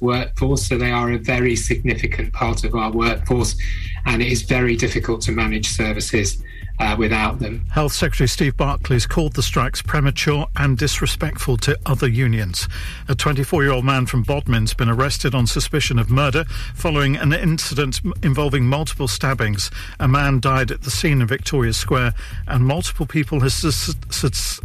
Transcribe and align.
workforce, 0.00 0.66
so 0.66 0.78
they 0.78 0.90
are 0.90 1.12
a 1.12 1.18
very 1.18 1.56
significant 1.56 2.32
part 2.32 2.64
of 2.64 2.74
our 2.74 2.90
workforce, 2.90 3.56
and 4.06 4.22
it 4.22 4.30
is 4.30 4.42
very 4.42 4.76
difficult 4.76 5.20
to 5.22 5.32
manage 5.32 5.68
services 5.68 6.42
uh, 6.80 6.94
without 6.98 7.38
them. 7.38 7.64
Health 7.70 7.92
Secretary 7.92 8.28
Steve 8.28 8.56
Barclay 8.56 9.00
called 9.00 9.34
the 9.34 9.42
strikes 9.42 9.82
premature 9.82 10.46
and 10.56 10.78
disrespectful 10.78 11.56
to 11.58 11.78
other 11.86 12.08
unions. 12.08 12.68
A 13.08 13.14
24 13.14 13.62
year 13.62 13.72
old 13.72 13.84
man 13.84 14.06
from 14.06 14.22
Bodmin's 14.22 14.74
been 14.74 14.88
arrested 14.88 15.34
on 15.34 15.46
suspicion 15.46 15.98
of 15.98 16.10
murder 16.10 16.44
following 16.74 17.16
an 17.16 17.32
incident 17.32 18.00
involving 18.22 18.64
multiple 18.64 19.08
stabbings. 19.08 19.70
A 19.98 20.08
man 20.08 20.40
died 20.40 20.70
at 20.70 20.82
the 20.82 20.90
scene 20.90 21.20
in 21.20 21.26
Victoria 21.26 21.72
Square, 21.72 22.14
and 22.46 22.64
multiple 22.64 23.06
people 23.06 23.40
has, 23.40 23.62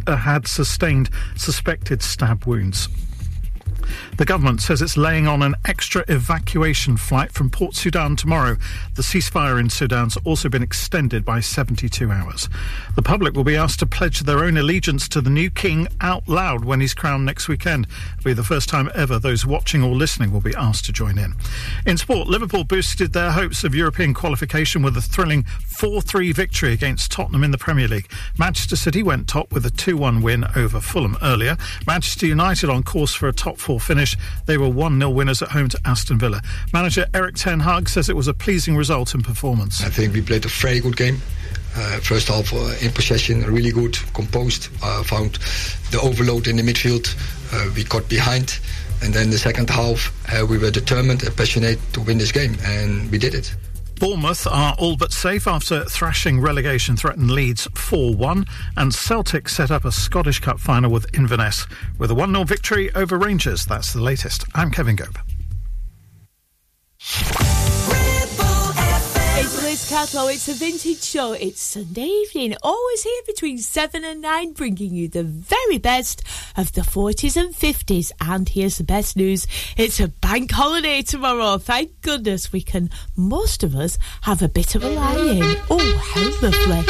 had 0.08 0.48
sustained 0.48 1.10
suspected 1.36 2.02
stab 2.02 2.46
wounds. 2.46 2.90
The 4.18 4.26
government 4.26 4.62
says 4.62 4.82
it's 4.82 4.96
laying 4.96 5.28
on 5.28 5.42
an 5.42 5.56
extra 5.66 6.06
evacuation 6.08 6.98
flight 6.98 7.32
from 7.32 7.50
Port 7.50 7.74
Sudan 7.74 8.16
tomorrow. 8.16 8.58
The 8.96 9.02
ceasefire 9.02 9.60
in 9.60 9.72
Sudan's 9.72 10.18
also 10.18 10.50
been 10.50 10.62
extended 10.62 11.26
by 11.26 11.40
72 11.40 12.12
hours. 12.12 12.48
The 12.96 13.02
public 13.02 13.34
will 13.34 13.44
be 13.44 13.56
asked 13.56 13.80
to 13.80 13.88
pledge 13.88 14.20
their 14.20 14.44
own 14.44 14.58
allegiance 14.58 15.10
to 15.10 15.22
the 15.22 15.32
new 15.32 15.50
king 15.50 15.88
out 16.00 16.30
loud 16.30 16.64
when 16.64 16.80
he's 16.80 16.94
crowned 16.94 17.26
next 17.26 17.48
weekend. 17.48 17.88
It'll 18.20 18.26
be 18.26 18.34
the 18.34 18.44
first 18.44 18.70
time 18.70 18.92
ever 18.94 19.18
those 19.18 19.48
watching 19.48 19.82
or 19.82 19.96
listening 19.96 20.32
will 20.32 20.42
be 20.42 20.56
asked 20.56 20.86
to 20.86 20.94
join 20.94 21.18
in. 21.18 21.34
In 21.88 21.98
sport, 21.98 22.28
Liverpool 22.28 22.66
boosted 22.66 23.14
their 23.14 23.32
hopes 23.32 23.64
of 23.64 23.74
European 23.74 24.14
qualification 24.14 24.84
with 24.84 24.96
a 24.96 25.02
thrilling 25.02 25.44
4 25.66 26.04
3 26.04 26.32
victory 26.34 26.72
against 26.72 27.12
Tottenham 27.12 27.44
in 27.44 27.50
the 27.50 27.58
Premier 27.58 27.88
League. 27.88 28.12
Manchester 28.38 28.76
City 28.76 29.02
went 29.02 29.28
top 29.28 29.52
with 29.52 29.66
a 29.66 29.72
2 29.72 29.98
1 29.98 30.22
win 30.22 30.46
over 30.56 30.80
Fulham 30.80 31.18
earlier. 31.24 31.58
Manchester 31.88 32.28
United 32.28 32.70
on 32.70 32.84
course 32.84 33.16
for 33.16 33.28
a 33.28 33.34
top 33.34 33.58
four 33.58 33.80
finish. 33.80 34.03
They 34.46 34.58
were 34.58 34.70
1 34.70 35.00
0 35.00 35.10
winners 35.10 35.42
at 35.42 35.50
home 35.50 35.70
to 35.70 35.80
Aston 35.86 36.20
Villa. 36.20 36.42
Manager 36.74 37.06
Erik 37.14 37.36
Ten 37.36 37.60
Hag 37.60 37.90
says 37.90 38.10
it 38.10 38.16
was 38.16 38.28
a 38.28 38.34
pleasing 38.34 38.76
result 38.76 39.14
and 39.14 39.24
performance. 39.24 39.84
I 39.84 39.90
think 39.90 40.14
we 40.14 40.22
played 40.22 40.46
a 40.46 40.50
very 40.50 40.80
good 40.80 40.98
game. 40.98 41.22
Uh, 41.76 42.00
first 42.00 42.28
half 42.28 42.54
uh, 42.54 42.76
in 42.82 42.92
possession, 42.92 43.42
really 43.46 43.72
good, 43.72 43.98
composed. 44.14 44.70
Uh, 44.84 45.02
found 45.04 45.36
the 45.92 46.00
overload 46.02 46.48
in 46.48 46.58
the 46.58 46.62
midfield. 46.64 47.16
Uh, 47.52 47.72
we 47.76 47.84
got 47.84 48.08
behind. 48.10 48.60
And 49.02 49.14
then 49.14 49.32
the 49.32 49.38
second 49.38 49.70
half, 49.70 50.14
uh, 50.34 50.46
we 50.46 50.58
were 50.58 50.72
determined 50.72 51.24
and 51.24 51.36
passionate 51.36 51.80
to 51.94 52.02
win 52.02 52.20
this 52.20 52.32
game, 52.32 52.56
and 52.64 53.12
we 53.12 53.18
did 53.18 53.34
it. 53.34 53.54
Bournemouth 54.04 54.46
are 54.48 54.76
all 54.80 54.98
but 54.98 55.14
safe 55.14 55.48
after 55.48 55.86
thrashing 55.86 56.42
relegation 56.42 56.98
threatened 56.98 57.32
Leeds 57.32 57.70
4 57.74 58.14
1, 58.14 58.46
and 58.76 58.94
Celtic 58.94 59.48
set 59.48 59.72
up 59.72 59.86
a 59.86 59.94
Scottish 59.94 60.40
Cup 60.40 60.60
final 60.60 60.92
with 60.92 61.06
Inverness 61.16 61.66
with 61.98 62.12
a 62.12 62.14
1 62.14 62.34
0 62.34 62.44
victory 62.44 62.94
over 62.96 63.18
Rangers. 63.18 63.66
That's 63.66 63.94
the 63.94 64.02
latest. 64.02 64.44
I'm 64.54 64.72
Kevin 64.72 64.98
Gobe. 64.98 65.18
Catlow. 69.94 70.34
It's 70.34 70.50
a 70.50 70.54
vintage 70.54 71.04
show. 71.04 71.34
It's 71.34 71.62
Sunday 71.62 72.08
evening, 72.08 72.56
always 72.64 73.04
here 73.04 73.22
between 73.28 73.60
7 73.60 74.04
and 74.04 74.24
9, 74.24 74.54
bringing 74.54 74.96
you 74.96 75.08
the 75.08 75.22
very 75.22 75.78
best 75.78 76.24
of 76.58 76.72
the 76.74 76.82
40s 76.82 77.38
and 77.38 77.54
50s. 77.54 78.12
And 78.20 78.50
here's 78.50 78.80
the 78.80 78.84
best 78.84 79.16
news 79.16 79.46
it's 79.78 80.00
a 80.00 80.08
bank 80.08 80.50
holiday 80.50 81.04
tomorrow. 81.04 81.60
Thank 81.60 82.02
goodness 82.02 82.52
we 82.52 82.62
can, 82.62 82.90
most 83.16 83.62
of 83.62 83.76
us, 83.76 84.00
have 84.24 84.42
a 84.42 84.50
bit 84.50 84.74
of 84.74 84.84
a 84.84 84.90
lie 84.90 85.16
in. 85.16 85.44
Oh, 85.70 85.98
how 86.12 86.24
lovely. 86.42 86.84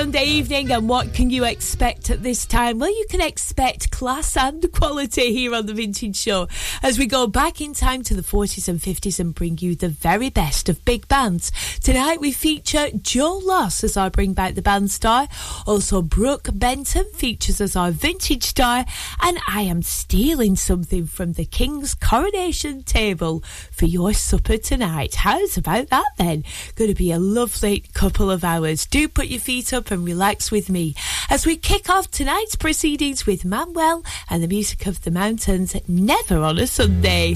Evening, 0.00 0.72
and 0.72 0.88
what 0.88 1.12
can 1.12 1.28
you 1.28 1.44
expect 1.44 2.08
at 2.08 2.22
this 2.22 2.46
time? 2.46 2.78
Well, 2.78 2.88
you 2.88 3.04
can 3.10 3.20
expect 3.20 3.90
class 3.90 4.34
and 4.34 4.64
quality 4.72 5.34
here 5.34 5.54
on 5.54 5.66
the 5.66 5.74
Vintage 5.74 6.16
Show 6.16 6.48
as 6.82 6.98
we 6.98 7.06
go 7.06 7.26
back 7.26 7.60
in 7.60 7.74
time 7.74 8.02
to 8.04 8.14
the 8.14 8.22
40s 8.22 8.66
and 8.66 8.80
50s 8.80 9.20
and 9.20 9.34
bring 9.34 9.58
you 9.58 9.76
the 9.76 9.90
very 9.90 10.30
best 10.30 10.70
of 10.70 10.82
big 10.86 11.06
bands. 11.08 11.52
Tonight 11.80 12.18
we 12.18 12.32
feature 12.32 12.88
Joe 12.96 13.42
Loss 13.44 13.84
as 13.84 13.98
I 13.98 14.08
bring 14.08 14.32
back 14.32 14.54
the 14.54 14.62
band 14.62 14.90
star. 14.90 15.28
Also, 15.66 16.00
Brook 16.00 16.48
Benton 16.54 17.04
features 17.12 17.60
as 17.60 17.76
our 17.76 17.90
vintage 17.90 18.44
star, 18.44 18.86
and 19.20 19.38
I 19.46 19.62
am 19.62 19.82
stealing 19.82 20.56
something 20.56 21.06
from 21.06 21.34
the 21.34 21.44
King's 21.44 21.92
coronation 21.92 22.84
table 22.84 23.44
for 23.70 23.84
your 23.84 24.14
supper 24.14 24.56
tonight. 24.56 25.16
How's 25.16 25.58
about 25.58 25.90
that 25.90 26.08
then? 26.16 26.44
Going 26.74 26.88
to 26.88 26.96
be 26.96 27.12
a 27.12 27.18
lovely 27.18 27.84
couple 27.92 28.30
of 28.30 28.44
hours. 28.44 28.86
Do 28.86 29.06
put 29.06 29.26
your 29.26 29.40
feet 29.40 29.74
up 29.74 29.89
and 29.90 30.04
relax 30.04 30.50
with 30.50 30.68
me 30.68 30.94
as 31.28 31.46
we 31.46 31.56
kick 31.56 31.88
off 31.88 32.10
tonight's 32.10 32.56
proceedings 32.56 33.26
with 33.26 33.44
Manuel 33.44 34.04
and 34.28 34.42
the 34.42 34.48
music 34.48 34.86
of 34.86 35.02
the 35.02 35.10
mountains, 35.10 35.76
never 35.88 36.38
on 36.38 36.58
a 36.58 36.66
Sunday. 36.66 37.34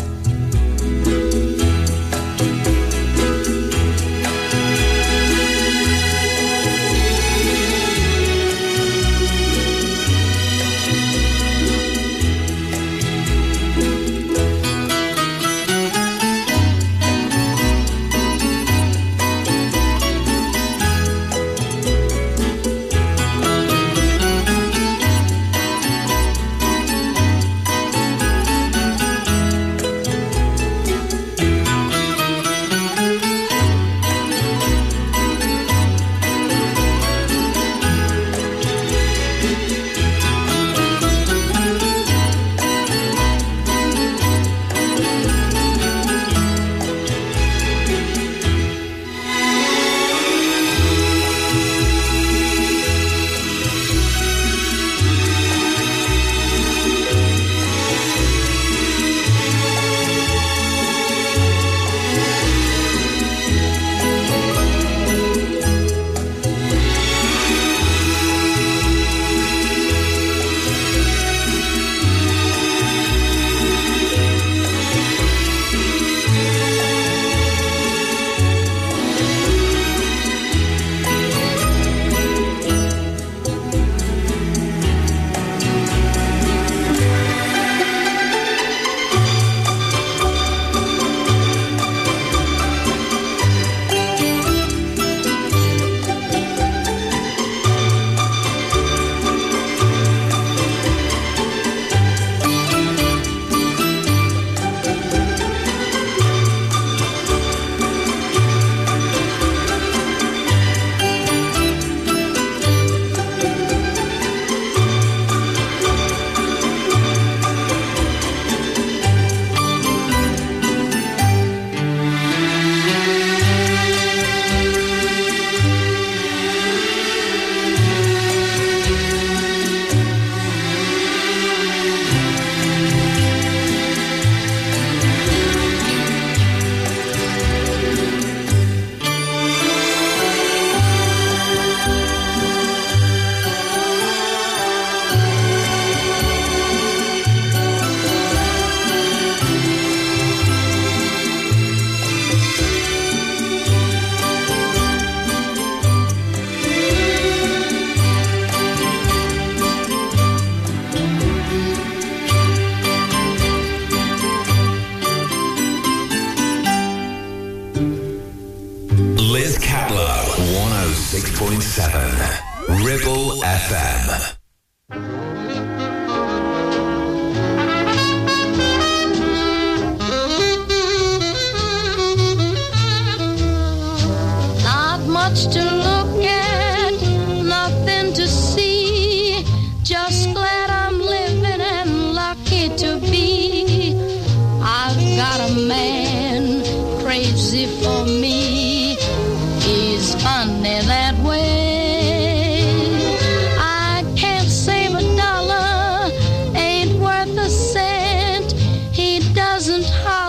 Doesn't 209.76 209.93
holler, 209.93 210.24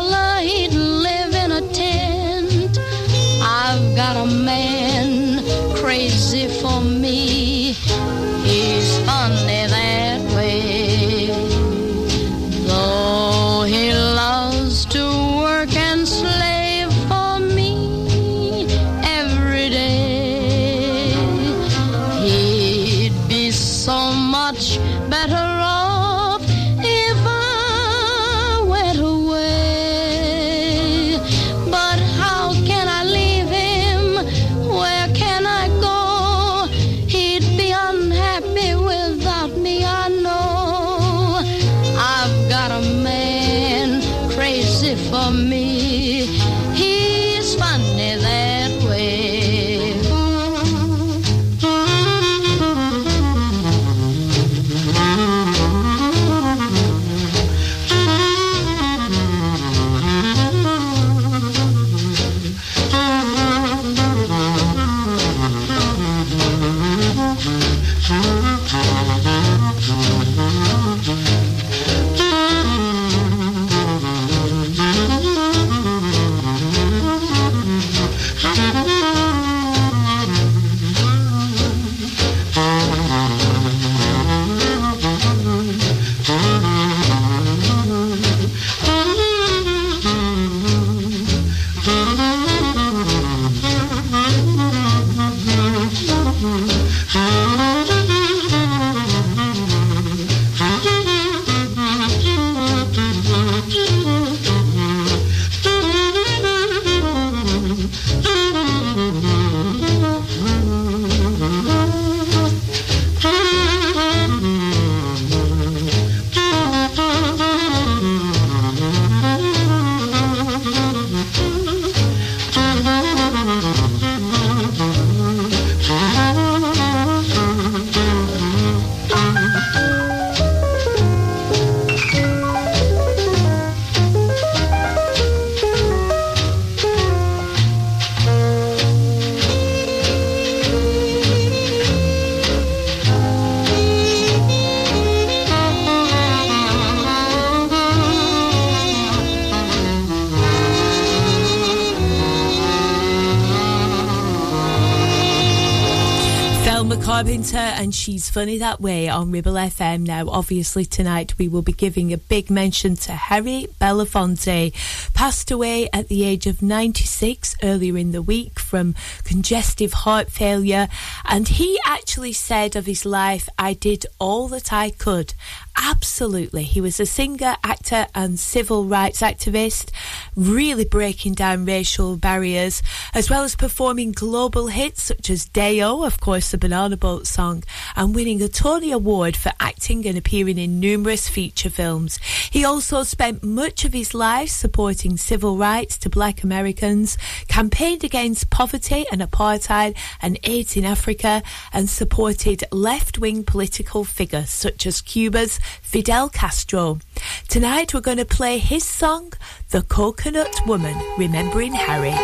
she's 158.06 158.30
funny 158.30 158.60
that 158.60 158.80
way 158.80 159.10
on 159.10 159.32
Ribble 159.32 159.54
FM. 159.54 160.02
Now, 160.02 160.30
obviously, 160.30 160.86
tonight 160.86 161.34
we 161.40 161.48
will 161.48 161.64
be 161.64 161.74
giving 161.74 162.14
a 162.14 162.20
big 162.20 162.52
mention 162.52 162.96
to 162.98 163.14
Harry 163.14 163.66
Belafonte, 163.82 164.72
passed 165.16 165.50
away 165.50 165.90
at 165.92 166.10
the 166.10 166.24
age 166.24 166.46
of 166.46 166.62
96 166.62 167.56
earlier 167.64 167.98
in 167.98 168.12
the 168.12 168.22
week 168.22 168.60
from 168.60 168.94
congestive 169.24 169.94
heart 169.94 170.30
failure. 170.30 170.88
And 171.24 171.48
he 171.48 171.80
actually 171.86 172.34
said 172.34 172.76
of 172.76 172.86
his 172.86 173.06
life, 173.06 173.50
I 173.58 173.74
did 173.74 174.06
all 174.20 174.48
that 174.50 174.72
I 174.72 174.92
could. 174.92 175.34
Absolutely. 175.78 176.64
He 176.64 176.80
was 176.80 177.00
a 177.00 177.06
singer, 177.06 177.56
actor, 177.64 178.08
and 178.16 178.40
civil 178.40 178.86
rights 178.86 179.22
activist, 179.22 179.92
really 180.36 180.86
breaking 180.86 181.34
down 181.34 181.66
racial 181.66 182.16
barriers, 182.16 182.82
as 183.14 183.30
well 183.30 183.44
as 183.44 183.56
performing 183.56 184.12
global 184.12 184.68
hits 184.68 185.04
such 185.04 185.30
as 185.30 185.46
Day-O, 185.46 186.04
of 186.04 186.20
course, 186.20 186.52
the 186.52 186.58
Banana 186.58 186.98
Boat 186.98 187.28
song, 187.28 187.64
and 187.96 188.16
winning 188.16 188.42
a 188.42 188.48
Tony 188.48 188.92
Award 188.92 189.36
for 189.36 189.52
acting 189.60 190.08
and 190.08 190.18
appearing 190.18 190.58
in 190.58 190.80
numerous 190.80 191.28
feature 191.28 191.70
films. 191.70 192.20
He 192.50 192.64
also 192.64 193.04
spent 193.04 193.44
much 193.44 193.86
of 193.86 193.94
his 193.94 194.14
life 194.14 194.50
supporting 194.50 195.15
civil 195.20 195.58
rights 195.58 195.98
to 196.00 196.10
black 196.10 196.44
Americans, 196.44 197.18
campaigned 197.48 198.04
against 198.04 198.50
poverty 198.50 199.06
and 199.12 199.22
apartheid 199.22 199.96
and 200.22 200.40
AIDS 200.44 200.76
in 200.76 200.86
Africa, 200.86 201.44
and 201.74 201.90
supported 201.90 202.64
left 202.72 203.20
wing 203.20 203.44
political 203.44 204.04
figures 204.04 204.50
such 204.50 204.86
as 204.86 205.02
Cuba's 205.02 205.60
Fidel 205.82 206.30
Castro. 206.30 207.00
Tonight 207.48 207.94
we're 207.94 208.02
going 208.02 208.18
to 208.18 208.26
play 208.26 208.58
his 208.58 208.84
song, 208.84 209.34
The 209.70 209.82
Coconut 209.82 210.56
Woman, 210.66 210.98
remembering 211.18 211.74
Harry. 211.74 212.16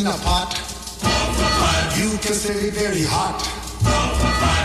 in 0.00 0.06
a 0.06 0.12
pot. 0.18 0.52
You 1.96 2.10
can 2.18 2.34
say 2.34 2.68
it 2.68 2.74
very 2.74 3.04
hot. 3.04 3.40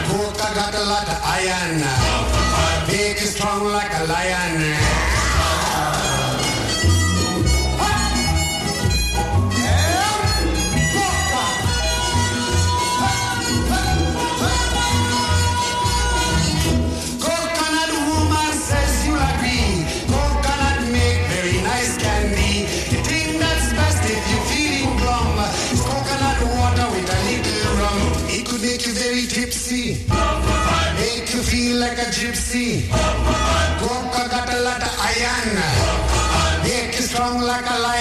Pork, 0.09 0.35
I 0.43 0.53
got 0.53 0.73
a 0.75 0.83
lot 0.83 1.07
of 1.07 1.19
iron. 1.23 1.79
Big 2.87 3.17
and 3.17 3.27
strong 3.27 3.63
like 3.63 3.91
a 3.93 4.03
lion. 4.07 5.10
Kali, 32.71 32.87
Kokakata 33.83 34.55
Lata 34.63 34.87
Ayana, 35.03 35.67
Yeki 36.63 37.01
Strong 37.03 37.41
Laka 37.43 37.75
Lion. 37.83 38.00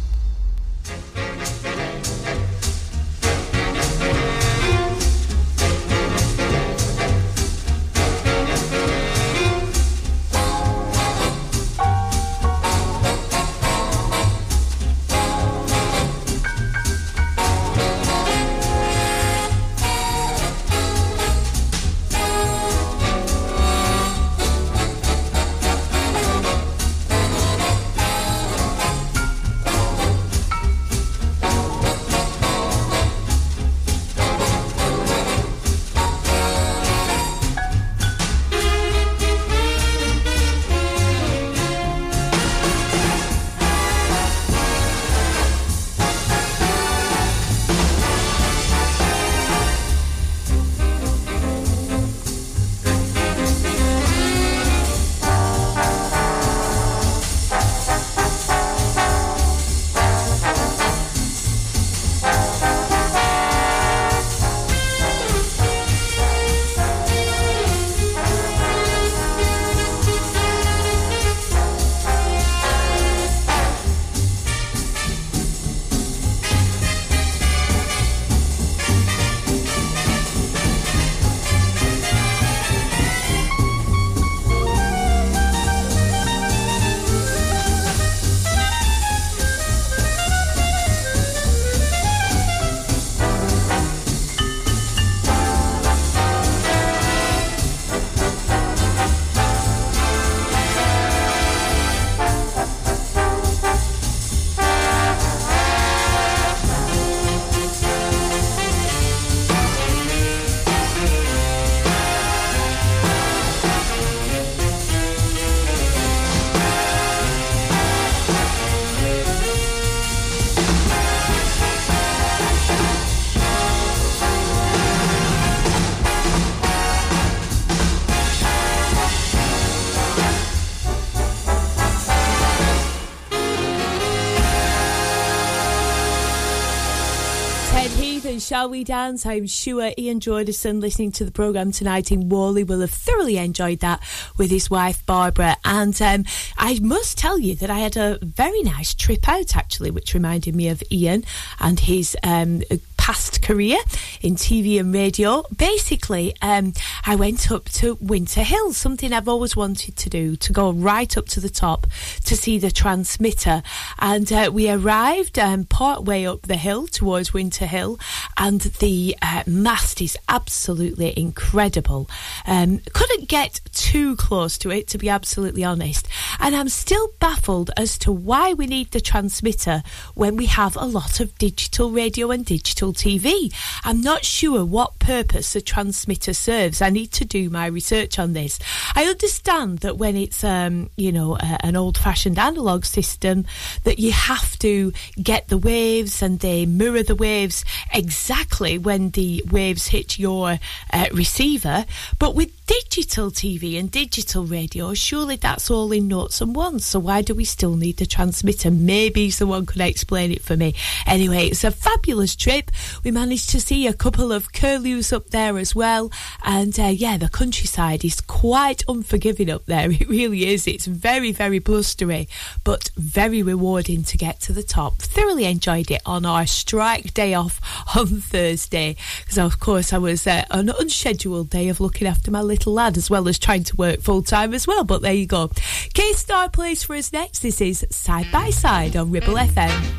Shall 138.51 138.69
We 138.69 138.83
Dance? 138.83 139.25
I'm 139.25 139.47
sure 139.47 139.93
Ian 139.97 140.19
Jordison, 140.19 140.81
listening 140.81 141.13
to 141.13 141.23
the 141.23 141.31
programme 141.31 141.71
tonight 141.71 142.11
in 142.11 142.27
Whalley, 142.27 142.65
will 142.65 142.81
have 142.81 142.91
thoroughly 142.91 143.37
enjoyed 143.37 143.79
that 143.79 144.01
with 144.37 144.51
his 144.51 144.69
wife 144.69 145.05
Barbara. 145.05 145.55
And 145.63 145.99
um, 146.01 146.25
I 146.57 146.77
must 146.81 147.17
tell 147.17 147.39
you 147.39 147.55
that 147.55 147.69
I 147.69 147.79
had 147.79 147.95
a 147.95 148.19
very 148.21 148.61
nice 148.61 148.93
trip 148.93 149.29
out, 149.29 149.55
actually, 149.55 149.89
which 149.89 150.13
reminded 150.13 150.53
me 150.53 150.67
of 150.67 150.83
Ian 150.91 151.23
and 151.61 151.79
his 151.79 152.17
um, 152.23 152.61
past 153.01 153.41
career 153.41 153.79
in 154.21 154.35
TV 154.35 154.79
and 154.79 154.93
radio. 154.93 155.43
Basically, 155.57 156.35
um, 156.39 156.71
I 157.03 157.15
went 157.15 157.51
up 157.51 157.65
to 157.81 157.97
Winter 157.99 158.43
Hill, 158.43 158.73
something 158.73 159.11
I've 159.11 159.27
always 159.27 159.55
wanted 159.55 159.95
to 159.95 160.07
do, 160.07 160.35
to 160.35 160.53
go 160.53 160.71
right 160.71 161.17
up 161.17 161.25
to 161.29 161.39
the 161.39 161.49
top 161.49 161.87
to 162.25 162.37
see 162.37 162.59
the 162.59 162.69
transmitter. 162.69 163.63
And 163.97 164.31
uh, 164.31 164.51
we 164.53 164.69
arrived 164.69 165.39
um, 165.39 165.63
part 165.63 166.03
way 166.03 166.27
up 166.27 166.43
the 166.43 166.57
hill 166.57 166.85
towards 166.85 167.33
Winter 167.33 167.65
Hill, 167.65 167.99
and 168.37 168.61
the 168.61 169.17
uh, 169.23 169.43
mast 169.47 169.99
is 169.99 170.15
absolutely 170.29 171.11
incredible. 171.17 172.07
Um, 172.45 172.81
couldn't 172.93 173.27
get 173.27 173.61
too 173.73 174.15
close 174.15 174.59
to 174.59 174.69
it, 174.69 174.87
to 174.89 174.99
be 174.99 175.09
absolutely 175.09 175.63
honest. 175.63 176.07
And 176.39 176.55
I'm 176.55 176.69
still 176.69 177.09
baffled 177.19 177.71
as 177.75 177.97
to 177.99 178.11
why 178.11 178.53
we 178.53 178.67
need 178.67 178.91
the 178.91 179.01
transmitter 179.01 179.81
when 180.13 180.35
we 180.35 180.45
have 180.45 180.75
a 180.75 180.85
lot 180.85 181.19
of 181.19 181.35
digital 181.39 181.89
radio 181.89 182.29
and 182.29 182.45
digital 182.45 182.90
TV. 182.93 183.53
I'm 183.83 184.01
not 184.01 184.25
sure 184.25 184.63
what 184.65 184.99
purpose 184.99 185.55
a 185.55 185.61
transmitter 185.61 186.33
serves. 186.33 186.81
I 186.81 186.89
need 186.89 187.11
to 187.13 187.25
do 187.25 187.49
my 187.49 187.65
research 187.67 188.19
on 188.19 188.33
this. 188.33 188.59
I 188.95 189.05
understand 189.05 189.79
that 189.79 189.97
when 189.97 190.15
it's, 190.15 190.43
um, 190.43 190.89
you 190.97 191.11
know, 191.11 191.35
uh, 191.35 191.57
an 191.61 191.75
old 191.75 191.97
fashioned 191.97 192.39
analog 192.39 192.85
system, 192.85 193.45
that 193.83 193.99
you 193.99 194.11
have 194.11 194.57
to 194.59 194.93
get 195.21 195.47
the 195.47 195.57
waves 195.57 196.21
and 196.21 196.39
they 196.39 196.65
mirror 196.65 197.03
the 197.03 197.15
waves 197.15 197.65
exactly 197.93 198.77
when 198.77 199.11
the 199.11 199.43
waves 199.49 199.87
hit 199.87 200.19
your 200.19 200.59
uh, 200.93 201.05
receiver. 201.13 201.85
But 202.19 202.35
with 202.35 202.60
digital 202.71 203.29
TV 203.31 203.77
and 203.77 203.91
digital 203.91 204.45
radio, 204.45 204.93
surely 204.93 205.35
that's 205.35 205.69
all 205.69 205.91
in 205.91 206.07
notes 206.07 206.39
and 206.39 206.55
ones. 206.55 206.85
So 206.85 206.99
why 206.99 207.21
do 207.21 207.35
we 207.35 207.43
still 207.43 207.75
need 207.75 207.97
the 207.97 208.05
transmitter? 208.05 208.71
Maybe 208.71 209.29
someone 209.29 209.65
could 209.65 209.81
explain 209.81 210.31
it 210.31 210.41
for 210.41 210.55
me. 210.55 210.73
Anyway, 211.05 211.47
it's 211.47 211.65
a 211.65 211.71
fabulous 211.71 212.33
trip. 212.33 212.71
We 213.03 213.11
managed 213.11 213.49
to 213.49 213.59
see 213.59 213.87
a 213.87 213.93
couple 213.93 214.31
of 214.31 214.53
curlews 214.53 215.11
up 215.11 215.31
there 215.31 215.57
as 215.57 215.75
well. 215.75 216.11
And 216.45 216.79
uh, 216.79 216.93
yeah, 216.93 217.17
the 217.17 217.27
countryside 217.27 218.05
is 218.05 218.21
quite 218.21 218.83
unforgiving 218.87 219.49
up 219.49 219.65
there. 219.65 219.91
It 220.01 220.09
really 220.09 220.47
is. 220.51 220.67
It's 220.67 220.85
very, 220.87 221.31
very 221.31 221.59
blustery, 221.59 222.27
but 222.63 222.89
very 222.95 223.43
rewarding 223.43 224.03
to 224.05 224.17
get 224.17 224.39
to 224.41 224.53
the 224.53 224.63
top. 224.63 224.97
Thoroughly 224.97 225.45
enjoyed 225.45 225.91
it 225.91 226.01
on 226.05 226.25
our 226.25 226.47
strike 226.47 227.13
day 227.13 227.33
off 227.33 227.59
on 227.95 228.07
Thursday. 228.21 228.95
Because, 229.19 229.37
of 229.37 229.59
course, 229.59 229.93
I 229.93 229.97
was 229.99 230.25
uh, 230.25 230.45
an 230.49 230.69
unscheduled 230.69 231.49
day 231.49 231.67
of 231.69 231.79
looking 231.79 232.07
after 232.07 232.31
my 232.31 232.41
little 232.41 232.60
lad 232.69 232.97
as 232.97 233.09
well 233.09 233.27
as 233.27 233.39
trying 233.39 233.63
to 233.63 233.75
work 233.75 234.01
full 234.01 234.21
time 234.21 234.53
as 234.53 234.67
well. 234.67 234.83
But 234.83 235.01
there 235.01 235.13
you 235.13 235.25
go. 235.25 235.49
Kay 235.93 236.13
Starr 236.13 236.49
plays 236.49 236.83
for 236.83 236.95
us 236.95 237.11
next. 237.11 237.39
This 237.39 237.61
is 237.61 237.85
Side 237.89 238.27
by 238.31 238.49
Side 238.49 238.95
on 238.95 239.11
Ribble 239.11 239.35
FM. 239.35 239.95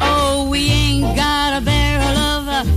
Oh, 0.00 0.48
we 0.50 0.68
ain't 0.68 1.16
got 1.16 1.60
a 1.60 1.64
barrel 1.64 2.18
of 2.18 2.67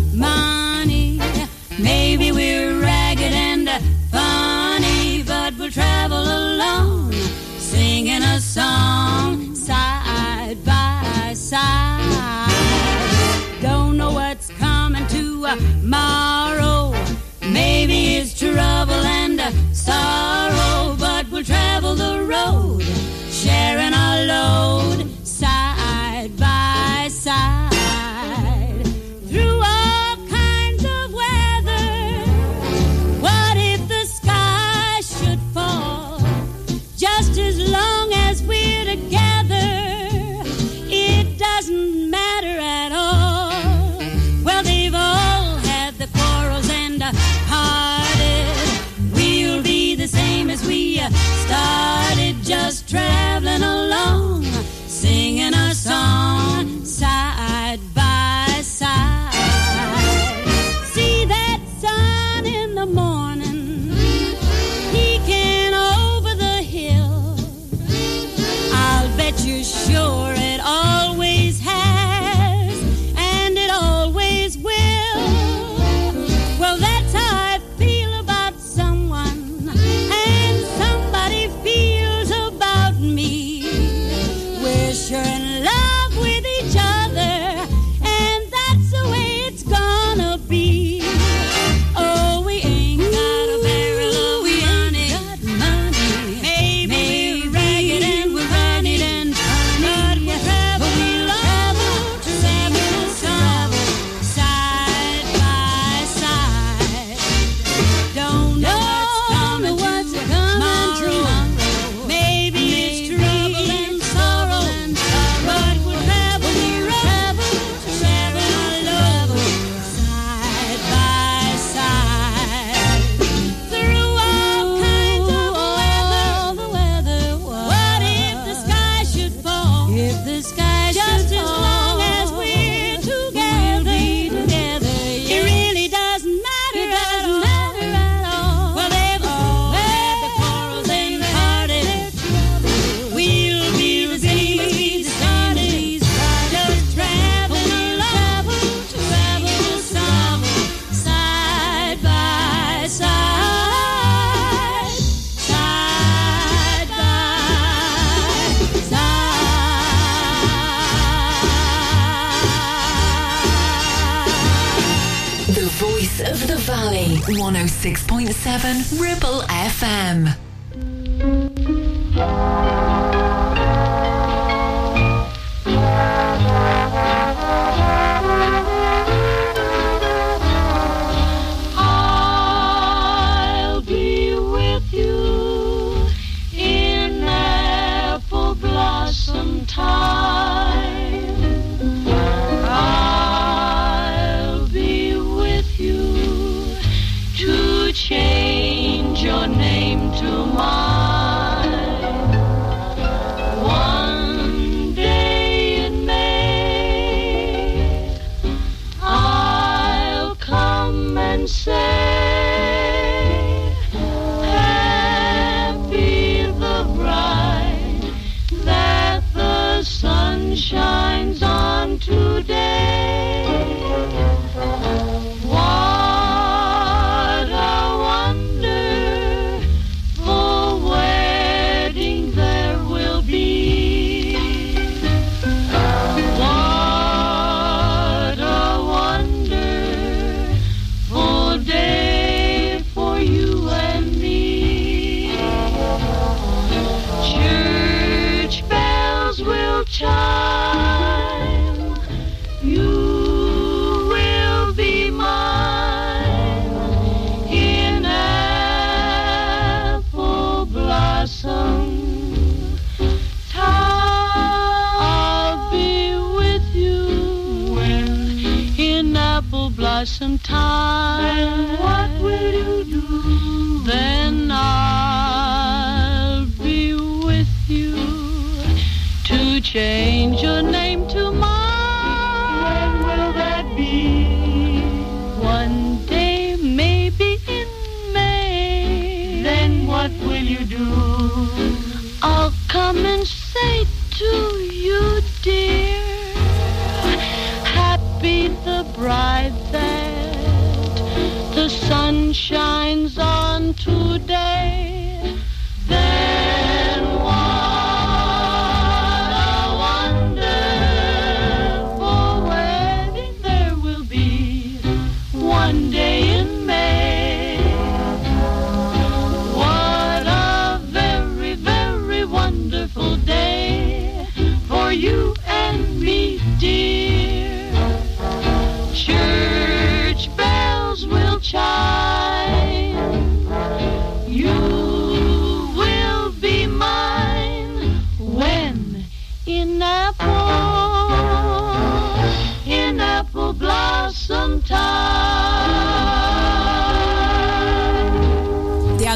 to 279.72 280.11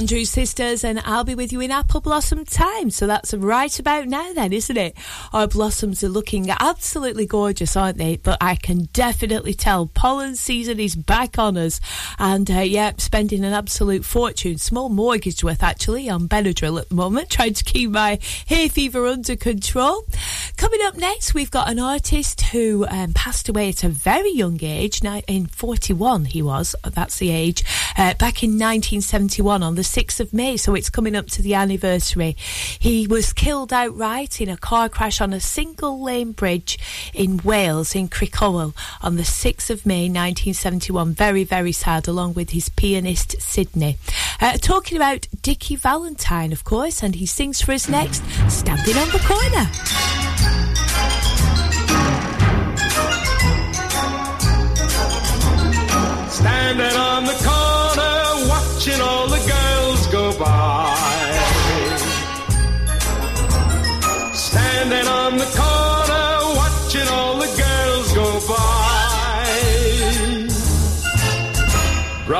Andrews 0.05 0.29
Sisters, 0.29 0.83
and 0.83 0.99
I'll 0.99 1.23
be 1.23 1.33
with 1.33 1.51
you 1.51 1.61
in 1.61 1.71
apple 1.71 1.99
blossom 1.99 2.45
time. 2.45 2.91
So 2.91 3.07
that's 3.07 3.33
right 3.33 3.79
about 3.79 4.05
now, 4.05 4.33
then, 4.33 4.53
isn't 4.53 4.77
it? 4.77 4.95
Our 5.35 5.47
blossoms 5.47 6.01
are 6.01 6.07
looking 6.07 6.49
absolutely 6.49 7.25
gorgeous, 7.25 7.75
aren't 7.75 7.97
they? 7.97 8.15
But 8.15 8.37
I 8.39 8.55
can 8.55 8.87
definitely 8.93 9.53
tell 9.53 9.85
pollen 9.85 10.37
season 10.37 10.79
is 10.79 10.95
back 10.95 11.37
on 11.37 11.57
us. 11.57 11.81
And 12.17 12.49
uh, 12.49 12.61
yeah, 12.61 12.93
spending 12.99 13.43
an 13.43 13.51
absolute 13.51 14.05
fortune, 14.05 14.59
small 14.59 14.87
mortgage 14.87 15.43
worth 15.43 15.61
actually, 15.61 16.09
on 16.09 16.29
Benadryl 16.29 16.79
at 16.79 16.87
the 16.87 16.95
moment, 16.95 17.29
trying 17.31 17.53
to 17.53 17.65
keep 17.65 17.89
my 17.89 18.17
hay 18.45 18.69
fever 18.69 19.05
under 19.07 19.35
control. 19.35 20.05
Coming 20.55 20.79
up 20.83 20.95
next, 20.95 21.33
we've 21.33 21.51
got 21.51 21.69
an 21.69 21.79
artist 21.79 22.39
who 22.39 22.87
um, 22.87 23.11
passed 23.11 23.49
away 23.49 23.67
at 23.67 23.83
a 23.83 23.89
very 23.89 24.31
young 24.31 24.63
age. 24.63 25.03
Now, 25.03 25.19
in 25.27 25.47
41, 25.47 26.25
he 26.25 26.41
was. 26.41 26.77
That's 26.81 27.17
the 27.17 27.31
age. 27.31 27.61
Uh, 27.97 28.13
back 28.13 28.41
in 28.41 28.51
1971 28.51 29.61
on 29.63 29.75
the 29.75 29.81
6th 29.81 30.21
of 30.21 30.33
May, 30.33 30.55
so 30.55 30.75
it's 30.75 30.89
coming 30.89 31.13
up 31.13 31.27
to 31.31 31.41
the 31.41 31.55
anniversary. 31.55 32.37
He 32.79 33.05
was 33.05 33.33
killed 33.33 33.73
outright 33.73 34.39
in 34.39 34.47
a 34.47 34.55
car 34.55 34.87
crash 34.87 35.19
on 35.25 35.33
a 35.33 35.39
single 35.39 36.03
lane 36.03 36.33
bridge 36.33 36.77
in 37.11 37.37
Wales, 37.37 37.95
in 37.95 38.07
Crickhowell, 38.07 38.75
on 39.01 39.15
the 39.15 39.23
6th 39.23 39.71
of 39.71 39.83
May 39.83 40.03
1971. 40.03 41.13
Very, 41.13 41.43
very 41.43 41.71
sad, 41.71 42.07
along 42.07 42.35
with 42.35 42.51
his 42.51 42.69
pianist 42.69 43.41
Sydney. 43.41 43.97
Uh, 44.39 44.55
talking 44.57 44.95
about 44.95 45.27
Dickie 45.41 45.77
Valentine, 45.77 46.51
of 46.51 46.63
course, 46.63 47.01
and 47.01 47.15
he 47.15 47.25
sings 47.25 47.59
for 47.59 47.71
us 47.71 47.89
next, 47.89 48.23
Standing 48.51 48.97
on 48.97 49.07
the 49.09 49.17
Corner. 49.25 49.65
Standing 56.29 56.95
on 56.97 57.25
the 57.25 57.33
corner, 57.41 58.47
watching 58.47 59.01
all 59.01 59.25
the 59.25 59.34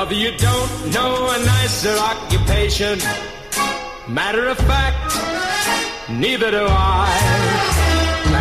Brother, 0.06 0.20
you 0.20 0.36
don't 0.36 0.92
know 0.92 1.30
a 1.30 1.38
nicer 1.44 1.96
occupation. 1.98 2.96
Matter 4.06 4.46
of 4.46 4.56
fact, 4.56 5.16
neither 6.08 6.52
do 6.52 6.64
I. 6.64 7.10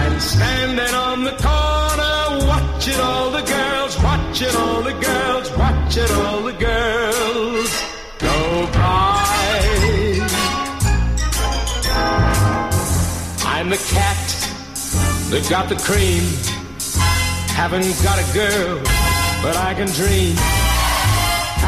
And 0.04 0.22
standing 0.22 0.94
on 0.94 1.24
the 1.24 1.32
corner, 1.32 2.46
watching 2.46 3.00
all 3.00 3.32
the 3.32 3.42
girls, 3.42 3.98
watching 4.04 4.56
all 4.56 4.84
the 4.84 4.94
girls, 4.94 5.50
watching 5.58 6.12
all 6.12 6.44
the 6.44 6.54
girls 6.54 7.70
go 8.20 8.68
by. 8.72 9.26
I'm 13.44 13.70
the 13.72 13.82
cat 13.90 14.28
that 15.32 15.48
got 15.50 15.70
the 15.70 15.78
cream. 15.78 16.26
Haven't 17.58 18.04
got 18.04 18.20
a 18.20 18.34
girl, 18.36 18.84
but 19.42 19.58
I 19.58 19.74
can 19.74 19.88
dream. 19.88 20.65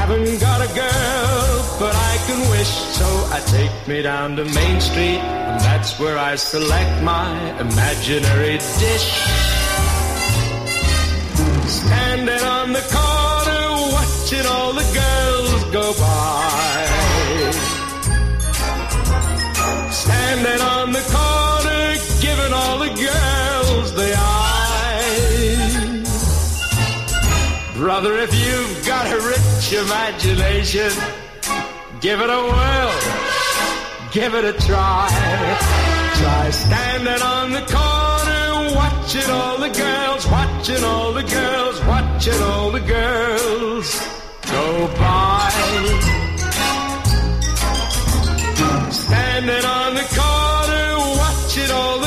Haven't 0.07 0.39
got 0.39 0.61
a 0.61 0.67
girl, 0.73 1.77
but 1.79 1.93
I 1.93 2.17
can 2.27 2.39
wish. 2.49 2.71
So 2.95 3.05
I 3.29 3.41
take 3.47 3.87
me 3.89 4.01
down 4.01 4.37
to 4.37 4.45
Main 4.45 4.79
Street, 4.79 5.19
and 5.19 5.59
that's 5.59 5.99
where 5.99 6.17
I 6.17 6.35
select 6.37 7.03
my 7.03 7.29
imaginary 7.59 8.57
dish. 8.83 9.07
Standing 11.67 12.43
on 12.57 12.71
the 12.71 12.85
corner, 12.95 13.63
watching 13.97 14.45
all 14.47 14.71
the 14.71 14.87
girls 15.01 15.63
go 15.75 15.85
by. 15.99 16.87
Standing 19.91 20.61
on 20.61 20.76
Mother, 27.97 28.17
if 28.19 28.31
you've 28.31 28.85
got 28.85 29.11
a 29.11 29.19
rich 29.25 29.73
imagination, 29.73 30.91
give 31.99 32.21
it 32.21 32.29
a 32.29 32.41
whirl, 32.51 32.93
give 34.11 34.35
it 34.35 34.45
a 34.45 34.53
try. 34.67 35.09
Try 36.13 36.51
standing 36.51 37.21
on 37.23 37.53
the 37.53 37.65
corner, 37.65 38.75
watching 38.75 39.31
all 39.31 39.57
the 39.57 39.69
girls, 39.69 40.27
watching 40.27 40.83
all 40.83 41.11
the 41.11 41.23
girls, 41.23 41.83
watching 41.85 42.39
all 42.43 42.69
the 42.69 42.81
girls 42.81 43.89
go 44.45 44.87
by. 44.99 45.49
Standing 48.91 49.65
on 49.65 49.95
the 49.95 50.07
corner, 50.21 50.99
watching 51.17 51.71
all 51.71 51.97
the 51.97 52.06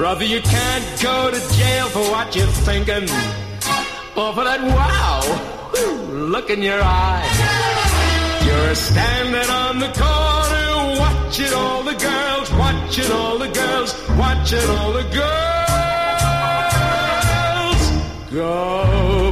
Brother, 0.00 0.24
you 0.24 0.40
can't 0.40 1.02
go 1.02 1.30
to 1.30 1.38
jail 1.54 1.86
for 1.90 2.00
what 2.10 2.34
you're 2.34 2.46
thinking. 2.64 3.02
Or 4.16 4.32
for 4.32 4.44
that 4.44 4.62
wow, 4.62 5.20
look 6.10 6.48
in 6.48 6.62
your 6.62 6.80
eye. 6.82 7.28
You're 8.46 8.74
standing 8.74 9.50
on 9.50 9.78
the 9.78 9.92
corner, 9.92 10.98
watching 10.98 11.52
all 11.52 11.82
the 11.82 11.92
girls, 11.92 12.50
watching 12.52 13.12
all 13.12 13.36
the 13.36 13.48
girls, 13.48 13.94
watching 14.16 14.70
all 14.70 14.92
the 14.94 15.04
girls 15.12 15.40
go 18.30 19.29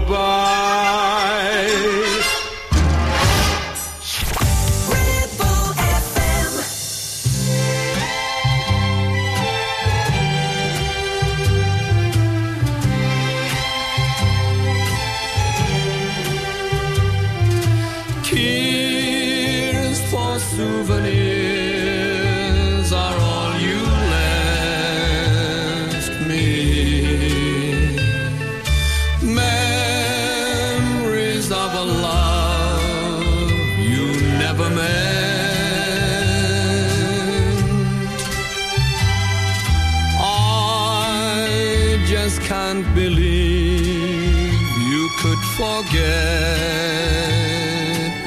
forget 45.59 45.99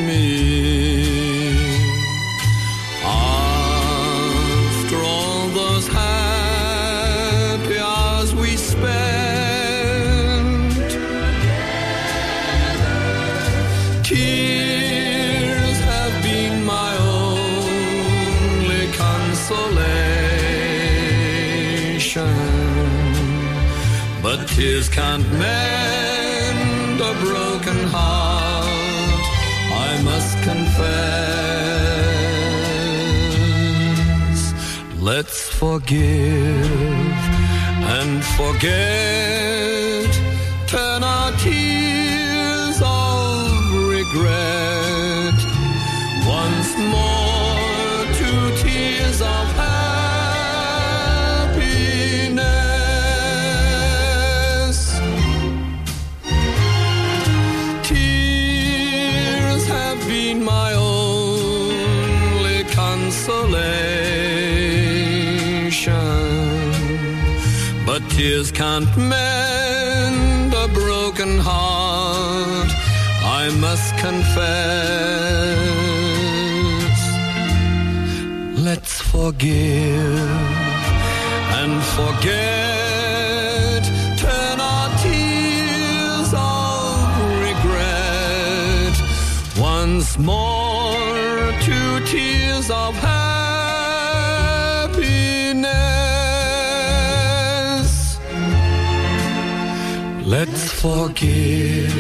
me. 0.08 1.56
After 3.06 4.98
all 4.98 5.48
those 5.60 5.88
happy 5.88 7.78
hours 7.80 8.36
we 8.36 8.58
spent, 8.58 8.91
tears 14.04 15.80
have 15.91 16.15
been 16.28 16.56
my 16.65 16.91
only 17.17 18.86
consolation. 19.06 20.02
But 24.22 24.39
tears 24.50 24.88
can't 24.89 25.26
mend 25.39 25.61
Let's 35.23 35.49
forgive 35.49 37.21
and 37.95 38.23
forget. 38.39 40.10
Turn 40.65 41.03
our 41.03 41.31
tears 41.34 42.81
of 42.84 43.88
regret 43.88 44.61
tears 68.21 68.51
can't 68.51 68.95
mend 68.97 70.53
a 70.53 70.67
broken 70.79 71.39
heart. 71.39 72.69
I 73.41 73.43
must 73.65 73.89
confess. 74.05 74.38
Let's 78.67 78.95
forgive 79.13 80.39
and 81.62 81.73
forget. 81.97 83.81
Turn 84.23 84.57
our 84.71 84.89
tears 85.05 86.29
of 86.53 86.93
regret 87.47 88.95
once 89.71 90.10
more 90.19 91.51
to 91.67 91.77
tears 92.12 92.67
of 92.69 92.93
happiness. 92.95 93.31
Let's 100.32 100.72
forgive 100.72 101.94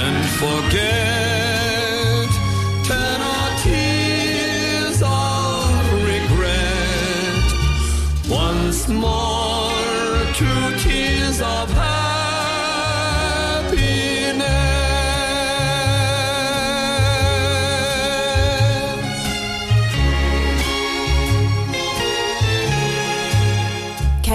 and 0.00 0.24
forget. 0.40 2.28
Turn 2.88 3.20
our 3.20 3.50
tears 3.62 5.02
of 5.02 5.92
regret 6.08 7.48
once 8.30 8.88
more 8.88 10.24
to 10.38 10.48
tears 10.78 10.97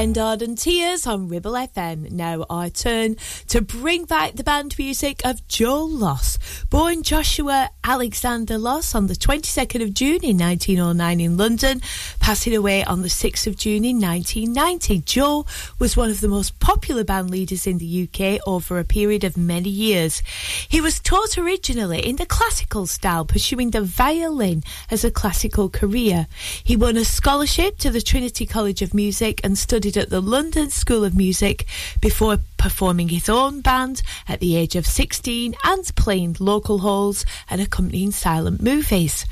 Ken 0.04 0.14
Darden 0.14 0.62
Tears 0.62 1.08
on 1.08 1.30
Ribble 1.30 1.54
FM. 1.54 2.12
Now 2.12 2.46
our 2.50 2.70
turn 2.70 3.16
to 3.48 3.62
bring 3.62 4.04
back 4.04 4.34
the 4.34 4.44
band 4.44 4.76
music 4.78 5.22
of 5.24 5.48
Joe 5.48 5.86
Loss. 5.86 6.66
Born 6.70 7.04
Joshua 7.04 7.70
Alexander 7.86 8.58
Loss 8.58 8.96
on 8.96 9.08
the 9.08 9.14
22nd 9.14 9.84
of 9.84 9.94
June 9.94 10.24
in 10.24 10.38
1909 10.38 11.20
in 11.20 11.36
London, 11.36 11.82
passing 12.22 12.56
away 12.56 12.82
on 12.86 13.02
the 13.02 13.10
6th 13.10 13.46
of 13.46 13.58
June 13.58 13.84
in 13.84 14.00
1990. 14.00 15.00
Joe 15.02 15.46
was 15.80 15.98
one 15.98 16.10
of 16.10 16.22
the 16.22 16.30
most 16.30 16.58
popular 16.62 17.04
band 17.04 17.30
leaders 17.30 17.68
in 17.68 17.80
the 17.80 18.08
UK 18.08 18.40
over 18.48 18.80
a 18.80 18.86
period 18.86 19.26
of 19.26 19.36
many 19.36 19.70
years. 19.70 20.24
He 20.70 20.80
was 20.80 21.02
taught 21.02 21.38
originally 21.38 22.00
in 22.00 22.16
the 22.16 22.26
classical 22.26 22.88
style, 22.88 23.26
pursuing 23.26 23.72
the 23.72 23.82
violin 23.82 24.64
as 24.90 25.04
a 25.04 25.12
classical 25.12 25.70
career. 25.70 26.28
He 26.64 26.78
won 26.78 26.96
a 26.96 27.04
scholarship 27.04 27.80
to 27.80 27.90
the 27.90 28.02
Trinity 28.02 28.46
College 28.46 28.82
of 28.82 28.94
Music 28.94 29.42
and 29.44 29.58
studied 29.58 29.98
at 29.98 30.10
the 30.10 30.22
London 30.22 30.70
School 30.70 31.04
of 31.04 31.18
Music 31.18 31.66
before 32.00 32.38
performing 32.64 33.10
his 33.10 33.28
own 33.28 33.60
band 33.60 34.02
at 34.26 34.40
the 34.40 34.56
age 34.56 34.78
of 34.78 34.86
16 34.86 35.54
and 35.66 35.96
playing 35.98 36.38
local 36.40 36.80
halls 36.80 37.26
and 37.50 37.60
accompanying 37.74 38.12
silent 38.12 38.62
movies. 38.62 39.26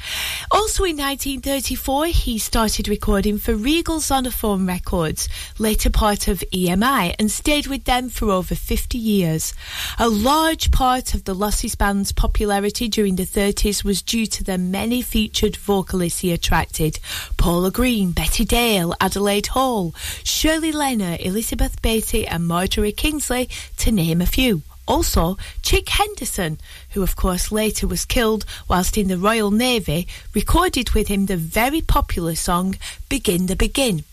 Also 0.49 0.83
in 0.83 0.97
1934, 0.97 2.07
he 2.07 2.39
started 2.39 2.87
recording 2.87 3.37
for 3.37 3.53
Regal 3.53 3.99
Zonophone 3.99 4.67
Records, 4.67 5.29
later 5.59 5.91
part 5.91 6.27
of 6.27 6.43
EMI, 6.51 7.13
and 7.19 7.29
stayed 7.29 7.67
with 7.67 7.83
them 7.83 8.09
for 8.09 8.31
over 8.31 8.55
50 8.55 8.97
years. 8.97 9.53
A 9.99 10.09
large 10.09 10.71
part 10.71 11.13
of 11.13 11.25
the 11.25 11.35
Losses 11.35 11.75
band's 11.75 12.11
popularity 12.11 12.87
during 12.87 13.15
the 13.15 13.27
30s 13.27 13.83
was 13.83 14.01
due 14.01 14.25
to 14.25 14.43
the 14.43 14.57
many 14.57 15.03
featured 15.03 15.55
vocalists 15.55 16.21
he 16.21 16.31
attracted 16.31 16.99
Paula 17.37 17.69
Green, 17.69 18.11
Betty 18.11 18.43
Dale, 18.43 18.95
Adelaide 18.99 19.47
Hall, 19.47 19.93
Shirley 20.23 20.71
Leonard, 20.71 21.21
Elizabeth 21.21 21.79
Beatty, 21.83 22.25
and 22.25 22.47
Marjorie 22.47 22.91
Kingsley, 22.91 23.49
to 23.77 23.91
name 23.91 24.19
a 24.19 24.25
few. 24.25 24.63
Also, 24.91 25.37
Chick 25.61 25.87
Henderson, 25.87 26.59
who 26.89 27.01
of 27.01 27.15
course 27.15 27.49
later 27.49 27.87
was 27.87 28.03
killed 28.03 28.43
whilst 28.67 28.97
in 28.97 29.07
the 29.07 29.17
Royal 29.17 29.49
Navy, 29.49 30.05
recorded 30.33 30.89
with 30.89 31.07
him 31.07 31.27
the 31.27 31.37
very 31.37 31.79
popular 31.79 32.35
song 32.35 32.75
Begin 33.07 33.45
the 33.45 33.55
Beguine. 33.55 34.03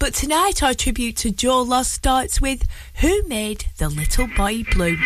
But 0.00 0.12
tonight 0.12 0.60
our 0.60 0.74
tribute 0.74 1.16
to 1.18 1.30
Joe 1.30 1.62
Loss 1.62 1.88
starts 1.88 2.40
with 2.40 2.66
Who 2.96 3.22
Made 3.28 3.66
the 3.76 3.88
Little 3.88 4.26
Boy 4.36 4.64
Blue? 4.72 4.96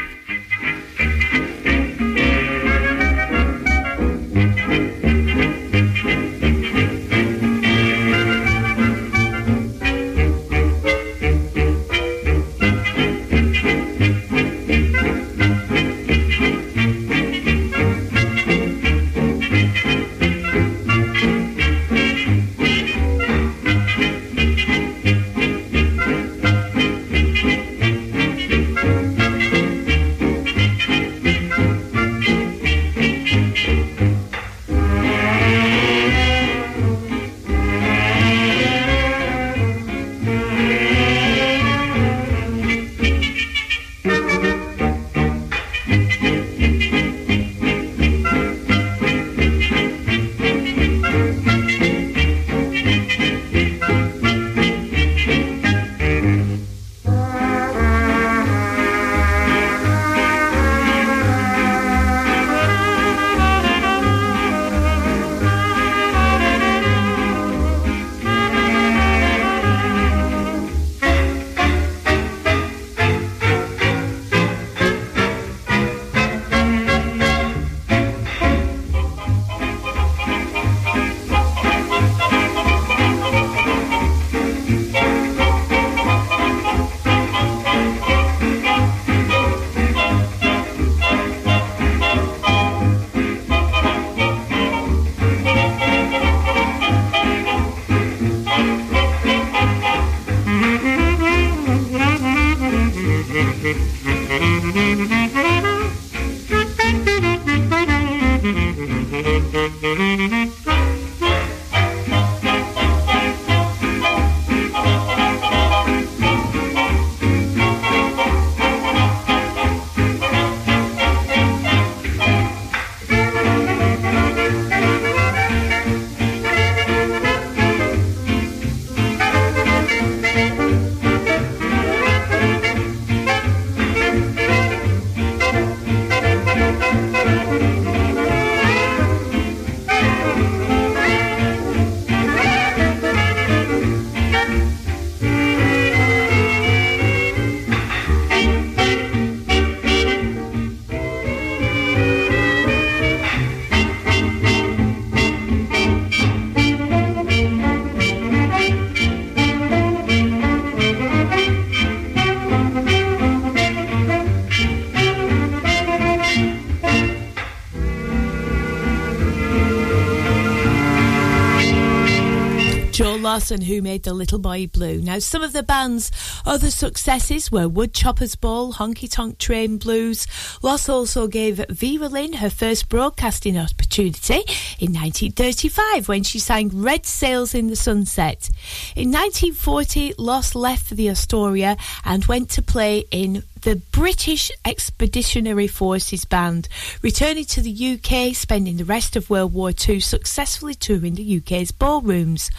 And 173.51 173.63
Who 173.63 173.81
Made 173.81 174.03
the 174.03 174.13
Little 174.13 174.39
Boy 174.39 174.67
Blue. 174.67 175.01
Now, 175.01 175.19
some 175.21 175.43
of 175.43 175.53
the 175.53 175.63
band's 175.63 176.11
other 176.45 176.71
successes 176.71 177.51
were 177.51 177.67
Woodchopper's 177.69 178.37
Ball, 178.37 178.75
Honky 178.75 179.11
Tonk 179.11 179.39
Train 179.39 179.79
Blues. 179.79 180.27
Loss 180.63 180.89
also 180.89 181.27
gave 181.29 181.65
Vera 181.71 182.09
Lynn 182.09 182.35
her 182.35 182.51
first 182.51 182.89
broadcasting 182.89 183.57
opportunity 183.57 184.43
in 184.79 184.93
1935 184.93 186.09
when 186.09 186.25
she 186.25 186.39
sang 186.39 186.71
Red 186.75 187.07
Sails 187.07 187.55
in 187.55 187.69
the 187.69 187.77
Sunset. 187.77 188.51
In 188.95 189.11
1940, 189.11 190.15
Loss 190.19 190.55
left 190.55 190.85
for 190.87 190.95
the 190.95 191.09
Astoria 191.09 191.77
and 192.05 192.27
went 192.27 192.51
to 192.51 192.63
play 192.63 193.05
in 193.11 193.45
the 193.63 193.77
British 193.93 194.51
Expeditionary 194.65 195.67
Forces 195.67 196.25
Band, 196.25 196.69
returning 197.03 197.45
to 197.47 197.61
the 197.61 197.99
UK, 197.99 198.35
spending 198.35 198.77
the 198.77 198.85
rest 198.85 199.17
of 199.17 199.31
World 199.31 199.53
War 199.53 199.71
II 199.71 200.01
successfully 200.01 200.75
touring 200.75 201.15
the 201.15 201.37
UK's 201.39 201.73
ballrooms. 201.73 202.51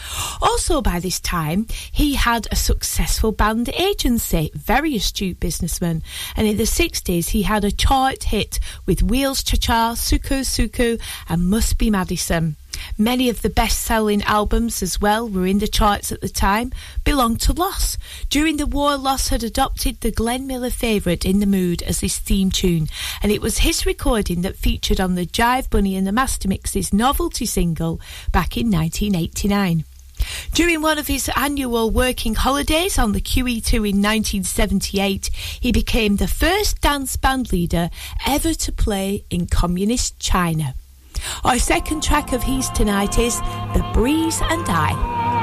Also, 0.42 0.82
by 0.82 1.00
this 1.00 1.20
time, 1.20 1.68
he 1.92 2.16
had 2.16 2.48
a 2.52 2.56
successful 2.56 3.32
band 3.32 3.70
agency, 3.70 4.52
very 4.54 4.96
astute 4.96 5.40
businessman, 5.40 6.04
and 6.36 6.48
in 6.48 6.58
the 6.58 6.64
60s, 6.64 7.30
he 7.30 7.44
had 7.44 7.64
a 7.64 7.72
chart 7.72 8.24
hit 8.24 8.60
with 8.86 9.04
Wheels 9.04 9.44
Cha 9.44 9.58
Cha, 9.58 9.94
Sucu 9.94 10.42
Sucu, 10.42 11.00
and 11.28 11.50
Must 11.50 11.78
Be 11.78 11.90
Madison. 11.90 12.58
Many 12.98 13.30
of 13.30 13.42
the 13.42 13.50
best 13.50 13.82
selling 13.82 14.22
albums 14.24 14.82
as 14.82 15.00
well 15.00 15.28
were 15.28 15.46
in 15.46 15.60
the 15.60 15.68
charts 15.68 16.12
at 16.12 16.22
the 16.22 16.30
time, 16.30 16.72
belonged 17.04 17.42
to 17.42 17.54
Loss. 17.54 17.98
During 18.30 18.58
the 18.58 18.66
war, 18.66 18.98
Loss 18.98 19.30
had 19.30 19.44
adopted 19.44 20.02
the 20.02 20.12
Glenn 20.12 20.48
Miller 20.48 20.70
favourite 20.70 21.26
In 21.26 21.40
the 21.40 21.46
Mood 21.46 21.82
as 21.84 22.02
his 22.02 22.18
theme 22.18 22.52
tune, 22.52 22.88
and 23.22 23.32
it 23.32 23.42
was 23.42 23.60
his 23.60 23.86
recording 23.86 24.42
that 24.42 24.58
featured 24.58 25.00
on 25.00 25.16
the 25.16 25.26
Jive 25.26 25.70
Bunny 25.70 25.96
and 25.96 26.06
the 26.06 26.12
Mastermixers 26.12 26.94
novelty 26.94 27.46
single 27.46 28.00
back 28.32 28.58
in 28.58 28.70
1989. 28.72 29.86
During 30.54 30.82
one 30.82 30.98
of 30.98 31.08
his 31.08 31.30
annual 31.36 31.90
working 31.92 32.36
holidays 32.36 32.98
on 33.00 33.14
the 33.14 33.22
QE2 33.22 33.74
in 33.74 34.02
1978, 34.02 35.30
he 35.60 35.72
became 35.72 36.18
the 36.18 36.28
first 36.28 36.82
dance 36.82 37.16
band 37.16 37.52
leader 37.52 37.90
ever 38.28 38.54
to 38.54 38.72
play 38.72 39.24
in 39.30 39.48
communist 39.48 40.20
China. 40.20 40.76
Our 41.44 41.60
second 41.60 42.04
track 42.04 42.34
of 42.34 42.44
his 42.44 42.70
tonight 42.70 43.18
is 43.18 43.40
The 43.74 43.90
Breeze 43.94 44.40
and 44.42 44.66
I. 44.68 45.39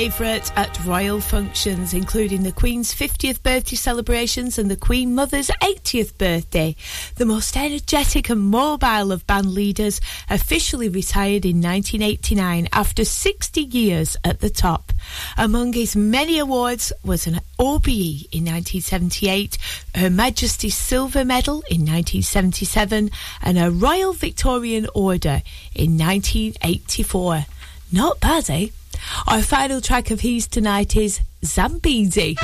favourite 0.00 0.50
at 0.56 0.82
royal 0.86 1.20
functions, 1.20 1.92
including 1.92 2.42
the 2.42 2.52
Queen's 2.52 2.94
50th 2.94 3.42
birthday 3.42 3.76
celebrations 3.76 4.58
and 4.58 4.70
the 4.70 4.76
Queen 4.76 5.14
Mother's 5.14 5.48
80th 5.60 6.16
birthday. 6.16 6.74
The 7.16 7.26
most 7.26 7.54
energetic 7.54 8.30
and 8.30 8.40
mobile 8.40 9.12
of 9.12 9.26
band 9.26 9.52
leaders 9.52 10.00
officially 10.30 10.88
retired 10.88 11.44
in 11.44 11.60
1989 11.60 12.68
after 12.72 13.04
60 13.04 13.60
years 13.60 14.16
at 14.24 14.40
the 14.40 14.48
top. 14.48 14.90
Among 15.36 15.74
his 15.74 15.94
many 15.94 16.38
awards 16.38 16.94
was 17.04 17.26
an 17.26 17.42
OBE 17.58 18.24
in 18.32 18.46
1978, 18.46 19.58
Her 19.96 20.08
Majesty's 20.08 20.76
Silver 20.76 21.26
Medal 21.26 21.56
in 21.68 21.82
1977, 21.82 23.10
and 23.42 23.58
a 23.58 23.70
Royal 23.70 24.14
Victorian 24.14 24.88
Order 24.94 25.42
in 25.74 25.98
1984. 25.98 27.44
Not 27.92 28.18
bad, 28.20 28.48
eh? 28.48 28.68
Our 29.26 29.42
final 29.42 29.80
track 29.80 30.10
of 30.10 30.20
his 30.20 30.46
tonight 30.46 30.96
is 30.96 31.20
Zambezi. 31.44 32.36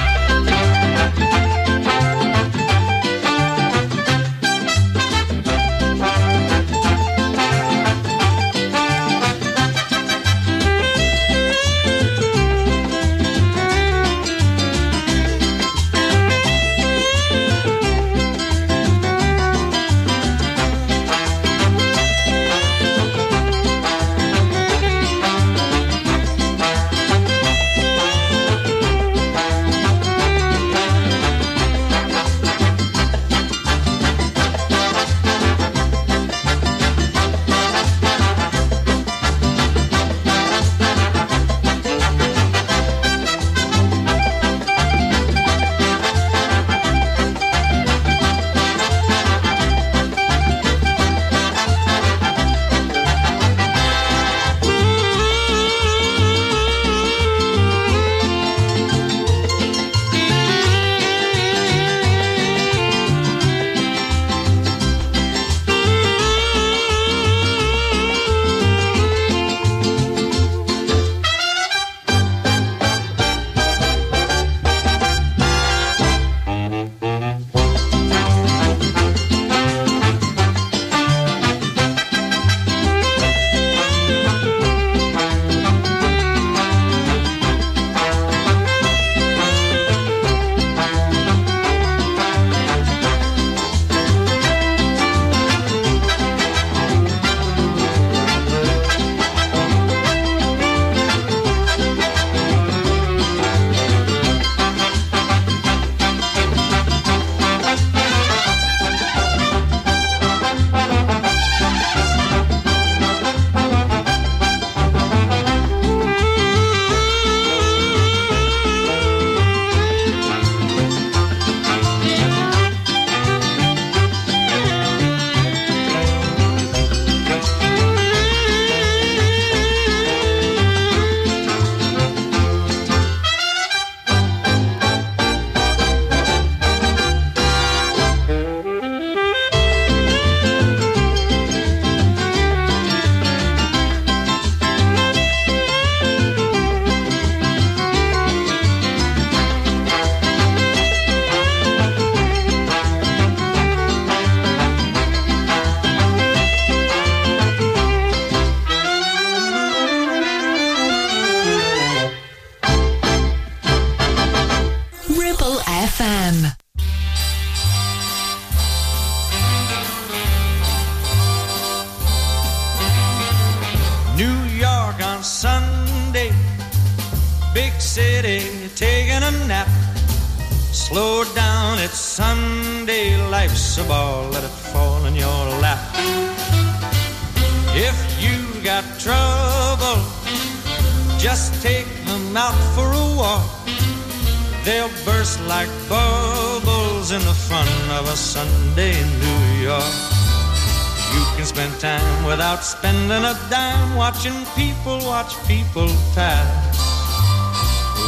People 205.46 205.88
pass. 206.14 206.76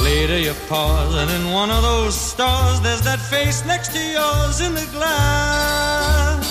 Later 0.03 0.39
you 0.39 0.55
pause 0.68 1.14
and 1.14 1.31
in 1.31 1.53
one 1.53 1.70
of 1.70 1.83
those 1.83 2.14
stores 2.14 2.81
there's 2.81 3.03
that 3.03 3.18
face 3.18 3.64
next 3.64 3.93
to 3.93 3.99
yours 3.99 4.61
in 4.61 4.74
the 4.74 4.87
glass. 4.93 6.47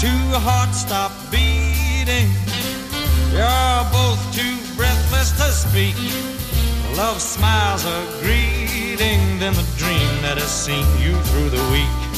Two 0.00 0.22
hearts 0.46 0.80
stop 0.80 1.12
beating. 1.30 2.28
You're 3.32 3.84
both 3.92 4.20
too 4.34 4.56
breathless 4.76 5.30
to 5.40 5.48
speak. 5.52 5.96
Love 6.96 7.20
smiles 7.20 7.84
a 7.84 7.98
greeting, 8.20 9.38
then 9.38 9.54
the 9.54 9.66
dream 9.76 10.10
that 10.22 10.38
has 10.38 10.50
seen 10.50 10.86
you 11.00 11.14
through 11.30 11.50
the 11.50 11.64
week 11.70 12.08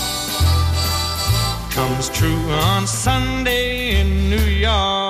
comes 1.70 2.08
true 2.10 2.50
on 2.50 2.86
Sunday 2.86 4.00
in 4.00 4.28
New 4.28 4.36
York. 4.36 5.09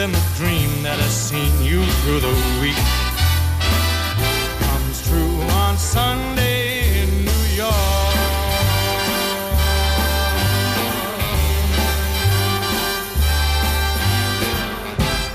Then 0.00 0.12
the 0.12 0.32
dream 0.36 0.82
that 0.82 0.98
has 0.98 1.12
seen 1.12 1.52
you 1.62 1.84
through 2.00 2.20
the 2.20 2.34
week 2.62 2.86
comes 4.64 5.06
true 5.06 5.42
on 5.60 5.76
Sunday 5.76 7.02
in 7.02 7.10
New 7.26 7.44
York. 7.54 7.74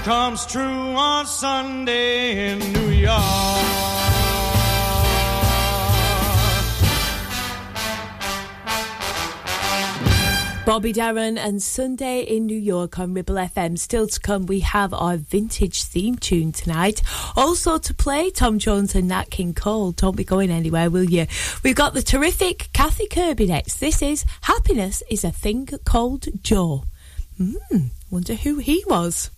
Comes 0.03 0.47
true 0.47 0.95
on 0.95 1.27
Sunday 1.27 2.49
in 2.49 2.57
New 2.73 2.89
York. 2.89 3.74
Bobby 10.65 10.93
Darin 10.93 11.37
and 11.37 11.61
Sunday 11.61 12.21
in 12.21 12.47
New 12.47 12.57
York 12.57 12.97
on 12.97 13.13
Ribble 13.13 13.35
FM. 13.35 13.77
Still 13.77 14.07
to 14.07 14.19
come, 14.19 14.47
we 14.47 14.61
have 14.61 14.95
our 14.95 15.15
vintage 15.15 15.83
theme 15.83 16.15
tune 16.15 16.51
tonight. 16.51 17.03
Also 17.35 17.77
to 17.77 17.93
play, 17.93 18.31
Tom 18.31 18.57
Jones 18.57 18.95
and 18.95 19.07
Nat 19.07 19.29
King 19.29 19.53
Cole. 19.53 19.91
Don't 19.91 20.17
be 20.17 20.23
going 20.23 20.49
anywhere, 20.49 20.89
will 20.89 21.03
you? 21.03 21.27
We've 21.63 21.75
got 21.75 21.93
the 21.93 22.01
terrific 22.01 22.69
Kathy 22.73 23.07
Kirby 23.07 23.45
next. 23.45 23.75
This 23.75 24.01
is 24.01 24.25
Happiness 24.41 25.03
is 25.07 25.23
a 25.23 25.31
Thing 25.31 25.69
Called 25.85 26.25
Joe. 26.41 26.85
Hmm, 27.37 27.87
wonder 28.09 28.33
who 28.33 28.57
he 28.57 28.83
was. 28.87 29.29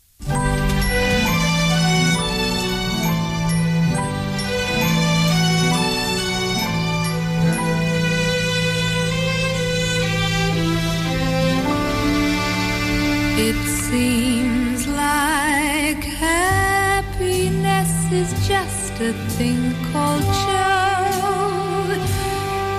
It 13.39 13.55
seems 13.67 14.87
like 14.87 16.03
happiness 16.03 17.91
is 18.11 18.33
just 18.47 18.93
a 18.99 19.13
thing 19.37 19.75
called 19.91 20.23
Joe. 20.23 21.85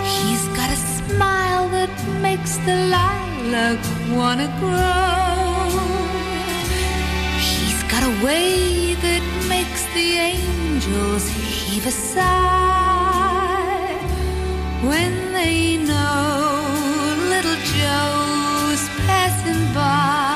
He's 0.03 0.45
got 0.59 0.69
a 0.69 0.77
smile 0.99 1.69
that 1.69 1.95
makes 2.21 2.57
the 2.67 2.75
lilac 2.91 3.79
wanna 4.11 4.49
grow. 4.59 5.69
He's 7.39 7.81
got 7.85 8.03
a 8.03 8.15
way 8.27 8.95
that 8.95 9.23
makes 9.49 9.87
the 9.95 10.09
angels 10.35 11.29
heave 11.29 11.87
a 11.87 11.93
sigh 11.93 12.99
when 14.83 15.33
they 15.33 15.77
know 15.77 16.67
little 17.31 17.59
Joe's 17.77 18.89
passing 19.07 19.63
by. 19.73 20.28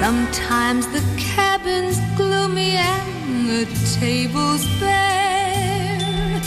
Sometimes 0.00 0.86
the 0.96 1.02
cabin's 1.18 2.00
gloomy 2.16 2.74
and 2.76 3.46
the 3.50 3.66
table's 4.00 4.64
bare. 4.80 6.40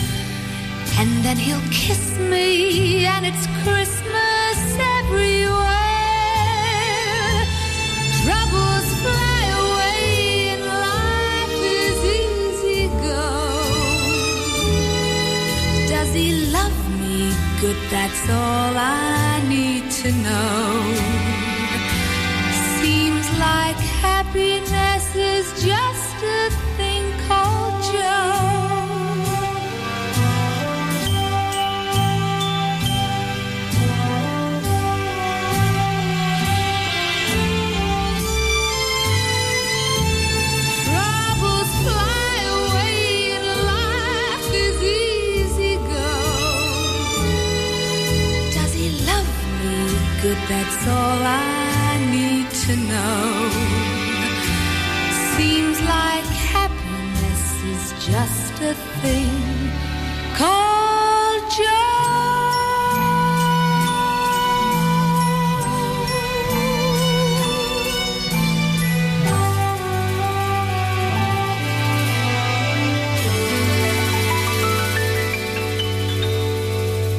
And 0.97 1.23
then 1.23 1.37
he'll 1.37 1.61
kiss 1.69 2.17
me 2.17 3.05
and 3.05 3.27
it's 3.27 3.45
Christmas 3.61 4.57
everywhere. 4.97 5.61
Troubles 8.23 8.87
fly 9.03 9.41
away 9.61 10.49
and 10.53 10.63
life 10.89 11.59
is 11.85 11.97
easy 12.21 12.87
go. 13.05 13.29
Does 15.93 16.11
he 16.11 16.47
love 16.51 16.79
me 17.01 17.31
good? 17.61 17.77
That's 17.91 18.23
all 18.31 18.73
I 18.75 19.45
need 19.47 19.91
to 20.01 20.11
know. 20.11 21.12
Like 23.43 23.81
happiness 24.07 25.15
is 25.15 25.47
just 25.69 26.17
a 26.39 26.49
thing 26.77 27.05
called 27.27 27.75
Joe. 27.91 28.39
Troubles 40.85 41.71
fly 41.83 42.35
away 42.57 43.31
and 43.37 43.47
life 43.73 44.49
is 44.67 44.77
easy 44.83 45.75
go. 45.91 46.11
Does 48.55 48.73
he 48.79 48.87
love 49.09 49.31
me 49.59 49.77
good? 50.21 50.39
That's 50.47 50.87
all 50.87 51.21
I 51.23 51.62
to 52.65 52.75
know. 52.77 53.49
Seems 55.35 55.81
like 55.81 56.23
happiness 56.53 57.63
is 57.63 57.93
just 58.05 58.53
a 58.61 58.73
thing 59.01 59.71
called 60.37 60.71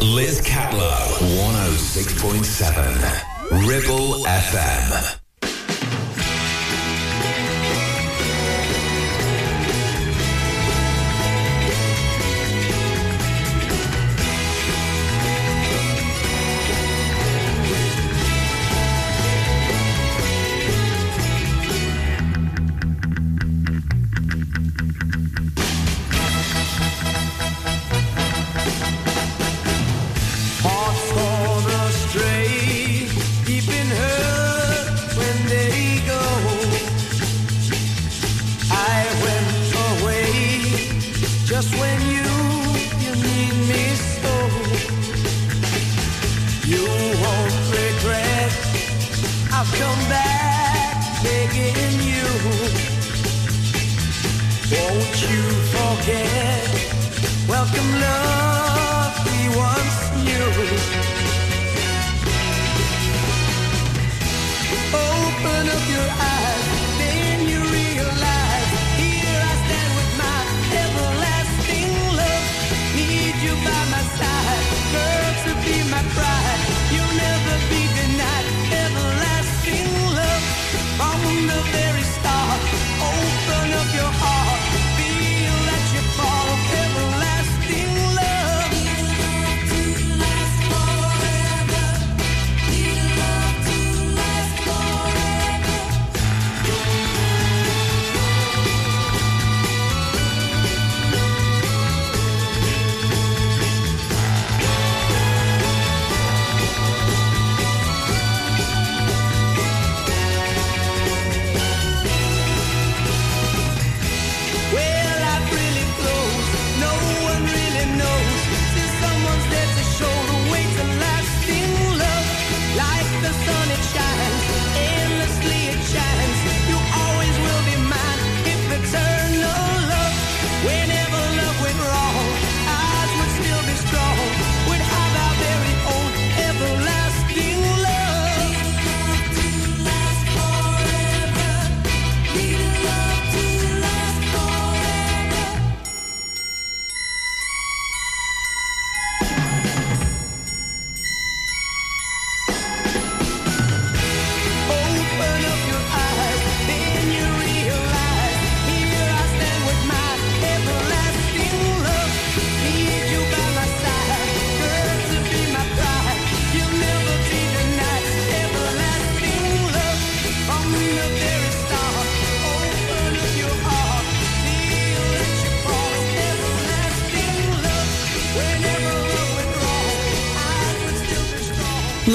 Liz 0.01 0.40
Catlow, 0.40 1.20
106.7. 1.36 3.68
Ribble 3.68 4.24
FM. 4.24 5.24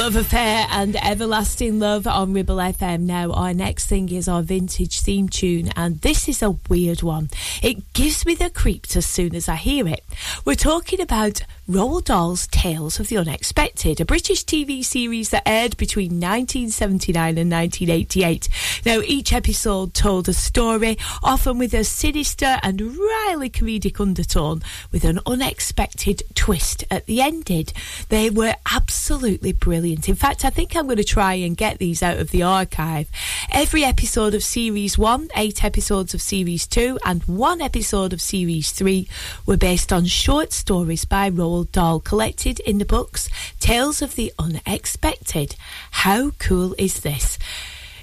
Love 0.10 0.26
Affair 0.26 0.66
and 0.72 0.95
Everlasting 1.05 1.78
Love 1.78 2.07
on 2.07 2.34
Ribble 2.34 2.55
FM. 2.55 3.01
Now, 3.01 3.32
our 3.32 3.53
next 3.53 3.86
thing 3.86 4.12
is 4.12 4.28
our 4.28 4.41
vintage 4.41 5.01
theme 5.01 5.30
tune, 5.30 5.70
and 5.76 6.01
this 6.01 6.28
is 6.28 6.41
a 6.41 6.57
weird 6.68 7.03
one. 7.03 7.30
It 7.62 7.93
gives 7.93 8.26
me 8.26 8.34
the 8.34 8.49
creeps 8.49 8.95
as 8.95 9.05
soon 9.05 9.36
as 9.36 9.47
I 9.47 9.55
hear 9.55 9.88
it. 9.88 10.03
We're 10.45 10.55
talking 10.55 10.99
about 10.99 11.43
Roald 11.70 12.05
Dahl's 12.05 12.47
Tales 12.47 12.99
of 12.99 13.09
the 13.09 13.17
Unexpected, 13.17 14.01
a 14.01 14.05
British 14.05 14.43
TV 14.43 14.84
series 14.84 15.30
that 15.30 15.43
aired 15.45 15.78
between 15.78 16.13
1979 16.13 17.38
and 17.38 17.51
1988. 17.51 18.49
Now, 18.88 19.01
each 19.01 19.32
episode 19.32 19.93
told 19.93 20.28
a 20.28 20.34
story, 20.34 20.97
often 21.22 21.59
with 21.59 21.76
a 21.76 21.84
sinister 21.84 22.57
and 22.63 22.82
wryly 22.82 23.51
comedic 23.51 24.01
undertone, 24.01 24.63
with 24.91 25.05
an 25.05 25.20
unexpected 25.28 26.24
twist 26.34 26.86
at 26.89 27.05
the 27.05 27.22
ended. 27.22 27.72
They 28.09 28.32
were 28.32 28.55
absolutely 28.72 29.51
brilliant. 29.51 30.09
In 30.09 30.15
fact, 30.15 30.43
I 30.43 30.49
think 30.49 30.76
I'm 30.76 30.88
going 30.88 30.97
to 30.97 31.03
try 31.03 31.36
and 31.36 31.55
get 31.55 31.78
these 31.78 32.01
out 32.01 32.17
of 32.17 32.32
the 32.32 32.41
archive. 32.41 33.11
Every 33.51 33.84
episode 33.84 34.34
of 34.34 34.43
Series 34.43 34.97
1, 34.97 35.30
eight 35.36 35.63
episodes 35.63 36.15
of 36.15 36.22
Series 36.24 36.65
2, 36.65 36.97
and 37.05 37.22
one 37.26 37.61
episode 37.61 38.11
of 38.11 38.22
Series 38.22 38.72
3 38.72 39.07
were 39.45 39.55
based 39.55 39.93
on 39.93 40.05
short 40.05 40.51
stories 40.51 41.05
by 41.05 41.30
Roald 41.30 41.59
Dahl 41.66 41.99
collected 41.99 42.60
in 42.62 42.78
the 42.78 42.86
books 42.86 43.30
Tales 43.60 44.01
of 44.01 44.16
the 44.16 44.34
Unexpected. 44.39 45.55
How 45.91 46.32
cool 46.39 46.76
is 46.78 47.01
this? 47.01 47.38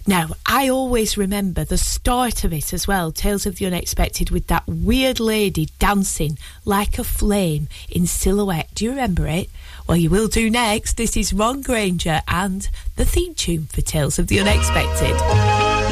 Now, 0.08 0.28
I 0.46 0.68
always 0.68 1.16
remember 1.16 1.64
the 1.64 1.76
start 1.76 2.44
of 2.44 2.52
it 2.52 2.72
as 2.72 2.86
well, 2.86 3.10
Tales 3.10 3.44
of 3.44 3.56
the 3.56 3.66
Unexpected, 3.66 4.30
with 4.30 4.46
that 4.46 4.62
weird 4.68 5.18
lady 5.18 5.68
dancing 5.80 6.38
like 6.64 6.96
a 6.98 7.04
flame 7.04 7.68
in 7.90 8.06
silhouette. 8.06 8.68
Do 8.74 8.84
you 8.84 8.90
remember 8.90 9.26
it? 9.26 9.50
Well, 9.88 9.96
you 9.96 10.08
will 10.08 10.28
do 10.28 10.48
next. 10.48 10.96
This 10.96 11.16
is 11.16 11.32
Ron 11.32 11.62
Grainer 11.62 12.22
and 12.28 12.68
the 12.94 13.04
theme 13.04 13.34
tune 13.34 13.66
for 13.66 13.80
Tales 13.80 14.20
of 14.20 14.28
the 14.28 14.38
Unexpected. 14.38 15.85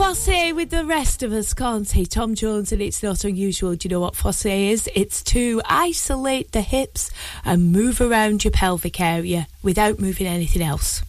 Fosse 0.00 0.54
with 0.54 0.70
the 0.70 0.86
rest 0.86 1.22
of 1.22 1.30
us, 1.30 1.52
can't 1.52 1.92
he? 1.92 2.06
Tom 2.06 2.34
Jones, 2.34 2.72
and 2.72 2.80
it's 2.80 3.02
not 3.02 3.22
unusual. 3.22 3.74
Do 3.74 3.86
you 3.86 3.90
know 3.94 4.00
what 4.00 4.16
fosse 4.16 4.46
is? 4.46 4.88
It's 4.94 5.22
to 5.24 5.60
isolate 5.66 6.52
the 6.52 6.62
hips 6.62 7.10
and 7.44 7.70
move 7.70 8.00
around 8.00 8.42
your 8.42 8.50
pelvic 8.50 8.98
area 8.98 9.46
without 9.62 10.00
moving 10.00 10.26
anything 10.26 10.62
else. 10.62 11.02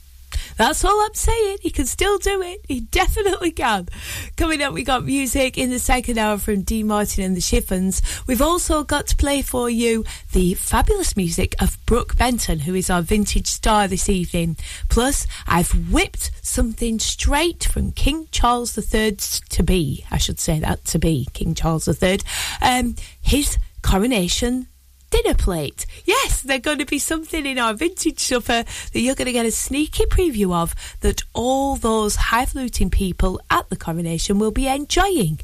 That's 0.61 0.85
all 0.85 1.01
I'm 1.01 1.15
saying. 1.15 1.57
He 1.61 1.71
can 1.71 1.87
still 1.87 2.19
do 2.19 2.39
it. 2.43 2.61
He 2.67 2.81
definitely 2.81 3.49
can. 3.49 3.89
Coming 4.37 4.61
up, 4.61 4.75
we 4.75 4.83
got 4.83 5.03
music 5.03 5.57
in 5.57 5.71
the 5.71 5.79
second 5.79 6.19
hour 6.19 6.37
from 6.37 6.61
Dean 6.61 6.85
Martin 6.85 7.23
and 7.23 7.35
the 7.35 7.41
Chiffons. 7.41 7.99
We've 8.27 8.43
also 8.43 8.83
got 8.83 9.07
to 9.07 9.15
play 9.15 9.41
for 9.41 9.71
you 9.71 10.05
the 10.33 10.53
fabulous 10.53 11.17
music 11.17 11.55
of 11.59 11.83
Brook 11.87 12.15
Benton, 12.15 12.59
who 12.59 12.75
is 12.75 12.91
our 12.91 13.01
vintage 13.01 13.47
star 13.47 13.87
this 13.87 14.07
evening. 14.07 14.55
Plus, 14.87 15.25
I've 15.47 15.91
whipped 15.91 16.29
something 16.43 16.99
straight 16.99 17.63
from 17.63 17.91
King 17.91 18.27
Charles 18.29 18.77
III 18.77 19.15
to 19.49 19.63
be. 19.63 20.05
I 20.11 20.19
should 20.19 20.39
say 20.39 20.59
that 20.59 20.85
to 20.85 20.99
be 20.99 21.27
King 21.33 21.55
Charles 21.55 21.87
III. 21.87 22.19
Um, 22.61 22.97
his 23.19 23.57
coronation 23.81 24.67
dinner 25.11 25.35
plate. 25.35 25.85
Yes, 26.05 26.41
they're 26.41 26.59
going 26.59 26.79
to 26.79 26.85
be 26.85 26.99
something 26.99 27.45
in 27.45 27.59
our 27.59 27.73
vintage 27.73 28.19
supper 28.19 28.63
that 28.93 28.99
you're 28.99 29.15
going 29.15 29.27
to 29.27 29.31
get 29.31 29.45
a 29.45 29.51
sneaky 29.51 30.05
preview 30.05 30.53
of 30.53 30.73
that 31.01 31.21
all 31.33 31.75
those 31.75 32.15
highfalutin 32.15 32.89
people 32.89 33.39
at 33.49 33.69
the 33.69 33.75
coronation 33.75 34.39
will 34.39 34.51
be 34.51 34.67
enjoying 34.67 35.39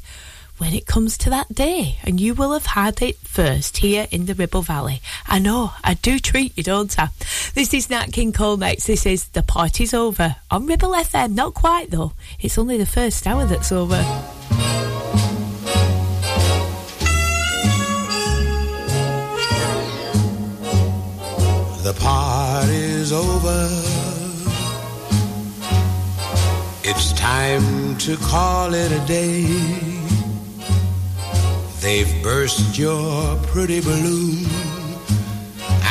when 0.57 0.73
it 0.73 0.85
comes 0.87 1.17
to 1.19 1.29
that 1.29 1.53
day. 1.53 1.97
And 2.03 2.19
you 2.19 2.33
will 2.33 2.53
have 2.53 2.65
had 2.65 3.01
it 3.01 3.17
first 3.17 3.77
here 3.77 4.07
in 4.09 4.25
the 4.25 4.33
Ribble 4.33 4.63
Valley. 4.63 5.01
I 5.27 5.39
know, 5.39 5.73
I 5.83 5.93
do 5.95 6.19
treat 6.19 6.57
you, 6.57 6.63
don't 6.63 6.97
I? 6.99 7.09
This 7.53 7.73
is 7.73 7.89
Nat 7.89 8.11
King 8.11 8.33
Cole 8.33 8.57
next. 8.57 8.87
This 8.87 9.05
is 9.05 9.25
The 9.29 9.43
Party's 9.43 9.93
Over 9.93 10.37
on 10.49 10.65
Ribble 10.65 10.93
FM. 10.93 11.35
Not 11.35 11.53
quite 11.53 11.91
though. 11.91 12.13
It's 12.39 12.57
only 12.57 12.77
the 12.77 12.85
first 12.85 13.27
hour 13.27 13.45
that's 13.45 13.71
over. 13.71 14.03
The 21.87 21.93
party's 21.93 23.13
over. 23.13 23.69
It's 26.83 27.13
time 27.13 27.97
to 27.99 28.17
call 28.17 28.73
it 28.73 28.91
a 28.91 28.99
day. 29.07 29.45
They've 31.79 32.21
burst 32.21 32.77
your 32.77 33.37
pretty 33.53 33.79
balloon 33.79 34.45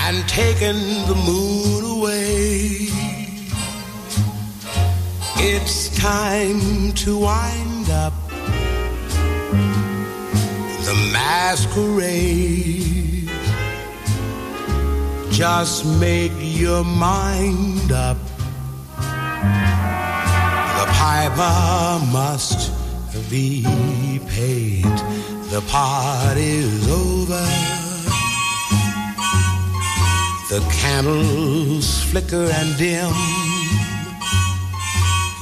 and 0.05 0.28
taken 0.28 0.76
the 1.09 1.14
moon 1.24 1.84
away. 1.97 2.90
It's 5.38 5.88
time 5.99 6.92
to 6.92 7.18
wind 7.20 7.88
up 7.88 8.12
the 10.84 10.94
masquerade. 11.14 13.05
Just 15.31 15.85
make 16.01 16.33
your 16.37 16.85
mind 16.85 17.93
up. 17.93 18.16
The 20.79 20.87
piper 20.93 22.07
must 22.12 22.72
be 23.31 23.62
paid. 24.29 24.85
The 25.51 25.62
party's 25.68 26.89
over. 26.89 27.47
The 30.49 30.61
candles 30.81 32.03
flicker 32.05 32.49
and 32.53 32.77
dim. 32.79 33.12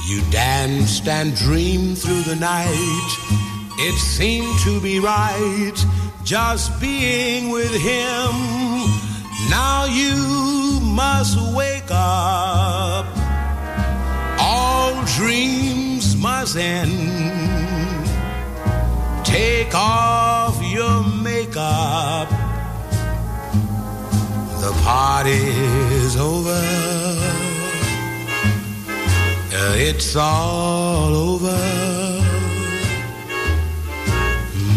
You 0.07 0.21
danced 0.31 1.07
and 1.07 1.35
dreamed 1.35 1.97
through 1.97 2.21
the 2.21 2.35
night. 2.35 3.09
It 3.77 3.97
seemed 3.97 4.59
to 4.59 4.79
be 4.81 4.99
right 4.99 5.73
just 6.23 6.79
being 6.81 7.49
with 7.49 7.71
him. 7.71 9.04
Now 9.49 9.85
you 9.85 10.79
must 10.81 11.37
wake 11.55 11.89
up. 11.91 13.05
All 14.39 15.03
dreams 15.17 16.15
must 16.15 16.55
end. 16.57 18.05
Take 19.23 19.73
off 19.75 20.61
your 20.63 21.03
makeup. 21.03 22.29
The 24.61 24.71
party's 24.83 26.15
over. 26.17 26.61
Uh, 29.53 29.73
It's 29.77 30.15
all 30.15 31.13
over. 31.15 31.61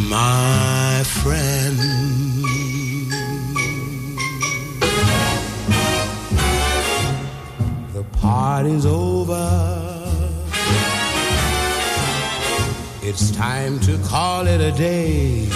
My 0.08 1.02
friend. 1.04 2.07
Party's 8.20 8.86
over. 8.86 9.46
It's 13.02 13.30
time 13.30 13.80
to 13.80 13.98
call 14.04 14.46
it 14.46 14.60
a 14.60 14.72
day. 14.72 15.48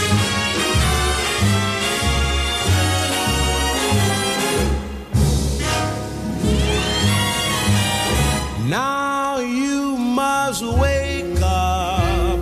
Now 8.69 9.39
you 9.39 9.97
must 9.99 10.65
wake 10.65 11.41
up. 11.43 12.41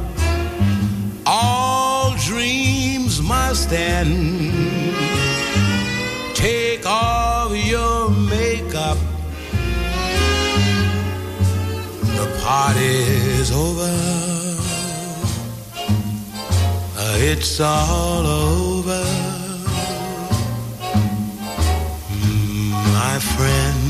All 1.27 2.15
dreams 2.17 3.21
must 3.21 3.73
end. 3.73 4.30
Over. 13.61 13.93
Uh, 16.97 17.17
It's 17.33 17.61
all 17.61 18.27
over. 18.27 19.05
Mm, 22.11 22.71
My 22.99 23.19
friend. 23.35 23.90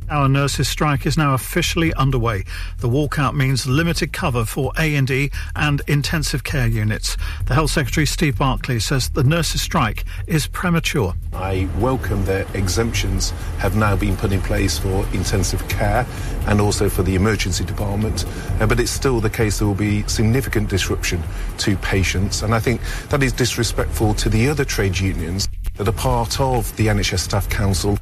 hour 0.11 0.27
nurses 0.27 0.67
strike 0.67 1.05
is 1.05 1.17
now 1.17 1.33
officially 1.33 1.93
underway. 1.93 2.43
The 2.79 2.89
walkout 2.89 3.33
means 3.33 3.65
limited 3.65 4.11
cover 4.11 4.43
for 4.45 4.73
A&E 4.77 5.31
and 5.55 5.81
intensive 5.87 6.43
care 6.43 6.67
units. 6.67 7.15
The 7.45 7.53
Health 7.53 7.71
Secretary 7.71 8.05
Steve 8.05 8.37
Barclay 8.37 8.79
says 8.79 9.09
the 9.09 9.23
nurses 9.23 9.61
strike 9.61 10.03
is 10.27 10.47
premature. 10.47 11.15
I 11.33 11.69
welcome 11.79 12.25
that 12.25 12.53
exemptions 12.53 13.31
have 13.59 13.75
now 13.75 13.95
been 13.95 14.17
put 14.17 14.33
in 14.33 14.41
place 14.41 14.77
for 14.77 15.05
intensive 15.13 15.65
care 15.69 16.05
and 16.47 16.59
also 16.59 16.89
for 16.89 17.03
the 17.03 17.15
emergency 17.15 17.63
department. 17.63 18.25
Uh, 18.59 18.67
but 18.67 18.79
it's 18.79 18.91
still 18.91 19.21
the 19.21 19.29
case 19.29 19.59
there 19.59 19.67
will 19.67 19.75
be 19.75 20.03
significant 20.03 20.69
disruption 20.69 21.23
to 21.59 21.77
patients. 21.77 22.43
And 22.43 22.53
I 22.53 22.59
think 22.59 22.81
that 23.09 23.23
is 23.23 23.31
disrespectful 23.31 24.13
to 24.15 24.29
the 24.29 24.49
other 24.49 24.65
trade 24.65 24.99
unions 24.99 25.47
that 25.77 25.87
are 25.87 25.93
part 25.93 26.39
of 26.41 26.75
the 26.75 26.87
NHS 26.87 27.19
Staff 27.19 27.49
Council. 27.49 27.97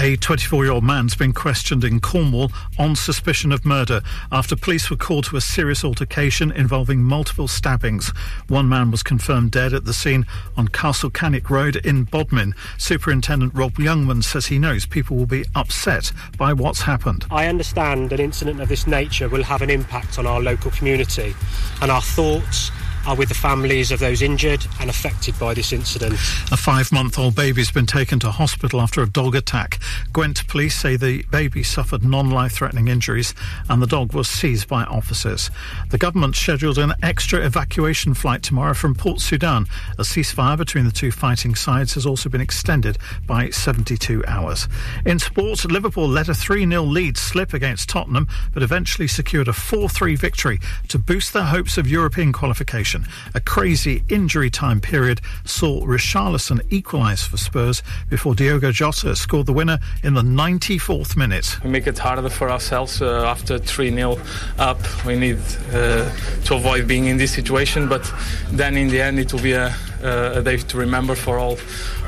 A 0.00 0.16
24 0.16 0.64
year 0.64 0.72
old 0.72 0.82
man's 0.82 1.14
been 1.14 1.32
questioned 1.32 1.84
in 1.84 2.00
Cornwall 2.00 2.50
on 2.78 2.96
suspicion 2.96 3.52
of 3.52 3.64
murder 3.64 4.02
after 4.32 4.56
police 4.56 4.90
were 4.90 4.96
called 4.96 5.24
to 5.26 5.36
a 5.36 5.40
serious 5.40 5.84
altercation 5.84 6.50
involving 6.50 7.00
multiple 7.00 7.46
stabbings. 7.46 8.08
One 8.48 8.68
man 8.68 8.90
was 8.90 9.04
confirmed 9.04 9.52
dead 9.52 9.72
at 9.72 9.84
the 9.84 9.92
scene 9.92 10.26
on 10.56 10.66
Castle 10.68 11.10
Canyke 11.10 11.48
Road 11.48 11.76
in 11.76 12.04
Bodmin. 12.04 12.54
Superintendent 12.76 13.54
Rob 13.54 13.74
Youngman 13.74 14.24
says 14.24 14.46
he 14.46 14.58
knows 14.58 14.84
people 14.84 15.16
will 15.16 15.26
be 15.26 15.44
upset 15.54 16.10
by 16.36 16.52
what's 16.52 16.82
happened. 16.82 17.24
I 17.30 17.46
understand 17.46 18.12
an 18.12 18.20
incident 18.20 18.60
of 18.60 18.68
this 18.68 18.88
nature 18.88 19.28
will 19.28 19.44
have 19.44 19.62
an 19.62 19.70
impact 19.70 20.18
on 20.18 20.26
our 20.26 20.40
local 20.40 20.72
community, 20.72 21.36
and 21.80 21.92
our 21.92 22.02
thoughts 22.02 22.72
are 23.06 23.16
with 23.16 23.28
the 23.28 23.34
families 23.34 23.90
of 23.90 24.00
those 24.00 24.22
injured 24.22 24.66
and 24.80 24.88
affected 24.88 25.38
by 25.38 25.54
this 25.54 25.72
incident. 25.72 26.14
A 26.50 26.56
five 26.56 26.90
month 26.92 27.18
old 27.18 27.34
baby's 27.34 27.70
been 27.70 27.86
taken 27.86 28.18
to 28.20 28.30
hospital 28.30 28.80
after 28.80 29.02
a 29.02 29.08
dog 29.08 29.34
attack. 29.34 29.78
Gwent 30.12 30.46
police 30.48 30.74
say 30.74 30.96
the 30.96 31.22
baby 31.24 31.62
suffered 31.62 32.04
non 32.04 32.30
life 32.30 32.52
threatening 32.52 32.88
injuries 32.88 33.34
and 33.68 33.82
the 33.82 33.86
dog 33.86 34.14
was 34.14 34.28
seized 34.28 34.68
by 34.68 34.84
officers. 34.84 35.50
The 35.90 35.98
government 35.98 36.36
scheduled 36.36 36.78
an 36.78 36.94
extra 37.02 37.44
evacuation 37.44 38.14
flight 38.14 38.42
tomorrow 38.42 38.74
from 38.74 38.94
Port 38.94 39.20
Sudan. 39.20 39.66
A 39.98 40.02
ceasefire 40.02 40.56
between 40.56 40.84
the 40.84 40.92
two 40.92 41.10
fighting 41.10 41.54
sides 41.54 41.94
has 41.94 42.06
also 42.06 42.28
been 42.28 42.40
extended 42.40 42.98
by 43.26 43.50
72 43.50 44.24
hours. 44.26 44.68
In 45.04 45.18
sports, 45.18 45.64
Liverpool 45.64 46.08
let 46.08 46.28
a 46.28 46.34
3 46.34 46.68
0 46.68 46.82
lead 46.82 47.16
slip 47.16 47.52
against 47.52 47.88
Tottenham, 47.88 48.28
but 48.52 48.62
eventually 48.62 49.08
secured 49.08 49.48
a 49.48 49.52
4 49.52 49.88
3 49.88 50.16
victory 50.16 50.60
to 50.88 50.98
boost 50.98 51.32
their 51.32 51.44
hopes 51.44 51.76
of 51.76 51.86
European 51.88 52.32
qualification. 52.32 52.93
A 53.34 53.40
crazy 53.40 54.02
injury 54.08 54.50
time 54.50 54.80
period 54.80 55.20
saw 55.44 55.84
Richarlison 55.84 56.60
equalise 56.70 57.24
for 57.24 57.36
Spurs 57.36 57.82
before 58.08 58.34
Diogo 58.34 58.70
Jota 58.72 59.16
scored 59.16 59.46
the 59.46 59.52
winner 59.52 59.78
in 60.02 60.14
the 60.14 60.22
94th 60.22 61.16
minute. 61.16 61.58
We 61.64 61.70
make 61.70 61.86
it 61.86 61.98
harder 61.98 62.28
for 62.28 62.50
ourselves 62.50 63.02
uh, 63.02 63.24
after 63.26 63.58
3 63.58 63.90
0 63.90 64.18
up. 64.58 64.78
We 65.04 65.16
need 65.16 65.38
uh, 65.72 66.10
to 66.44 66.54
avoid 66.54 66.86
being 66.86 67.06
in 67.06 67.16
this 67.16 67.32
situation, 67.32 67.88
but 67.88 68.10
then 68.50 68.76
in 68.76 68.88
the 68.88 69.00
end, 69.00 69.18
it 69.18 69.32
will 69.32 69.42
be 69.42 69.52
a, 69.52 69.74
Uh, 70.04 70.32
a 70.34 70.42
day 70.42 70.58
to 70.58 70.76
remember 70.76 71.14
for 71.14 71.38
all 71.38 71.56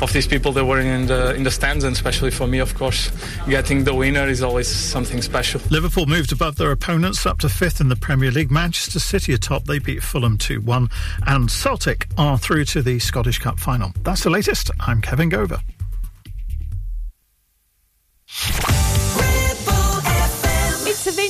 of 0.03 0.13
these 0.13 0.27
people 0.27 0.53
that 0.53 0.67
were 0.67 0.81
in 0.81 1.07
the, 1.07 1.35
in 1.35 1.45
the 1.45 1.51
stands, 1.51 1.83
and 1.83 1.97
especially 1.97 2.31
for 2.31 2.47
me, 2.47 2.59
of 2.59 2.75
course. 2.75 3.11
Getting 3.49 3.85
the 3.85 3.95
winner 3.95 4.29
is 4.29 4.43
always 4.43 4.69
something 4.69 5.23
special. 5.23 5.63
Liverpool 5.71 6.05
moved 6.05 6.31
above 6.31 6.57
their 6.57 6.73
opponents 6.73 7.25
up 7.25 7.39
to 7.39 7.49
fifth 7.49 7.81
in 7.81 7.89
the 7.89 7.97
Premier 7.97 8.31
League. 8.31 8.51
Manchester 8.51 8.99
City 8.99 9.33
atop, 9.33 9.65
they 9.65 9.79
beat 9.79 10.03
Fulham 10.03 10.37
2 10.37 10.61
1. 10.61 10.89
And 11.27 11.51
Celtic 11.51 12.07
are 12.19 12.37
through 12.37 12.67
to 12.67 12.83
the 12.83 12.99
Scottish 12.99 13.39
Cup 13.39 13.59
final. 13.59 13.93
That's 14.03 14.25
the 14.25 14.31
latest. 14.31 14.71
I'm 14.79 15.01
Kevin 15.01 15.31
Gover. 15.31 15.63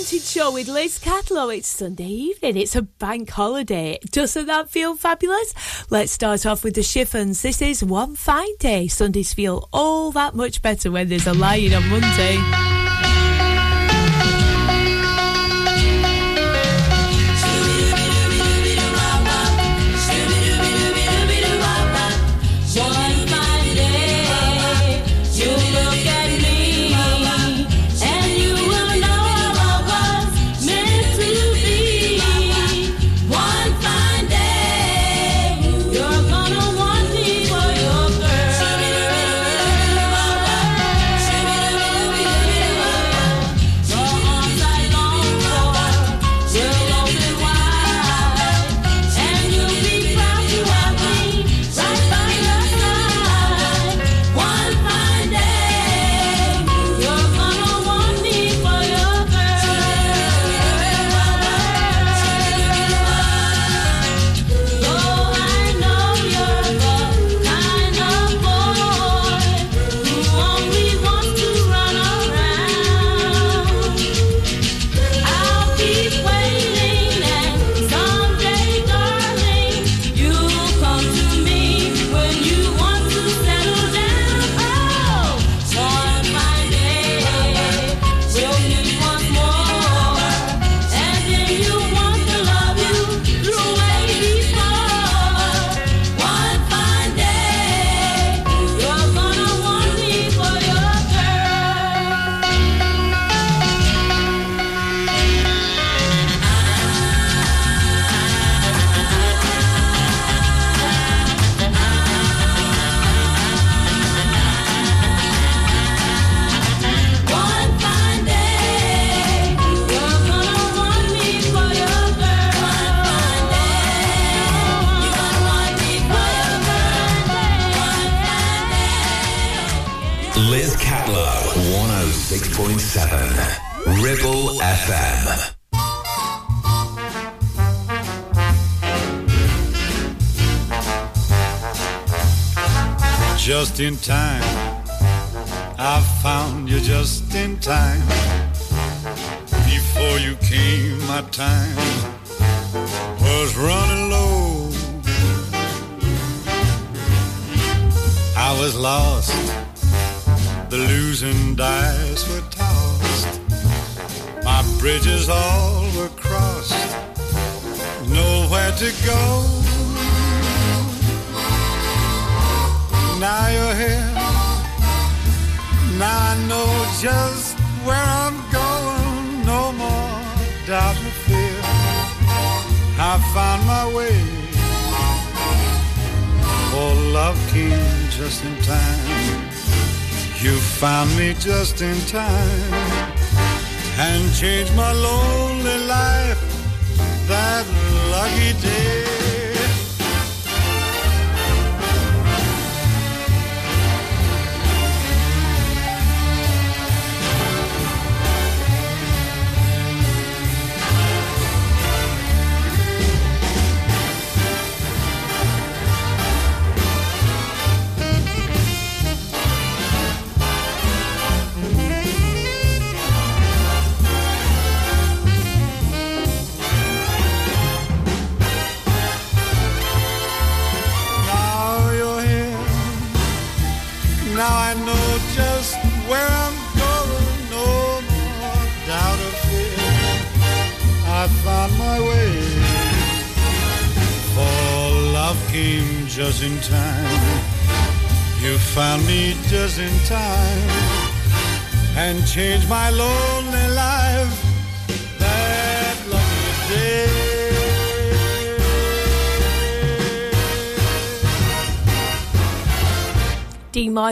Show 0.06 0.52
with 0.52 0.68
Liz 0.68 1.00
Catlow. 1.00 1.56
It's 1.56 1.66
Sunday 1.66 2.04
evening. 2.06 2.56
It's 2.56 2.76
a 2.76 2.82
bank 2.82 3.28
holiday. 3.28 3.98
Doesn't 4.12 4.46
that 4.46 4.70
feel 4.70 4.94
fabulous? 4.94 5.52
Let's 5.90 6.12
start 6.12 6.46
off 6.46 6.62
with 6.62 6.76
the 6.76 6.84
Chiffons. 6.84 7.42
This 7.42 7.60
is 7.60 7.82
One 7.82 8.14
Fine 8.14 8.56
Day. 8.60 8.86
Sundays 8.86 9.34
feel 9.34 9.68
all 9.72 10.12
that 10.12 10.36
much 10.36 10.62
better 10.62 10.92
when 10.92 11.08
there's 11.08 11.26
a 11.26 11.34
lion 11.34 11.74
on 11.74 11.88
Monday. 11.88 12.75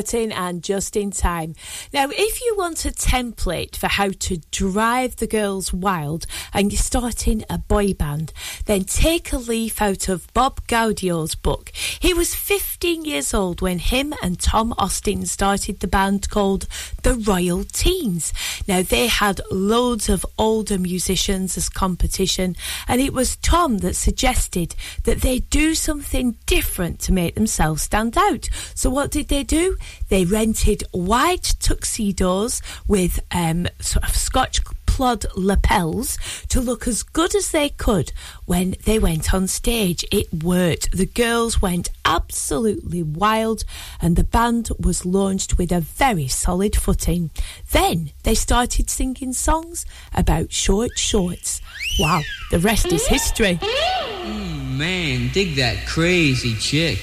Martin 0.05 0.33
and 0.33 0.63
Just 0.63 0.97
in 0.97 1.11
Time. 1.11 1.55
Now, 1.91 2.11
if 2.11 2.43
you 2.43 2.55
want 2.59 2.85
a 2.85 2.91
template 2.91 3.75
for 3.75 3.87
how 3.87 4.11
to 4.11 4.37
drive 4.51 5.17
the 5.17 5.27
girls 5.27 5.73
wild 5.73 6.27
and 6.53 6.71
you're 6.71 6.79
starting 6.79 7.43
a 7.49 7.57
boy 7.57 7.95
band, 7.95 8.35
then 8.67 8.85
take 8.85 9.33
a 9.33 9.39
leaf 9.39 9.81
out 9.81 10.11
of 10.11 10.31
Bob 10.35 10.61
Gaudio's 10.67 11.35
book. 11.35 11.71
He 11.75 12.13
was 12.13 12.35
15 12.35 13.07
years 13.07 13.33
old 13.33 13.63
when 13.63 13.79
him 13.79 14.13
and 14.23 14.39
Tom 14.39 14.75
Austin 14.77 15.25
started 15.25 15.81
the 15.81 15.89
band 15.89 16.29
called 16.29 16.69
the 17.05 17.15
Royal 17.15 17.65
Teens. 17.65 18.33
Now, 18.67 18.83
they 18.83 19.07
had 19.07 19.41
loads 19.51 20.09
of 20.09 20.27
older 20.39 20.79
musicians 20.79 21.57
as 21.57 21.69
competition, 21.69 22.57
and 22.89 23.01
it 23.01 23.13
was 23.13 23.37
Tom 23.37 23.79
that 23.79 23.95
suggested 23.95 24.75
that 25.05 25.21
they 25.21 25.41
do 25.41 25.75
something 25.75 26.37
different 26.47 26.99
to 27.01 27.13
make 27.13 27.35
themselves 27.35 27.83
stand 27.83 28.19
out. 28.19 28.49
So, 28.75 28.91
what 28.91 29.11
did 29.11 29.29
they 29.29 29.45
do? 29.45 29.77
They 30.09 30.25
rented 30.25 30.83
white 30.93 31.55
tuxedos 31.61 32.63
with 32.89 33.21
um, 33.31 33.69
sort 33.81 34.09
of 34.09 34.17
Scotch 34.17 34.65
plod 34.87 35.27
lapels 35.37 36.19
to 36.49 36.61
look 36.61 36.87
as 36.87 37.03
good 37.03 37.35
as 37.35 37.51
they 37.51 37.69
could 37.69 38.13
when 38.45 38.77
they 38.85 38.99
went 38.99 39.35
on 39.35 39.47
stage. 39.47 40.05
It 40.13 40.33
worked. 40.45 40.93
The 40.93 41.07
girls 41.07 41.61
went 41.61 41.91
absolutely 42.05 43.03
wild, 43.03 43.65
and 44.01 44.17
the 44.17 44.25
band 44.25 44.71
was 44.79 45.05
launched 45.05 45.59
with 45.59 45.73
a 45.73 45.81
very 45.81 46.29
solid 46.29 46.77
footing. 46.77 47.31
Then 47.73 48.13
they 48.23 48.35
started 48.35 48.91
singing 48.91 49.33
songs 49.33 49.85
about 50.15 50.53
short 50.53 50.97
shorts. 50.97 51.61
Wow, 51.99 52.23
the 52.51 52.59
rest 52.59 52.93
is 52.93 53.07
history. 53.07 53.57
Mm, 53.57 54.77
man, 54.77 55.31
dig 55.33 55.57
that 55.57 55.87
crazy 55.87 56.55
chick. 56.55 56.99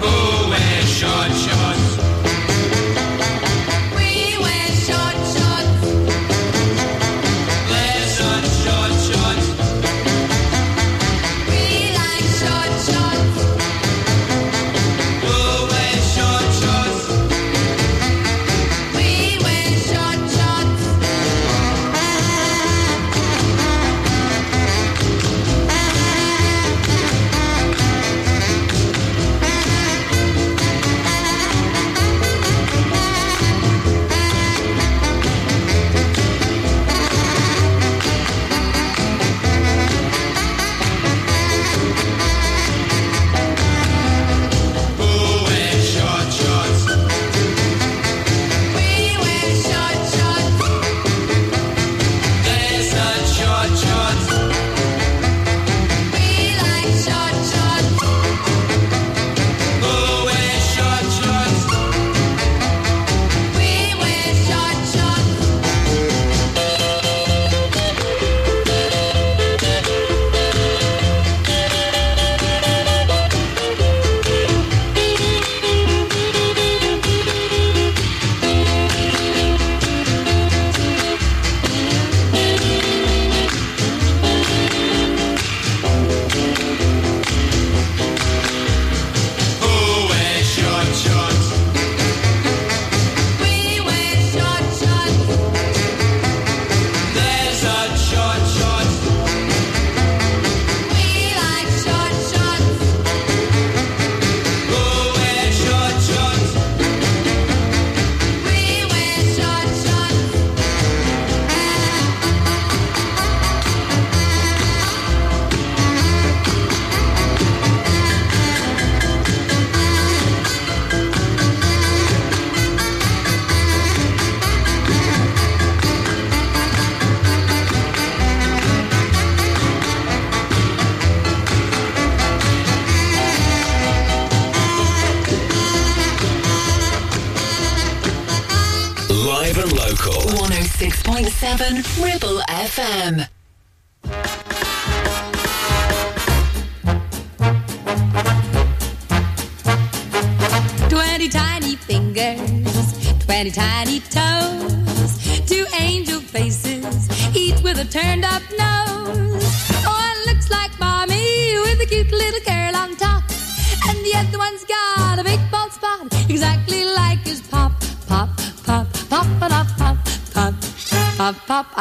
Who 0.00 0.50
wears 0.50 0.90
short 0.90 1.32
shorts? 1.32 1.65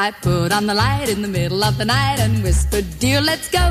I 0.05 0.11
put 0.11 0.51
on 0.51 0.67
the 0.67 0.75
light 0.75 1.09
in 1.09 1.23
the 1.23 1.27
middle 1.27 1.63
of 1.63 1.79
the 1.79 1.85
night 1.85 2.19
and 2.19 2.43
whispered, 2.43 2.85
Dear, 2.99 3.21
let's 3.21 3.49
go. 3.49 3.65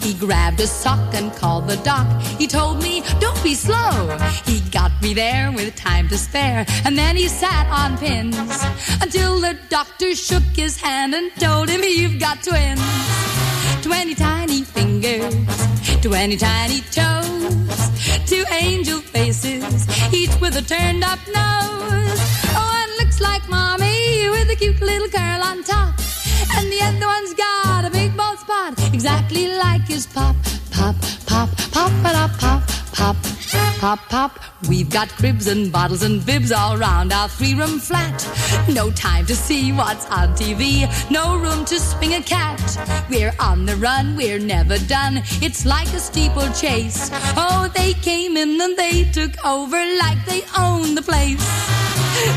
He 0.00 0.14
grabbed 0.14 0.60
a 0.60 0.66
sock 0.66 1.14
and 1.14 1.30
called 1.30 1.68
the 1.68 1.76
doc. 1.84 2.06
He 2.38 2.46
told 2.46 2.82
me, 2.82 3.02
Don't 3.20 3.42
be 3.44 3.52
slow. 3.52 4.16
He 4.46 4.60
got 4.70 4.92
me 5.02 5.12
there 5.12 5.52
with 5.52 5.76
time 5.76 6.08
to 6.08 6.16
spare, 6.16 6.64
and 6.86 6.96
then 6.96 7.16
he 7.16 7.28
sat 7.28 7.66
on 7.68 7.98
pins 7.98 8.38
until 9.02 9.40
the 9.42 9.58
doctor 9.68 10.14
shook 10.14 10.42
his 10.56 10.80
hand 10.80 11.14
and 11.14 11.30
told 11.38 11.68
him, 11.68 11.82
You've 11.84 12.18
got 12.18 12.42
twins. 12.42 12.80
Twenty 13.82 14.14
tiny 14.14 14.62
fingers, 14.62 15.36
twenty 16.00 16.38
tiny 16.38 16.80
toes, 16.90 17.90
two 18.24 18.44
angel 18.58 19.00
faces, 19.00 19.86
each 20.14 20.34
with 20.40 20.56
a 20.56 20.62
turned 20.62 21.04
up 21.04 21.18
nose. 21.28 22.37
Looks 23.18 23.32
like 23.32 23.48
mommy 23.48 24.28
with 24.30 24.48
a 24.48 24.54
cute 24.54 24.80
little 24.80 25.08
curl 25.08 25.42
on 25.42 25.64
top, 25.64 25.98
and 26.56 26.70
the 26.70 26.80
other 26.82 27.06
one's 27.06 27.34
got 27.34 27.84
a 27.84 27.90
big 27.90 28.16
bald 28.16 28.38
spot, 28.38 28.78
exactly 28.94 29.48
like 29.54 29.88
his 29.88 30.06
pop, 30.06 30.36
pop, 30.70 30.94
pop, 31.26 31.48
pop, 31.72 31.90
pop, 32.02 32.38
pop, 32.38 32.38
pop. 32.38 32.77
Pop, 32.98 33.16
pop, 34.08 34.40
we've 34.68 34.90
got 34.90 35.08
cribs 35.10 35.46
and 35.46 35.70
bottles 35.70 36.02
and 36.02 36.26
bibs 36.26 36.50
all 36.50 36.76
round 36.76 37.12
our 37.12 37.28
three 37.28 37.54
room 37.54 37.78
flat. 37.78 38.26
No 38.68 38.90
time 38.90 39.24
to 39.26 39.36
see 39.36 39.70
what's 39.70 40.04
on 40.06 40.30
TV, 40.34 40.88
no 41.08 41.38
room 41.38 41.64
to 41.66 41.78
swing 41.78 42.14
a 42.14 42.20
cat. 42.20 42.60
We're 43.08 43.32
on 43.38 43.66
the 43.66 43.76
run, 43.76 44.16
we're 44.16 44.40
never 44.40 44.78
done. 44.78 45.22
It's 45.40 45.64
like 45.64 45.86
a 45.94 46.00
steeplechase. 46.00 47.10
Oh, 47.36 47.70
they 47.72 47.92
came 47.92 48.36
in 48.36 48.60
and 48.60 48.76
they 48.76 49.04
took 49.04 49.32
over 49.46 49.76
like 49.76 50.18
they 50.26 50.42
own 50.58 50.96
the 50.96 51.02
place. 51.02 51.46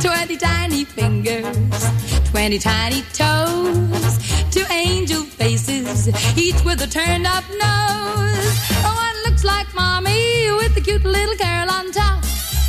Twenty 0.03 0.37
tiny 0.37 0.83
fingers, 0.85 1.57
twenty 2.29 2.59
tiny 2.59 3.01
toes, 3.13 4.40
two 4.51 4.65
angel 4.69 5.23
faces, 5.23 6.09
each 6.37 6.61
with 6.63 6.81
a 6.81 6.87
turned 6.87 7.25
up 7.25 7.43
nose. 7.49 8.55
Oh, 8.85 8.93
one 8.93 9.17
looks 9.25 9.43
like 9.43 9.73
mommy 9.73 10.51
with 10.59 10.75
the 10.75 10.81
cute 10.81 11.05
little 11.05 11.35
girl 11.35 11.67
on 11.71 11.91
top, 11.91 12.23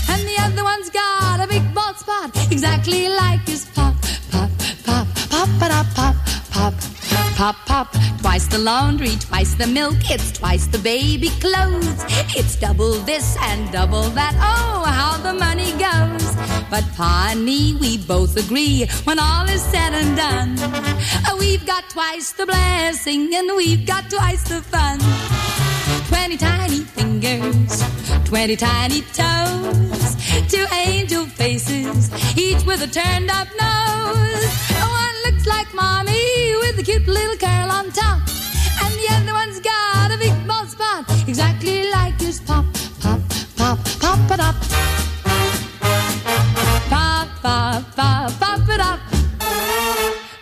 and 0.09 0.23
the 0.23 0.37
other 0.39 0.63
one's 0.63 0.91
got 0.91 1.41
a 1.41 1.47
big 1.47 1.75
bald 1.75 1.97
spot, 1.97 2.31
exactly 2.53 3.09
like 3.09 3.41
his 3.47 3.67
pop, 3.75 3.95
pop, 4.31 4.51
pop, 4.85 5.07
pop, 5.31 5.49
pop, 5.59 5.87
pop, 5.95 6.17
pop. 6.53 6.75
Pop, 6.75 7.02
pop, 7.37 7.57
pop, 7.67 7.93
twice 8.21 8.47
the 8.47 8.59
laundry, 8.59 9.17
twice 9.17 9.55
the 9.55 9.67
milk, 9.67 9.97
it's 10.11 10.33
twice 10.33 10.67
the 10.67 10.79
baby 10.79 11.29
clothes. 11.41 12.05
It's 12.37 12.57
double 12.57 12.93
this 13.05 13.37
and 13.41 13.71
double 13.73 14.09
that, 14.11 14.35
oh, 14.41 14.85
how 14.85 15.17
the 15.19 15.35
money 15.35 15.73
goes. 15.73 16.25
But 16.71 16.85
Pa 16.97 17.31
and 17.33 17.45
me, 17.45 17.77
we 17.81 17.99
both 17.99 18.37
agree, 18.37 18.87
when 19.05 19.19
all 19.19 19.49
is 19.49 19.63
said 19.63 19.93
and 19.93 20.17
done, 20.17 20.59
uh, 20.59 21.37
we've 21.39 21.67
got 21.67 21.89
twice 21.91 22.33
the 22.33 22.47
blessing 22.47 23.35
and 23.35 23.51
we've 23.57 23.87
got 23.87 24.09
twice 24.11 24.45
the 24.49 24.63
fun. 24.63 24.99
Twenty 26.09 26.37
tiny 26.37 26.81
fingers, 26.81 27.83
twenty 28.25 28.57
tiny 28.57 29.03
toes, 29.13 30.17
two 30.49 30.67
angel 30.73 31.27
faces, 31.27 32.11
each 32.37 32.65
with 32.65 32.83
a 32.83 32.87
turned 32.87 33.31
up 33.31 33.49
nose. 33.61 34.47
One 34.81 35.12
looks 35.45 35.57
like 35.57 35.75
mommy 35.75 36.55
with 36.61 36.79
a 36.79 36.83
cute 36.83 37.07
little 37.07 37.37
curl 37.37 37.71
on 37.71 37.91
top, 37.91 38.19
and 38.83 38.95
the 38.95 39.07
other 39.11 39.33
one's 39.33 39.61
got 39.61 40.11
a 40.13 40.19
big 40.19 40.35
bald 40.47 40.69
spot, 40.69 41.05
exactly 41.27 41.91
like 41.91 42.21
his 42.21 42.41
pop, 42.41 42.65
pop, 43.01 43.21
pop, 43.57 43.79
pop 44.01 44.31
it 44.31 44.41
up. 44.41 44.55
Pop, 46.89 47.29
pop, 47.43 47.97
pop, 47.97 48.41
pop 48.41 48.69
it 48.69 48.81
up. 48.81 49.01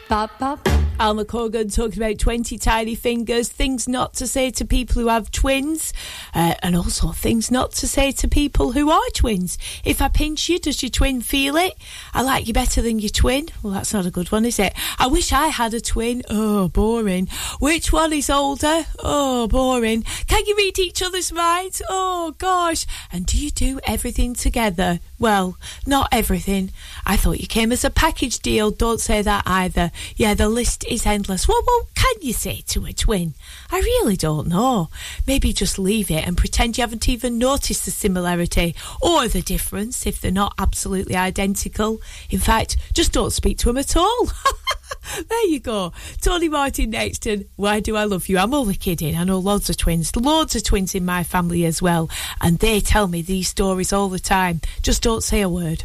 Pop, 0.09 0.39
pop. 0.39 0.80
Alma 1.01 1.25
Cogan 1.25 1.71
talking 1.71 2.03
about 2.03 2.19
20 2.19 2.59
tiny 2.59 2.95
fingers, 2.95 3.49
things 3.49 3.89
not 3.89 4.13
to 4.15 4.27
say 4.27 4.51
to 4.51 4.67
people 4.67 5.01
who 5.01 5.09
have 5.09 5.31
twins, 5.31 5.95
uh, 6.35 6.55
and 6.63 6.77
also 6.77 7.13
things 7.13 7.51
not 7.51 7.73
to 7.73 7.89
say 7.89 8.13
to 8.13 8.29
people 8.29 8.73
who 8.73 8.91
are 8.91 9.11
twins. 9.15 9.57
If 9.83 10.03
I 10.03 10.09
pinch 10.09 10.51
you, 10.51 10.59
does 10.59 10.83
your 10.83 10.91
twin 10.91 11.23
feel 11.23 11.57
it? 11.57 11.73
I 12.13 12.21
like 12.21 12.47
you 12.47 12.53
better 12.53 12.83
than 12.83 12.99
your 12.99 13.09
twin. 13.09 13.49
Well, 13.63 13.73
that's 13.73 13.95
not 13.95 14.05
a 14.05 14.11
good 14.11 14.31
one, 14.31 14.45
is 14.45 14.59
it? 14.59 14.75
I 14.99 15.07
wish 15.07 15.33
I 15.33 15.47
had 15.49 15.73
a 15.73 15.81
twin. 15.81 16.23
Oh, 16.29 16.69
boring. 16.69 17.29
Which 17.61 17.95
one 17.95 18.13
is 18.13 18.29
older? 18.29 18.85
Oh, 18.99 19.49
boring. 19.49 20.03
Can 20.27 20.45
you 20.45 20.55
read 20.55 20.79
each 20.79 21.03
other's 21.03 21.33
minds? 21.33 21.81
Oh, 21.89 22.35
gosh. 22.37 22.87
And 23.11 23.25
do 23.25 23.43
you 23.43 23.51
do 23.51 23.81
everything 23.85 24.35
together? 24.35 25.01
Well, 25.21 25.59
not 25.87 26.09
everything. 26.13 26.73
I 27.05 27.19
thought 27.19 27.41
you 27.41 27.47
came 27.47 27.73
as 27.73 27.85
a 27.85 27.91
package 27.91 28.39
deal. 28.39 28.71
Don't 28.71 29.01
say 29.01 29.21
that 29.21 29.43
either. 29.45 29.93
Yeah, 30.17 30.33
the 30.33 30.49
list 30.49 30.83
is 30.89 31.05
endless. 31.05 31.47
What, 31.47 31.63
what 31.67 31.95
can 31.95 32.15
you 32.23 32.33
say 32.33 32.63
to 32.69 32.87
a 32.87 32.95
twin? 32.95 33.35
I 33.71 33.81
really 33.81 34.17
don't 34.17 34.49
know. 34.49 34.89
Maybe 35.27 35.53
just 35.53 35.79
leave 35.79 36.11
it 36.11 36.27
and 36.27 36.39
pretend 36.39 36.79
you 36.79 36.83
haven't 36.83 37.07
even 37.07 37.37
noticed 37.37 37.85
the 37.85 37.91
similarity 37.91 38.75
or 39.03 39.29
the 39.29 39.43
difference 39.43 40.07
if 40.07 40.23
they're 40.23 40.31
not 40.31 40.55
absolutely 40.59 41.17
identical. 41.17 42.01
In 42.31 42.39
fact, 42.39 42.79
just 42.95 43.13
don't 43.13 43.31
speak 43.31 43.59
to 43.59 43.67
them 43.67 43.77
at 43.77 43.99
all. 43.99 44.31
there 45.29 45.47
you 45.47 45.61
go. 45.61 45.93
Tony 46.21 46.49
Martin 46.49 46.91
next 46.91 47.27
and 47.27 47.47
Why 47.57 47.81
Do 47.81 47.97
I 47.97 48.05
Love 48.05 48.29
You? 48.29 48.39
I'm 48.39 48.55
only 48.55 48.75
kidding. 48.75 49.17
I 49.17 49.25
know 49.25 49.39
loads 49.39 49.71
of 49.71 49.77
twins, 49.77 50.15
loads 50.17 50.57
of 50.57 50.63
twins 50.65 50.95
in 50.95 51.05
my 51.05 51.23
family 51.23 51.65
as 51.65 51.81
well. 51.83 52.11
And 52.41 52.59
they 52.59 52.81
tell 52.81 53.07
me 53.07 53.23
these 53.23 53.49
stories 53.49 53.93
all 53.93 54.09
the 54.09 54.19
time. 54.19 54.61
Just 54.83 55.03
don't 55.03 55.23
say 55.23 55.41
a 55.41 55.49
word. 55.49 55.85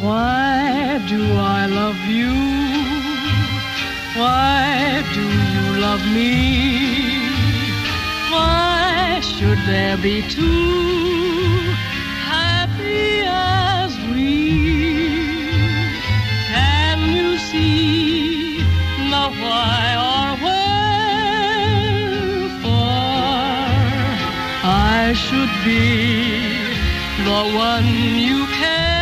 Why 0.00 1.02
do 1.08 1.32
I 1.34 1.66
love 1.66 1.98
you? 2.06 2.32
Why 4.20 5.02
do 5.14 5.22
you 5.22 5.80
love 5.80 6.04
me? 6.14 7.18
Why 8.30 8.73
should 9.38 9.58
there 9.66 9.96
be 9.96 10.22
two 10.22 11.74
happy 12.32 13.22
as 13.26 13.92
we? 14.12 14.30
Can 16.52 16.98
you 17.16 17.36
see 17.38 18.58
the 19.10 19.24
why 19.42 19.84
or 20.10 20.28
wherefore 20.44 20.70
I 24.62 25.12
should 25.24 25.52
be 25.64 25.84
the 27.28 27.42
one 27.68 27.88
you 28.28 28.40
care 28.62 28.94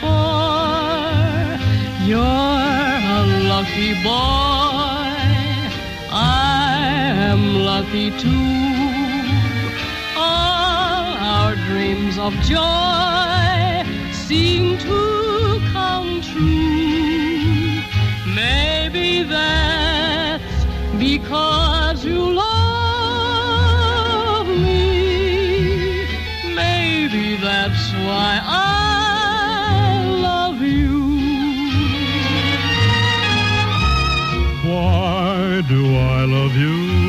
for? 0.00 0.44
You're 2.08 2.98
a 3.16 3.22
lucky 3.52 3.92
boy. 4.04 4.39
Lucky 8.10 8.22
too. 8.22 8.30
All 10.16 11.14
our 11.18 11.54
dreams 11.56 12.18
of 12.18 12.32
joy 12.42 13.84
seem 14.12 14.78
to 14.78 15.60
come 15.72 16.20
true. 16.20 17.80
Maybe 18.34 19.22
that's 19.22 20.64
because 20.98 22.04
you 22.04 22.32
love 22.32 22.46
me. 24.46 26.06
Maybe 26.54 27.36
that's 27.36 27.92
why 27.92 28.40
I 28.42 30.04
love 30.20 30.60
you. 30.60 31.00
Why 34.68 35.62
do 35.68 35.96
I 35.96 36.24
love 36.24 36.56
you? 36.56 36.99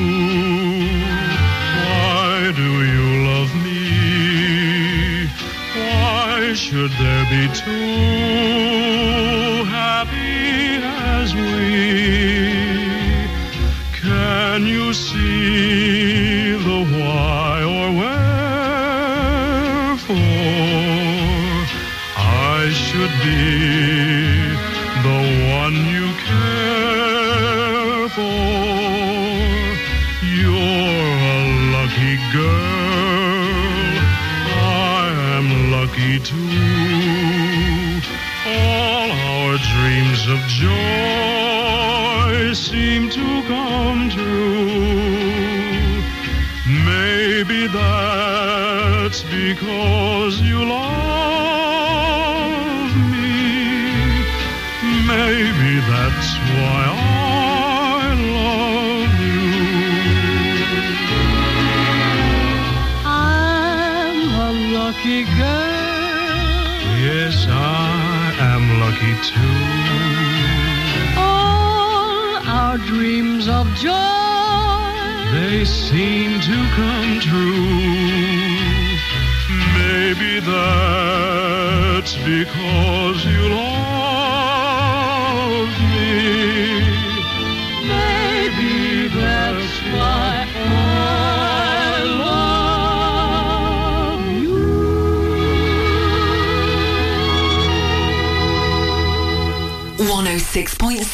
Should 6.71 6.91
there 6.91 7.25
be 7.25 7.53
two 7.53 9.50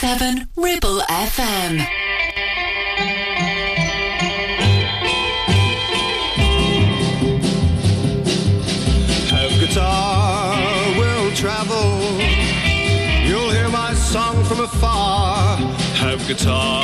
106.7 0.08 0.48
Ribble 0.56 1.02
FM. 1.10 1.80
Have 9.30 9.60
guitar, 9.60 10.98
will 10.98 11.32
travel. 11.36 12.00
You'll 13.28 13.52
hear 13.52 13.68
my 13.68 13.94
song 13.94 14.44
from 14.46 14.62
afar. 14.62 15.58
Have 15.98 16.26
guitar, 16.26 16.77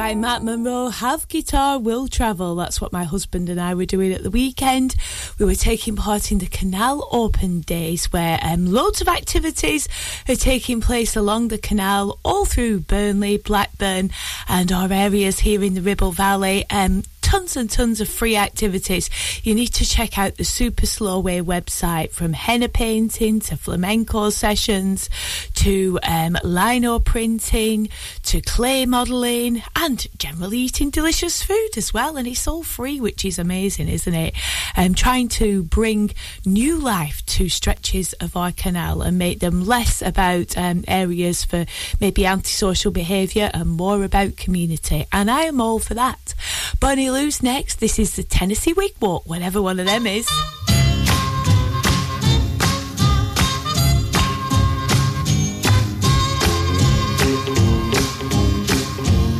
by 0.00 0.14
Matt 0.14 0.42
Monro. 0.42 0.88
Have 0.88 1.28
guitar, 1.28 1.78
will 1.78 2.08
travel. 2.08 2.54
That's 2.54 2.80
what 2.80 2.90
my 2.90 3.04
husband 3.04 3.50
and 3.50 3.60
I 3.60 3.74
were 3.74 3.84
doing 3.84 4.14
at 4.14 4.22
the 4.22 4.30
weekend. 4.30 4.94
We 5.38 5.44
were 5.44 5.54
taking 5.54 5.94
part 5.94 6.32
in 6.32 6.38
the 6.38 6.46
Canal 6.46 7.06
Open 7.12 7.60
Days, 7.60 8.10
where 8.10 8.40
um, 8.42 8.64
loads 8.64 9.02
of 9.02 9.08
activities 9.08 9.88
are 10.26 10.36
taking 10.36 10.80
place 10.80 11.16
along 11.16 11.48
the 11.48 11.58
canal, 11.58 12.18
all 12.24 12.46
through 12.46 12.80
Burnley, 12.80 13.36
Blackburn, 13.36 14.10
and 14.48 14.72
our 14.72 14.90
areas 14.90 15.40
here 15.40 15.62
in 15.62 15.74
the 15.74 15.82
Ribble 15.82 16.12
Valley. 16.12 16.64
Um, 16.70 17.02
tons 17.30 17.56
and 17.56 17.70
tons 17.70 18.00
of 18.00 18.08
free 18.08 18.36
activities. 18.36 19.08
You 19.44 19.54
need 19.54 19.68
to 19.74 19.84
check 19.84 20.18
out 20.18 20.34
the 20.34 20.42
Super 20.42 20.84
Slow 20.84 21.20
Way 21.20 21.40
website 21.40 22.10
from 22.10 22.32
henna 22.32 22.68
painting 22.68 23.38
to 23.42 23.56
flamenco 23.56 24.30
sessions 24.30 25.08
to 25.54 26.00
um, 26.02 26.36
lino 26.42 26.98
printing 26.98 27.88
to 28.24 28.40
clay 28.40 28.84
modelling 28.84 29.62
and 29.76 30.08
generally 30.18 30.58
eating 30.58 30.90
delicious 30.90 31.40
food 31.40 31.70
as 31.76 31.94
well. 31.94 32.16
And 32.16 32.26
it's 32.26 32.48
all 32.48 32.64
free, 32.64 33.00
which 33.00 33.24
is 33.24 33.38
amazing, 33.38 33.88
isn't 33.88 34.14
it? 34.14 34.34
Um, 34.76 34.94
trying 34.94 35.28
to 35.28 35.62
bring 35.62 36.10
new 36.44 36.78
life 36.78 37.24
to 37.26 37.48
stretches 37.48 38.12
of 38.14 38.36
our 38.36 38.50
canal 38.50 39.02
and 39.02 39.18
make 39.18 39.38
them 39.38 39.64
less 39.64 40.02
about 40.02 40.58
um, 40.58 40.82
areas 40.88 41.44
for 41.44 41.64
maybe 42.00 42.26
antisocial 42.26 42.90
behaviour 42.90 43.52
and 43.54 43.68
more 43.68 44.02
about 44.02 44.36
community. 44.36 45.06
And 45.12 45.30
I 45.30 45.42
am 45.42 45.60
all 45.60 45.78
for 45.78 45.94
that. 45.94 46.34
Bonnie 46.80 47.10
Lou's 47.20 47.42
next. 47.42 47.80
This 47.80 47.98
is 47.98 48.16
the 48.16 48.22
Tennessee 48.22 48.72
Wig 48.72 48.92
Walk, 48.98 49.24
whatever 49.26 49.60
one 49.60 49.78
of 49.78 49.84
them 49.84 50.06
is. 50.06 50.26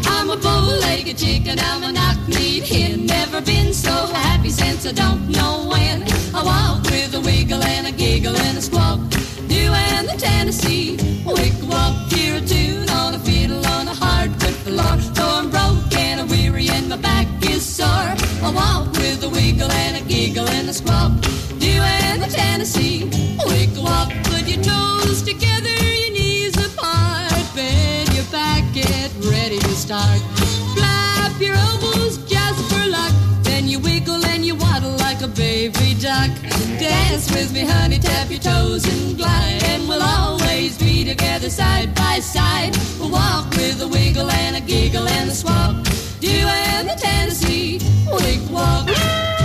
I'm 0.05 0.28
a 0.28 0.36
bow-legged 0.36 1.16
chicken, 1.16 1.59
I'm 1.59 1.85
a 1.85 1.93
knock-kneed 1.93 2.65
hen. 2.65 3.07
Never 3.07 3.40
been 3.40 3.73
so 3.73 3.90
happy 4.12 4.51
since 4.51 4.85
I 4.85 4.93
don't 4.93 5.31
know 5.31 5.66
when. 5.70 6.02
I 6.35 6.43
walk 6.44 6.85
with 6.85 7.15
a 7.15 7.20
wiggle 7.20 7.62
and 7.62 7.86
a 7.86 7.93
giggle 7.93 8.36
and 8.36 8.59
a 8.59 8.61
squawk. 8.61 8.98
Doing 9.48 10.05
the 10.05 10.16
Tennessee 10.19 10.98
wig 11.24 11.55
walk. 11.62 12.12
Hear 12.12 12.36
a 12.36 12.40
tune 12.43 12.90
on 12.90 13.15
a 13.15 13.19
fiddle 13.19 13.65
on 13.66 13.89
a 13.89 13.94
hardwood 13.94 14.55
floor. 14.66 14.97
Though 15.15 15.60
is 17.81 17.86
sore. 17.86 18.47
I 18.47 18.52
walk 18.55 18.93
with 18.93 19.23
a 19.24 19.28
wiggle 19.28 19.70
and 19.70 19.97
a 19.97 20.01
giggle 20.09 20.48
and 20.48 20.69
a 20.69 20.73
squawk. 20.73 21.12
Doing 21.59 22.20
the 22.20 22.28
Tennessee 22.31 23.05
wig 23.47 23.77
walk. 23.77 24.12
Put 24.24 24.48
your 24.48 24.62
toes 24.62 25.23
together, 25.23 25.74
your 26.02 26.12
knees 26.12 26.57
apart. 26.57 27.32
Bend 27.55 28.12
your 28.15 28.24
back, 28.31 28.62
get 28.73 29.11
ready 29.24 29.59
to 29.59 29.74
start. 29.74 30.20
Flap 30.77 31.40
your 31.40 31.55
elbows 31.55 32.19
just 32.24 32.61
for 32.70 32.86
luck. 32.89 33.12
Then 33.43 33.69
you 33.69 33.78
wiggle 33.78 34.24
and 34.27 34.44
you 34.44 34.55
waddle 34.55 34.97
like 34.97 35.23
a 35.23 35.28
baby 35.28 35.94
duck. 36.01 36.31
Dance 36.78 37.31
with 37.35 37.52
me, 37.52 37.65
honey, 37.65 37.98
tap 37.98 38.31
your 38.31 38.40
toes 38.40 38.85
and 38.86 39.16
glide. 39.16 39.62
And 39.65 39.89
we'll 39.89 40.02
always 40.02 40.78
be 40.78 41.05
together 41.05 41.51
side 41.51 41.94
by 41.94 42.20
side. 42.20 42.77
We'll 42.98 43.11
walk 43.11 43.51
with 43.51 43.82
a 43.82 43.89
wiggle 43.89 44.31
and 44.31 44.57
a 44.57 44.61
giggle 44.61 45.07
and 45.09 45.31
a 45.31 45.35
swap. 45.35 45.77
Doing 46.20 46.86
the 46.86 46.97
Tennessee 47.01 47.80
wig 48.12 48.51
walk. 48.51 49.39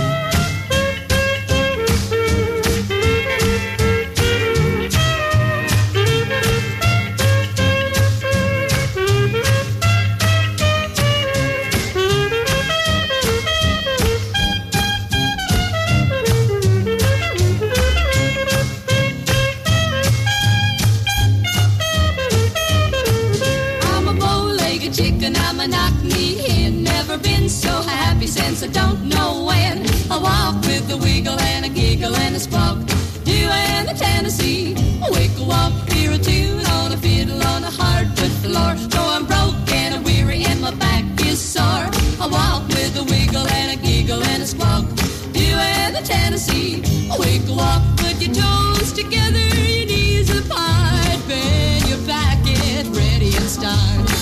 Happy 28.56 28.78
I 28.78 28.82
don't 28.82 29.08
know 29.08 29.44
when. 29.44 29.86
I 30.10 30.18
walk 30.18 30.64
with 30.64 30.90
a 30.90 30.96
wiggle 30.96 31.38
and 31.38 31.66
a 31.66 31.68
giggle 31.68 32.14
and 32.16 32.36
a 32.36 32.38
squawk. 32.38 32.78
Doing 33.24 33.86
the 33.86 33.94
Tennessee 33.96 34.74
wiggle 35.10 35.46
walk. 35.46 35.72
Hear 35.92 36.12
a 36.12 36.18
tune 36.18 36.64
on 36.66 36.92
a 36.92 36.96
fiddle 36.96 37.42
on 37.42 37.64
a 37.64 37.70
hardwood 37.70 38.32
floor. 38.42 38.74
Though 38.88 39.10
I'm 39.16 39.26
broke 39.26 39.72
and 39.72 39.94
I'm 39.94 40.04
weary 40.04 40.44
and 40.44 40.60
my 40.60 40.74
back 40.74 41.04
is 41.26 41.40
sore. 41.40 41.88
I 42.20 42.28
walk 42.30 42.68
with 42.68 42.96
a 42.96 43.04
wiggle 43.04 43.46
and 43.46 43.78
a 43.78 43.82
giggle 43.82 44.22
and 44.22 44.42
a 44.42 44.46
squawk. 44.46 44.86
Doing 45.32 45.92
the 45.92 46.02
Tennessee 46.04 46.82
wiggle 47.18 47.56
walk. 47.56 47.82
Put 47.96 48.20
your 48.20 48.34
toes 48.34 48.92
together, 48.92 49.38
your 49.38 49.86
knees 49.86 50.30
apart. 50.30 51.18
Bend 51.28 51.88
your 51.88 52.00
back, 52.06 52.42
get 52.44 52.86
ready 52.86 53.36
and 53.36 53.48
start. 53.48 54.15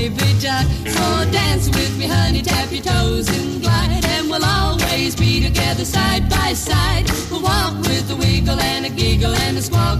Baby 0.00 0.32
duck. 0.40 0.64
So 0.86 1.30
dance 1.30 1.68
with 1.68 1.98
me, 1.98 2.06
honey, 2.06 2.40
tap 2.40 2.72
your 2.72 2.80
toes 2.80 3.28
and 3.28 3.60
glide. 3.60 4.02
And 4.02 4.30
we'll 4.30 4.42
always 4.42 5.14
be 5.14 5.42
together 5.42 5.84
side 5.84 6.26
by 6.30 6.54
side. 6.54 7.04
We'll 7.30 7.42
walk 7.42 7.76
with 7.80 8.10
a 8.10 8.16
wiggle 8.16 8.58
and 8.58 8.86
a 8.86 8.88
giggle 8.88 9.34
and 9.34 9.58
a 9.58 9.60
squawk. 9.60 9.98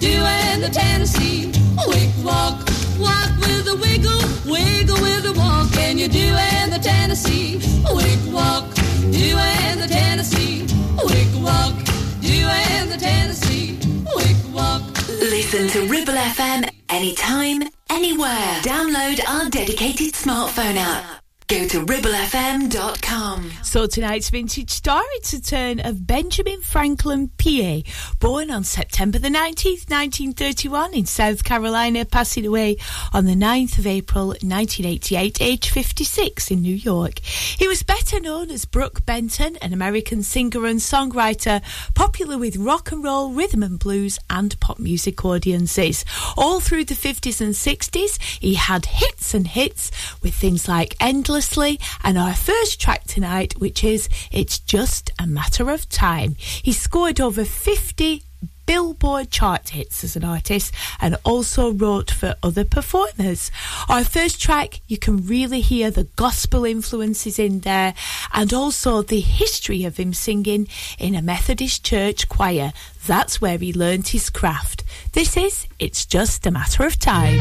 doing 0.00 0.60
the 0.64 0.70
Tennessee 0.72 1.52
wig 1.86 2.08
walk. 2.24 2.64
Walk 2.98 3.32
with 3.44 3.68
a 3.68 3.76
wiggle, 3.76 4.24
wiggle 4.50 4.98
with 5.02 5.26
a 5.26 5.34
walk. 5.36 5.70
Can 5.72 5.98
you 5.98 6.08
doing 6.08 6.70
the 6.70 6.80
Tennessee 6.82 7.60
wig 7.92 8.32
walk? 8.32 8.64
Doing 9.12 9.74
the 9.82 9.86
Tennessee 9.86 10.64
wig 11.04 11.28
walk. 11.44 11.76
Doing 12.22 12.88
the 12.88 12.96
Tennessee 12.98 13.78
wig 14.16 14.36
walk. 14.54 14.82
Listen 15.20 15.68
to 15.68 15.86
Ribble 15.92 16.14
FM 16.14 16.70
anytime, 16.88 17.64
anywhere. 17.92 18.60
Download 18.62 19.20
our 19.28 19.50
dedicated 19.50 20.14
smartphone 20.14 20.76
app. 20.76 21.21
Go 21.48 21.66
to 21.68 21.84
ribblefm.com. 21.84 23.50
So 23.62 23.86
tonight's 23.86 24.30
vintage 24.30 24.70
star, 24.70 25.02
it's 25.14 25.32
a 25.34 25.42
turn 25.42 25.80
of 25.80 26.06
Benjamin 26.06 26.60
Franklin 26.62 27.28
Peay, 27.36 27.84
born 28.20 28.50
on 28.50 28.64
September 28.64 29.18
the 29.18 29.28
19th, 29.28 29.90
1931 29.90 30.94
in 30.94 31.04
South 31.04 31.44
Carolina, 31.44 32.04
passing 32.06 32.46
away 32.46 32.76
on 33.12 33.26
the 33.26 33.34
9th 33.34 33.78
of 33.78 33.86
April 33.86 34.28
1988, 34.28 35.42
age 35.42 35.68
56 35.68 36.50
in 36.50 36.62
New 36.62 36.74
York. 36.74 37.18
He 37.18 37.68
was 37.68 37.82
better 37.82 38.18
known 38.20 38.50
as 38.50 38.64
Brook 38.64 39.04
Benton, 39.04 39.56
an 39.56 39.74
American 39.74 40.22
singer 40.22 40.64
and 40.64 40.80
songwriter, 40.80 41.60
popular 41.94 42.38
with 42.38 42.56
rock 42.56 42.92
and 42.92 43.04
roll, 43.04 43.30
rhythm 43.30 43.62
and 43.62 43.78
blues 43.78 44.18
and 44.30 44.58
pop 44.60 44.78
music 44.78 45.22
audiences. 45.24 46.04
All 46.36 46.60
through 46.60 46.84
the 46.86 46.94
50s 46.94 47.40
and 47.40 47.52
60s, 47.54 48.22
he 48.40 48.54
had 48.54 48.86
hits 48.86 49.34
and 49.34 49.48
hits 49.48 49.90
with 50.22 50.34
things 50.34 50.66
like 50.66 50.96
And 52.04 52.18
our 52.18 52.34
first 52.34 52.80
track 52.80 53.04
tonight, 53.04 53.54
which 53.58 53.82
is 53.82 54.08
It's 54.30 54.60
Just 54.60 55.10
a 55.18 55.26
Matter 55.26 55.70
of 55.70 55.88
Time. 55.88 56.36
He 56.38 56.72
scored 56.72 57.20
over 57.20 57.44
50 57.44 58.22
Billboard 58.64 59.30
chart 59.30 59.70
hits 59.70 60.04
as 60.04 60.14
an 60.14 60.24
artist 60.24 60.72
and 61.00 61.16
also 61.24 61.72
wrote 61.72 62.12
for 62.12 62.36
other 62.42 62.64
performers. 62.64 63.50
Our 63.88 64.04
first 64.04 64.40
track, 64.40 64.80
you 64.86 64.98
can 64.98 65.26
really 65.26 65.60
hear 65.60 65.90
the 65.90 66.04
gospel 66.14 66.64
influences 66.64 67.40
in 67.40 67.60
there 67.60 67.92
and 68.32 68.52
also 68.52 69.02
the 69.02 69.20
history 69.20 69.84
of 69.84 69.96
him 69.96 70.14
singing 70.14 70.68
in 70.98 71.16
a 71.16 71.22
Methodist 71.22 71.84
church 71.84 72.28
choir. 72.28 72.72
That's 73.06 73.40
where 73.40 73.58
he 73.58 73.72
learned 73.72 74.08
his 74.08 74.30
craft. 74.30 74.84
This 75.12 75.36
is 75.36 75.66
It's 75.80 76.06
Just 76.06 76.46
a 76.46 76.52
Matter 76.52 76.86
of 76.86 77.00
Time. 77.00 77.40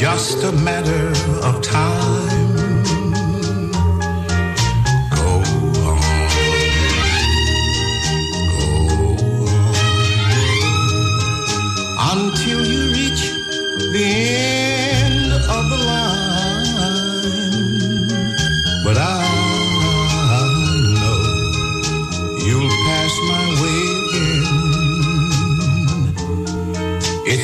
Just 0.00 0.42
a 0.44 0.52
matter 0.52 1.08
of 1.44 1.60
time. 1.62 1.69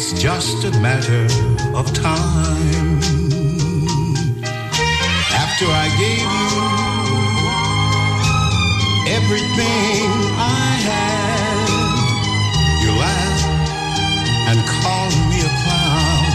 It's 0.08 0.22
just 0.22 0.62
a 0.62 0.70
matter 0.78 1.26
of 1.74 1.92
time. 1.92 3.00
After 5.34 5.66
I 5.66 5.88
gave 5.98 6.30
you 6.38 6.54
everything 9.18 10.06
I 10.38 10.78
had, 10.86 11.66
you 12.82 12.90
laughed 13.02 13.50
and 14.46 14.58
called 14.78 15.16
me 15.26 15.38
a 15.42 15.50
clown. 15.66 16.30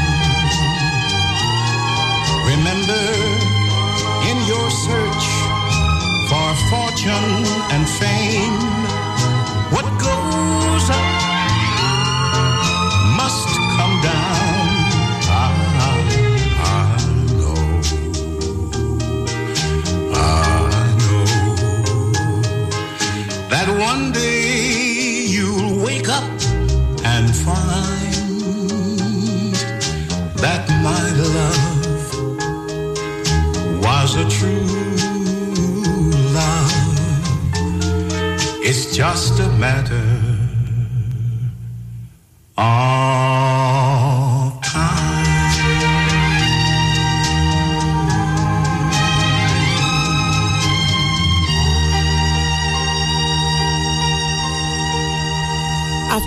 Remember, 2.51 3.07
in 4.27 4.37
your 4.51 4.67
search 4.83 5.25
for 6.27 6.49
fortune 6.67 7.40
my 30.83 31.09
love 31.11 32.13
was 33.83 34.15
a 34.15 34.27
true 34.29 34.65
love. 36.33 36.71
It's 38.63 38.95
just 38.95 39.39
a 39.39 39.49
matter 39.59 40.07
of 42.57 43.90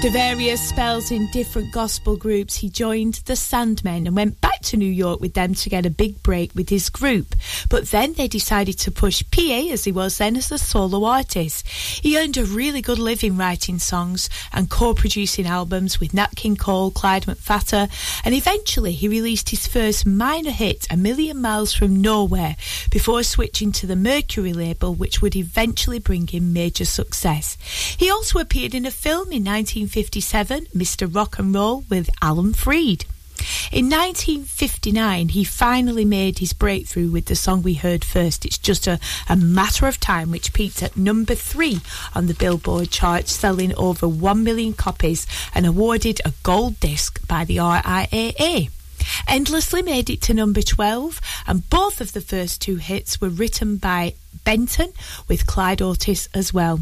After 0.04 0.18
various 0.18 0.60
spells 0.60 1.10
in 1.10 1.28
different 1.28 1.72
gospel 1.72 2.14
groups, 2.14 2.54
he 2.54 2.68
joined 2.68 3.22
the 3.24 3.32
Sandmen 3.32 4.06
and 4.06 4.14
went 4.14 4.38
back 4.42 4.53
to 4.64 4.76
New 4.76 4.90
York 4.90 5.20
with 5.20 5.34
them 5.34 5.54
to 5.54 5.70
get 5.70 5.86
a 5.86 5.90
big 5.90 6.22
break 6.22 6.54
with 6.54 6.68
his 6.68 6.88
group. 6.90 7.34
But 7.68 7.88
then 7.88 8.14
they 8.14 8.28
decided 8.28 8.78
to 8.80 8.90
push 8.90 9.22
Peay 9.24 9.70
as 9.70 9.84
he 9.84 9.92
was 9.92 10.18
then 10.18 10.36
as 10.36 10.50
a 10.50 10.58
solo 10.58 11.04
artist. 11.04 11.66
He 11.68 12.18
earned 12.18 12.36
a 12.36 12.44
really 12.44 12.82
good 12.82 12.98
living 12.98 13.36
writing 13.36 13.78
songs 13.78 14.28
and 14.52 14.70
co-producing 14.70 15.46
albums 15.46 16.00
with 16.00 16.14
Nat 16.14 16.36
King 16.36 16.56
Cole, 16.56 16.90
Clyde 16.90 17.26
McPhatter, 17.26 17.88
and 18.24 18.34
eventually 18.34 18.92
he 18.92 19.08
released 19.08 19.50
his 19.50 19.66
first 19.66 20.06
minor 20.06 20.50
hit, 20.50 20.86
A 20.90 20.96
Million 20.96 21.40
Miles 21.40 21.72
from 21.72 22.00
Nowhere, 22.00 22.56
before 22.90 23.22
switching 23.22 23.72
to 23.72 23.86
the 23.86 23.96
Mercury 23.96 24.52
label, 24.52 24.94
which 24.94 25.20
would 25.22 25.36
eventually 25.36 25.98
bring 25.98 26.26
him 26.26 26.52
major 26.52 26.84
success. 26.84 27.56
He 27.98 28.10
also 28.10 28.38
appeared 28.38 28.74
in 28.74 28.86
a 28.86 28.90
film 28.90 29.32
in 29.32 29.44
1957, 29.44 30.66
Mr. 30.74 31.12
Rock 31.12 31.38
and 31.38 31.54
Roll, 31.54 31.84
with 31.88 32.10
Alan 32.22 32.52
Freed. 32.52 33.04
In 33.72 33.86
1959, 33.90 35.30
he 35.30 35.42
finally 35.42 36.04
made 36.04 36.38
his 36.38 36.52
breakthrough 36.52 37.10
with 37.10 37.26
the 37.26 37.34
song 37.34 37.62
we 37.62 37.74
heard 37.74 38.04
first. 38.04 38.44
It's 38.44 38.58
just 38.58 38.86
a, 38.86 39.00
a 39.28 39.36
matter 39.36 39.86
of 39.86 39.98
time, 39.98 40.30
which 40.30 40.52
peaked 40.52 40.82
at 40.82 40.96
number 40.96 41.34
three 41.34 41.80
on 42.14 42.26
the 42.26 42.34
Billboard 42.34 42.90
chart, 42.90 43.28
selling 43.28 43.74
over 43.74 44.06
one 44.06 44.44
million 44.44 44.74
copies 44.74 45.26
and 45.54 45.66
awarded 45.66 46.20
a 46.24 46.32
gold 46.44 46.78
disc 46.78 47.26
by 47.26 47.44
the 47.44 47.56
RIAA. 47.56 48.70
Endlessly 49.26 49.82
made 49.82 50.08
it 50.08 50.22
to 50.22 50.34
number 50.34 50.62
12, 50.62 51.20
and 51.46 51.68
both 51.68 52.00
of 52.00 52.12
the 52.12 52.20
first 52.20 52.60
two 52.60 52.76
hits 52.76 53.20
were 53.20 53.28
written 53.28 53.76
by 53.76 54.14
Benton 54.44 54.92
with 55.28 55.46
Clyde 55.46 55.82
Otis 55.82 56.28
as 56.34 56.52
well. 56.54 56.80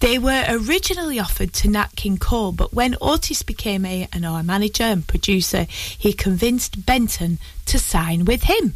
They 0.00 0.18
were 0.18 0.44
originally 0.48 1.20
offered 1.20 1.52
to 1.54 1.68
Nat 1.68 1.94
King 1.96 2.18
Cole, 2.18 2.52
but 2.52 2.72
when 2.72 2.96
Otis 3.00 3.42
became 3.42 3.84
A&R 3.84 4.42
manager 4.42 4.84
and 4.84 5.06
producer, 5.06 5.66
he 5.70 6.12
convinced 6.12 6.84
Benton 6.86 7.38
to 7.66 7.78
sign 7.78 8.24
with 8.24 8.44
him. 8.44 8.74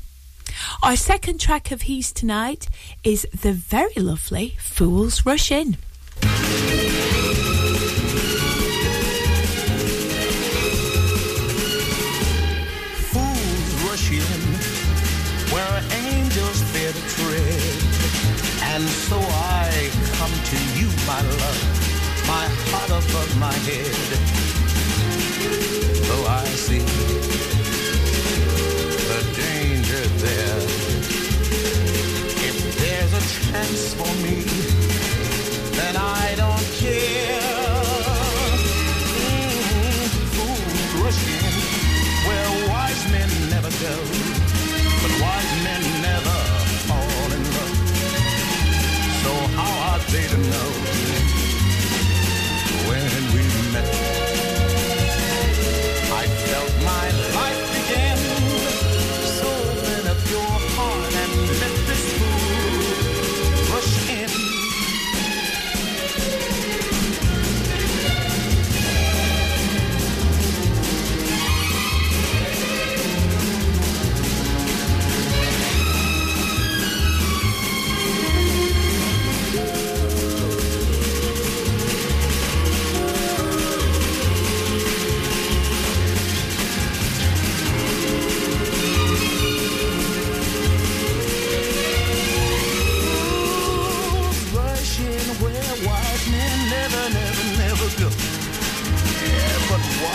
Our 0.83 0.97
second 0.97 1.41
track 1.41 1.71
of 1.71 1.83
his 1.83 2.13
tonight 2.13 2.69
is 3.05 3.27
the 3.33 3.53
very 3.53 3.95
lovely 3.95 4.57
Fools 4.59 5.25
Rush 5.27 5.51
In. 5.51 5.77
Head. 23.69 24.19
Though 26.07 26.27
I 26.27 26.45
see 26.65 26.85
the 29.11 29.21
danger 29.43 30.05
there. 30.25 30.61
If 32.49 32.57
there's 32.81 33.13
a 33.21 33.25
chance 33.37 33.95
for 33.95 34.13
me, 34.25 34.39
then 35.77 35.95
I 35.97 36.35
don't 36.37 36.69
care. 36.83 37.48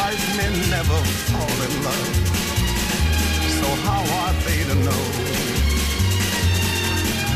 Wise 0.04 0.38
men 0.38 0.54
never 0.70 1.00
fall 1.32 1.58
in 1.68 1.74
love. 1.88 2.10
So 3.60 3.68
how 3.88 4.02
are 4.20 4.34
they 4.46 4.60
to 4.70 4.76
know? 4.86 5.04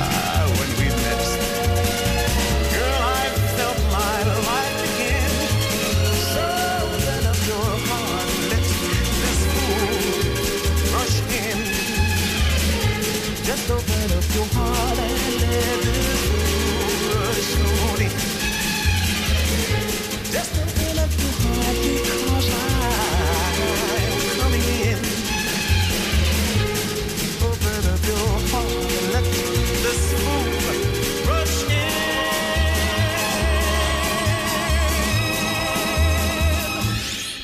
Ah, 0.05 0.43
when 0.57 0.71
we 0.79 0.87
met, 1.03 1.21
girl, 2.73 2.99
I 3.19 3.25
felt 3.57 3.79
my 3.99 4.17
life 4.49 4.75
begin. 4.83 5.31
So 6.33 6.45
open 6.91 7.23
up 7.31 7.39
your 7.51 7.69
heart, 7.87 8.29
let 8.51 8.65
this 9.21 9.41
fool 9.53 9.95
rush 10.95 11.17
in. 11.43 11.59
Just 13.47 13.65
open 13.77 14.07
up 14.17 14.27
your 14.37 14.47
heart 14.57 14.97
and 15.05 15.15
let 15.41 15.79
this 15.83 16.16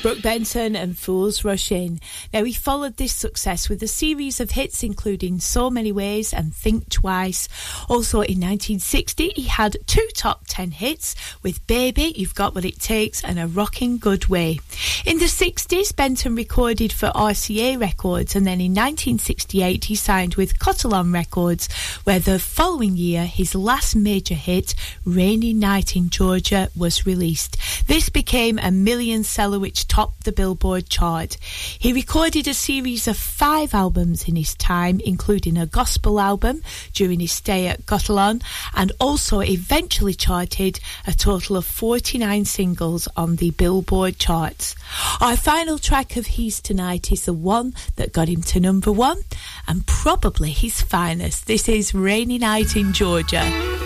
Brook 0.04 0.20
Benton 0.20 0.76
and 0.76 0.98
Fools 0.98 1.46
Rush 1.46 1.72
In. 1.72 1.98
Now, 2.30 2.44
he 2.44 2.52
followed 2.52 2.98
this 2.98 3.14
success 3.14 3.70
with 3.70 3.82
a 3.82 3.88
series 3.88 4.38
of 4.38 4.50
hits 4.50 4.82
including 4.82 5.40
So 5.40 5.70
Many 5.70 5.92
Ways 5.92 6.34
and 6.34 6.54
Think 6.54 6.90
Twice. 6.90 7.48
Also, 7.88 8.18
in 8.18 8.38
1960, 8.38 9.32
he 9.34 9.44
had 9.44 9.78
two 9.86 10.06
top 10.14 10.42
10 10.46 10.72
hits 10.72 11.16
with 11.42 11.66
Baby, 11.66 12.12
You've 12.16 12.34
Got 12.34 12.54
What 12.54 12.66
It 12.66 12.80
Takes, 12.80 13.24
and 13.24 13.40
A 13.40 13.46
Rocking 13.46 13.96
Good 13.96 14.26
Way. 14.28 14.60
In 15.06 15.20
the 15.20 15.24
60s, 15.24 15.96
Benton 15.96 16.36
recorded 16.36 16.92
for 16.92 17.08
RCA 17.14 17.80
Records, 17.80 18.36
and 18.36 18.46
then 18.46 18.60
in 18.60 18.72
1968, 18.72 19.86
he 19.86 19.94
signed 19.94 20.34
with 20.34 20.58
Cotillion 20.58 21.14
Records, 21.14 21.72
where 22.04 22.20
the 22.20 22.38
following 22.38 22.94
year, 22.94 23.24
his 23.24 23.54
last 23.54 23.96
major 23.96 24.34
hit, 24.34 24.74
Rainy 25.06 25.54
Night 25.54 25.96
in 25.96 26.10
Georgia, 26.10 26.68
was 26.76 27.06
released. 27.06 27.56
This 27.86 28.10
became 28.10 28.58
a 28.58 28.70
million 28.70 29.24
seller 29.24 29.58
which 29.58 29.88
topped 29.94 30.24
the 30.24 30.32
Billboard 30.32 30.88
chart. 30.88 31.36
He 31.78 31.92
recorded 31.92 32.48
a 32.48 32.54
series 32.54 33.06
of 33.06 33.16
five 33.16 33.72
albums 33.74 34.26
in 34.28 34.34
his 34.34 34.56
time, 34.56 34.98
including 35.04 35.56
a 35.56 35.66
gospel 35.66 36.18
album 36.18 36.62
during 36.94 37.20
his 37.20 37.30
stay 37.30 37.68
at 37.68 37.86
Cotillion, 37.86 38.42
and 38.74 38.90
also 38.98 39.40
eventually 39.40 40.14
charted 40.14 40.80
a 41.06 41.12
total 41.12 41.56
of 41.56 41.64
49 41.64 42.44
singles 42.44 43.06
on 43.16 43.36
the 43.36 43.52
Billboard 43.52 44.18
charts. 44.18 44.74
Our 45.20 45.36
final 45.36 45.78
track 45.78 46.16
of 46.16 46.26
his 46.26 46.60
tonight 46.60 47.12
is 47.12 47.24
the 47.24 47.32
one 47.32 47.72
that 47.94 48.12
got 48.12 48.26
him 48.26 48.42
to 48.42 48.58
number 48.58 48.90
one, 48.90 49.22
and 49.68 49.86
probably 49.86 50.50
his 50.50 50.82
finest. 50.82 51.46
This 51.46 51.68
is 51.68 51.94
Rainy 51.94 52.38
Night 52.38 52.74
in 52.74 52.92
Georgia. 52.92 53.83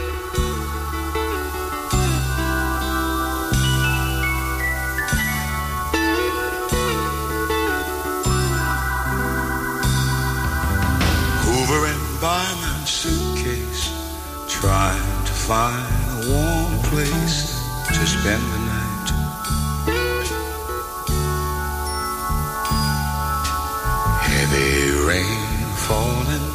Find 15.49 15.81
a 16.11 16.31
warm 16.31 16.79
place 16.91 17.57
to 17.89 18.07
spend 18.07 18.43
the 18.53 18.61
night. 18.69 19.09
Heavy 24.29 24.91
rain 25.09 25.65
falling, 25.87 26.47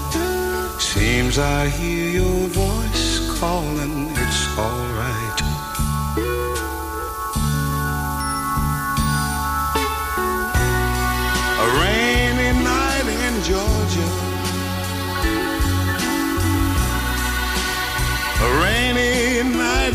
seems 0.79 1.39
I 1.39 1.69
hear 1.69 2.07
your 2.21 2.47
voice 2.49 3.39
calling. 3.39 4.11
It's 4.11 4.57
alright. 4.59 4.92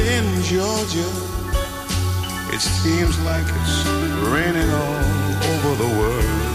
In 0.00 0.42
Georgia. 0.42 1.08
It 2.54 2.60
seems 2.60 3.18
like 3.20 3.44
it's 3.44 3.76
raining 4.32 4.70
all 4.70 5.18
over 5.52 5.72
the 5.82 5.90
world. 6.00 6.48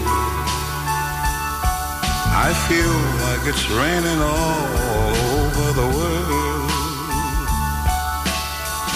I 2.46 2.50
feel 2.68 2.96
like 3.26 3.42
it's 3.46 3.66
raining 3.70 4.20
all 4.20 5.12
over 5.38 5.66
the 5.80 5.88
world. 5.96 6.70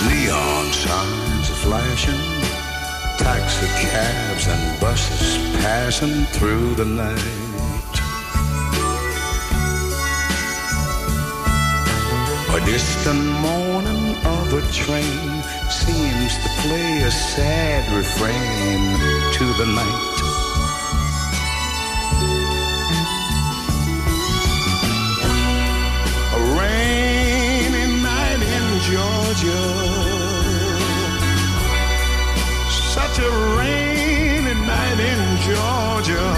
Neon 0.07 0.67
signs 0.73 1.51
are 1.51 1.61
flashing, 1.67 2.23
taxi 3.17 3.67
cabs 3.83 4.47
and 4.49 4.81
buses 4.81 5.39
passing 5.63 6.25
through 6.37 6.75
the 6.75 6.85
night. 6.85 7.49
A 12.51 12.61
distant 12.67 13.25
moaning 13.41 13.98
of 14.25 14.53
a 14.53 14.63
train 14.73 15.43
seems 15.71 16.33
to 16.43 16.49
play 16.63 17.03
a 17.03 17.11
sad 17.11 17.83
refrain 17.97 18.81
to 19.37 19.45
the 19.61 19.67
night. 19.67 20.17
A 26.37 26.41
rainy 26.59 27.87
night 28.03 28.43
in 28.57 28.67
Georgia. 28.89 29.65
Such 32.97 33.19
a 33.19 33.31
rainy 33.59 34.55
night 34.67 35.01
in 35.13 35.21
Georgia. 35.49 36.29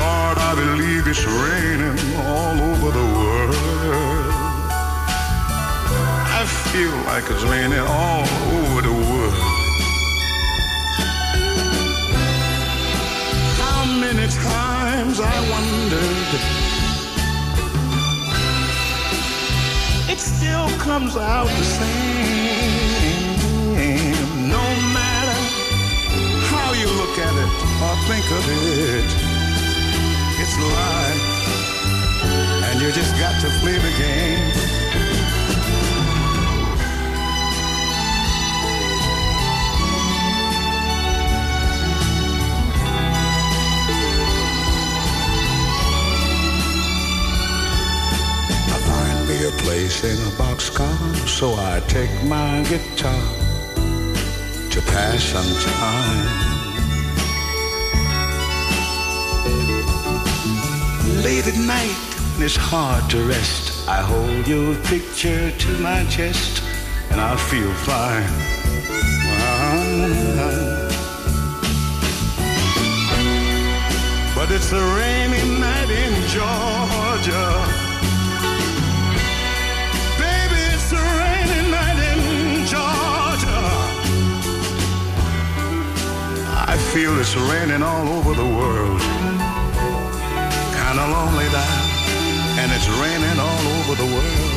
Lord, 0.00 0.38
I 0.38 0.52
believe 0.54 1.06
it's 1.06 1.24
raining 1.24 1.98
all 2.26 2.56
over 2.70 2.90
the 2.90 3.06
world 3.18 4.27
feel 6.72 6.96
like 7.06 7.24
it's 7.30 7.44
raining 7.44 7.78
all 7.78 8.26
over 8.52 8.82
the 8.82 8.92
world. 8.92 9.34
How 13.56 13.84
many 13.98 14.28
times 14.28 15.18
I 15.18 15.36
wondered, 15.54 16.30
it 20.12 20.20
still 20.20 20.68
comes 20.78 21.16
out 21.16 21.46
the 21.46 21.64
same. 21.64 23.38
No 24.50 24.66
matter 24.92 25.38
how 26.52 26.68
you 26.74 26.88
look 27.00 27.16
at 27.18 27.34
it 27.44 27.52
or 27.84 27.96
think 28.08 28.26
of 28.38 28.44
it, 28.46 29.08
it's 30.42 30.56
life, 30.76 31.24
and 32.68 32.80
you 32.82 32.92
just 32.92 33.16
got 33.16 33.40
to 33.40 33.48
play 33.60 33.78
the 33.78 33.92
game. 33.96 34.67
Place 49.68 50.02
in 50.02 50.18
a 50.26 50.30
boxcar, 50.40 50.96
so 51.28 51.46
I 51.58 51.80
take 51.88 52.14
my 52.24 52.64
guitar 52.70 53.24
to 54.72 54.80
pass 54.92 55.22
some 55.34 55.52
time. 55.76 56.24
Late 61.22 61.46
at 61.52 61.58
night, 61.76 61.98
when 62.32 62.46
it's 62.46 62.56
hard 62.56 63.10
to 63.10 63.18
rest, 63.24 63.86
I 63.86 63.98
hold 64.10 64.48
your 64.48 64.74
picture 64.92 65.50
to 65.50 65.70
my 65.88 66.02
chest, 66.06 66.62
and 67.10 67.20
I 67.20 67.36
feel 67.36 67.72
fine. 67.90 68.32
But 74.34 74.50
it's 74.50 74.72
a 74.72 74.84
rainy 74.96 75.60
night 75.60 75.90
in 75.90 76.14
Georgia. 76.34 77.87
Feel 86.92 87.20
it's 87.20 87.36
raining 87.36 87.82
all 87.82 88.08
over 88.16 88.32
the 88.32 88.48
world. 88.58 89.00
Kinda 90.72 91.04
lonely 91.04 91.48
now, 91.52 91.76
and 92.60 92.72
it's 92.72 92.88
raining 92.88 93.38
all 93.38 93.64
over 93.76 93.94
the 94.02 94.08
world. 94.08 94.52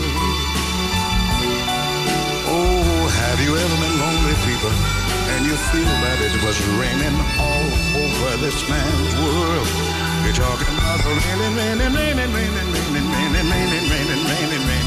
Oh, 2.47 3.03
have 3.19 3.39
you 3.43 3.51
ever 3.51 3.77
been 3.83 3.95
lonely, 3.99 4.35
people? 4.47 4.71
And 5.33 5.41
you 5.45 5.55
feel 5.75 5.93
that 6.05 6.19
it 6.23 6.35
was 6.45 6.57
raining 6.79 7.17
all 7.35 7.67
over 7.99 8.29
this 8.39 8.57
man's 8.69 9.13
world. 9.19 9.67
You're 10.23 10.39
talking 10.39 10.71
about 10.71 11.03
raining, 11.03 11.53
raining, 11.59 11.91
raining, 11.99 12.31
raining, 12.31 12.67
raining, 12.71 13.07
raining, 13.11 13.47
raining, 13.51 13.85
raining, 13.91 14.23
raining, 14.31 14.63
raining, 14.71 14.80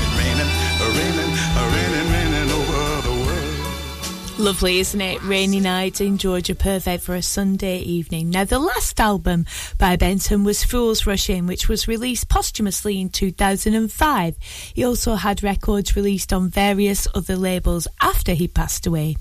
Lovely, 4.44 4.78
isn't 4.78 5.00
it? 5.00 5.22
Rainy 5.22 5.58
night 5.58 6.02
in 6.02 6.18
Georgia, 6.18 6.54
perfect 6.54 7.02
for 7.02 7.14
a 7.14 7.22
Sunday 7.22 7.78
evening. 7.78 8.28
Now, 8.28 8.44
the 8.44 8.58
last 8.58 9.00
album 9.00 9.46
by 9.78 9.96
Benton 9.96 10.44
was 10.44 10.62
Fools 10.62 11.06
Rush 11.06 11.30
In, 11.30 11.46
which 11.46 11.66
was 11.66 11.88
released 11.88 12.28
posthumously 12.28 13.00
in 13.00 13.08
2005. 13.08 14.36
He 14.74 14.84
also 14.84 15.14
had 15.14 15.42
records 15.42 15.96
released 15.96 16.30
on 16.30 16.50
various 16.50 17.08
other 17.14 17.36
labels 17.36 17.88
after 18.02 18.34
he 18.34 18.46
passed 18.46 18.86
away. 18.86 19.16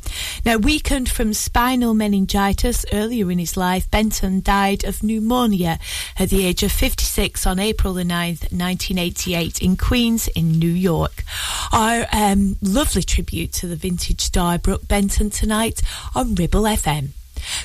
Now, 0.45 0.58
weakened 0.58 1.08
from 1.08 1.34
spinal 1.34 1.94
meningitis 1.94 2.86
earlier 2.91 3.32
in 3.32 3.40
his 3.40 3.56
life, 3.56 3.90
Benton 3.90 4.41
died 4.41 4.84
of 4.84 5.04
pneumonia 5.04 5.80
at 6.20 6.32
the 6.32 6.45
age 6.45 6.64
of 6.64 6.74
56 6.74 7.48
on 7.48 7.60
April 7.60 7.94
the 7.94 8.04
9th, 8.04 8.52
1988, 8.52 9.62
in 9.62 9.78
Queens, 9.78 10.28
in 10.36 10.60
New 10.60 10.68
York. 10.68 11.24
Our 11.72 12.08
um, 12.12 12.58
lovely 12.62 13.04
tribute 13.04 13.54
to 13.54 13.68
the 13.68 13.78
vintage 13.78 14.20
star 14.20 14.58
Brook 14.58 14.86
Tonight 15.14 15.84
on 16.15 16.34
Ribble 16.34 16.64
FM. 16.64 17.10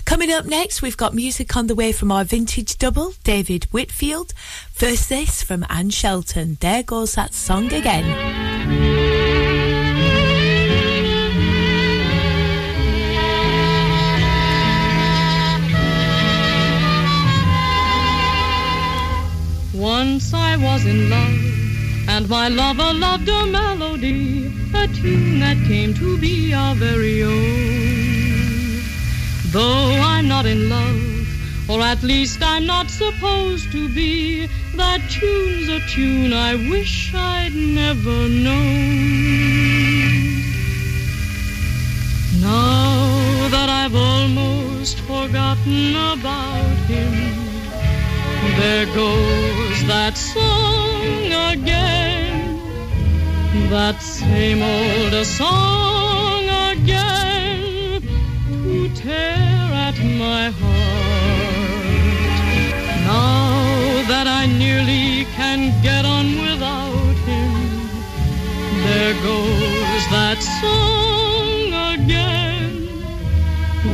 Coming 0.05 0.31
up 0.31 0.45
next, 0.45 0.83
we've 0.83 0.99
got 0.99 1.15
music 1.15 1.57
on 1.57 1.67
the 1.67 1.75
way 1.75 1.93
from 1.93 2.13
our 2.13 2.23
vintage 2.23 2.77
double, 2.77 3.15
David 3.25 3.65
Whitfield. 3.73 4.35
First, 4.71 5.09
this 5.09 5.43
from 5.43 5.65
Anne 5.71 5.89
Shelton. 5.89 6.59
There 6.61 6.83
goes 6.83 7.15
that 7.15 7.33
song 7.33 7.73
again. 7.73 8.05
Once 19.73 20.35
I 20.35 20.57
was 20.57 20.85
in 20.85 21.09
love, 21.09 21.48
and 22.09 22.27
my 22.29 22.49
lover 22.49 22.93
loved 22.95 23.29
a 23.29 23.47
melody, 23.47 24.47
a 24.75 24.89
tune 24.89 25.41
that 25.41 25.59
came 25.67 25.93
to 25.93 26.19
be 26.19 26.55
our 26.55 26.75
very 26.75 27.23
own. 27.23 28.81
Though 29.53 29.93
I'm 30.13 30.27
not 30.27 30.47
in 30.47 30.71
love, 30.71 31.69
or 31.69 31.83
at 31.83 32.03
least 32.03 32.43
I'm 32.43 32.65
not 32.65 32.91
supposed 32.91 33.71
to 33.73 33.89
be, 33.91 34.47
that 34.77 35.01
tune's 35.11 35.69
a 35.69 35.81
tune 35.89 36.33
I 36.33 36.55
wish 36.71 37.13
I'd 37.15 37.55
never 37.55 38.29
known. 38.29 39.69
Now 42.41 43.49
that 43.51 43.69
I've 43.69 43.95
almost 43.95 44.99
forgotten 45.01 45.95
about 45.95 46.77
him, 46.89 47.48
there 48.61 48.87
goes 48.87 49.87
that 49.87 50.17
song 50.17 51.33
again, 51.53 52.61
that 53.71 54.01
same 54.01 54.63
old 54.63 55.15
song 55.27 56.45
again, 56.73 58.03
to 58.63 58.89
tear 58.95 59.37
at 59.87 59.99
my 60.25 60.51
heart. 60.51 60.89
Now 63.07 64.03
that 64.11 64.27
I 64.27 64.47
nearly 64.47 65.25
can 65.37 65.61
get 65.83 66.05
on 66.05 66.27
without 66.47 67.17
him, 67.29 67.53
there 68.85 69.15
goes 69.23 70.03
that 70.17 70.41
song 70.61 71.73
again, 71.95 72.71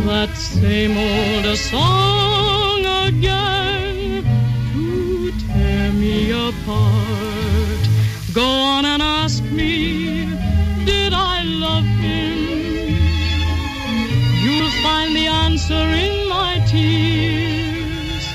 that 0.06 0.36
same 0.36 0.96
old 0.96 1.56
song 1.56 2.84
again 3.08 3.73
Go 8.34 8.42
on 8.42 8.84
and 8.84 9.00
ask 9.00 9.44
me, 9.44 10.26
did 10.84 11.12
I 11.12 11.44
love 11.44 11.84
him? 11.84 12.36
You'll 14.42 14.72
find 14.82 15.14
the 15.14 15.28
answer 15.28 15.74
in 15.74 16.28
my 16.28 16.58
tears. 16.66 18.26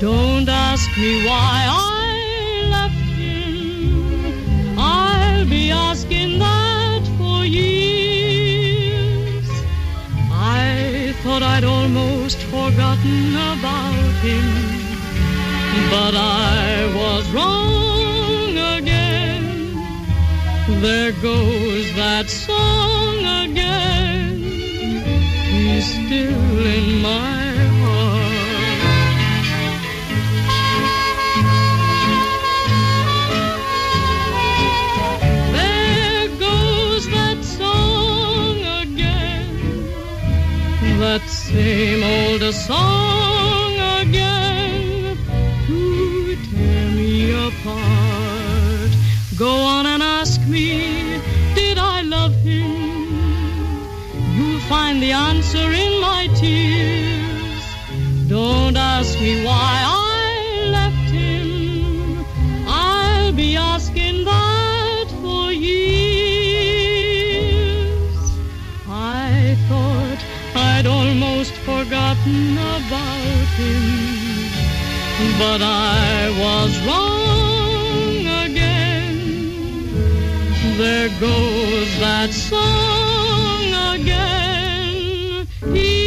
Don't 0.00 0.48
ask 0.48 0.88
me 0.96 1.26
why 1.26 1.66
I 1.68 2.68
left 2.70 3.04
him. 3.20 4.78
I'll 4.78 5.44
be 5.44 5.70
asking 5.70 6.38
that 6.38 7.02
for 7.18 7.44
years. 7.44 9.46
I 10.32 11.12
thought 11.22 11.42
I'd 11.42 11.64
almost 11.64 12.38
forgotten 12.44 13.34
about 13.52 14.14
him. 14.24 14.46
But 15.90 16.14
I 16.16 16.90
was 16.96 17.30
wrong 17.30 17.83
There 20.84 21.12
goes 21.22 21.94
that 21.96 22.28
song 22.28 23.16
again. 23.16 24.36
He's 25.48 25.86
still 25.86 26.66
in 26.76 27.00
my 27.00 27.54
heart. 27.80 28.34
There 35.56 36.28
goes 36.38 37.04
that 37.16 37.42
song 37.42 38.56
again. 38.82 39.88
That 41.00 41.24
same 41.26 42.02
old 42.04 42.44
song 42.52 43.72
again 44.02 45.16
to 45.66 46.36
tear 46.36 46.90
me 46.90 47.32
apart. 47.48 48.03
Go 49.38 49.50
on 49.50 49.84
and 49.86 50.00
ask 50.00 50.40
me, 50.46 51.20
did 51.56 51.76
I 51.76 52.02
love 52.02 52.34
him? 52.36 52.70
You'll 54.36 54.60
find 54.60 55.02
the 55.02 55.10
answer 55.10 55.72
in 55.72 56.00
my 56.00 56.28
tears. 56.36 57.64
Don't 58.28 58.76
ask 58.76 59.18
me 59.18 59.44
why 59.44 59.82
I 59.84 60.68
left 60.70 61.10
him. 61.10 62.24
I'll 62.68 63.32
be 63.32 63.56
asking 63.56 64.24
that 64.24 65.06
for 65.20 65.50
years. 65.50 65.74
I 68.88 69.56
thought 69.68 70.24
I'd 70.54 70.86
almost 70.86 71.54
forgotten 71.54 72.56
about 72.56 73.48
him. 73.58 74.48
But 75.40 75.60
I 75.60 76.30
was 76.38 76.78
wrong 76.86 77.53
There 80.76 81.08
goes 81.20 81.98
that 82.00 82.32
song 82.32 83.94
again. 83.94 85.46
He's 85.72 86.03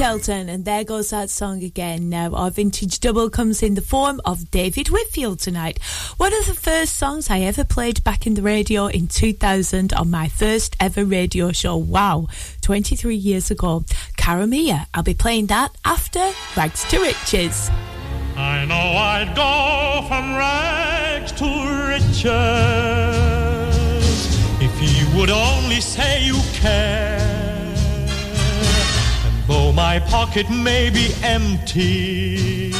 Anne 0.00 0.06
Shelton, 0.06 0.48
and 0.48 0.64
there 0.64 0.82
goes 0.82 1.10
that 1.10 1.28
song 1.28 1.62
again. 1.62 2.08
Now, 2.08 2.32
our 2.32 2.50
vintage 2.50 3.00
double 3.00 3.28
comes 3.28 3.62
in 3.62 3.74
the 3.74 3.82
form 3.82 4.18
of 4.24 4.50
David 4.50 4.88
Whitfield 4.88 5.40
tonight. 5.40 5.78
One 6.16 6.32
of 6.32 6.46
the 6.46 6.54
first 6.54 6.96
songs 6.96 7.28
I 7.28 7.40
ever 7.40 7.64
played 7.64 8.02
back 8.02 8.26
in 8.26 8.32
the 8.32 8.40
radio 8.40 8.86
in 8.86 9.08
2000 9.08 9.92
on 9.92 10.10
my 10.10 10.28
first 10.28 10.74
ever 10.80 11.04
radio 11.04 11.52
show. 11.52 11.76
Wow, 11.76 12.28
23 12.62 13.14
years 13.14 13.50
ago. 13.50 13.84
Cara 14.16 14.46
Mia. 14.46 14.86
I'll 14.94 15.02
be 15.02 15.12
playing 15.12 15.46
that 15.46 15.76
after 15.84 16.32
Rags 16.56 16.82
to 16.84 16.98
Riches. 16.98 17.68
I 18.36 18.64
know 18.64 18.74
I'd 18.74 19.34
go 19.36 20.06
from 20.08 20.34
rags 20.34 21.32
to 21.32 21.44
riches 21.88 22.24
if 24.62 24.80
you 24.80 25.18
would 25.18 25.30
only 25.30 25.82
say 25.82 26.24
you 26.24 26.40
care. 26.54 27.29
Though 29.50 29.72
my 29.72 29.98
pocket 29.98 30.48
may 30.48 30.90
be 30.90 31.12
empty, 31.24 32.72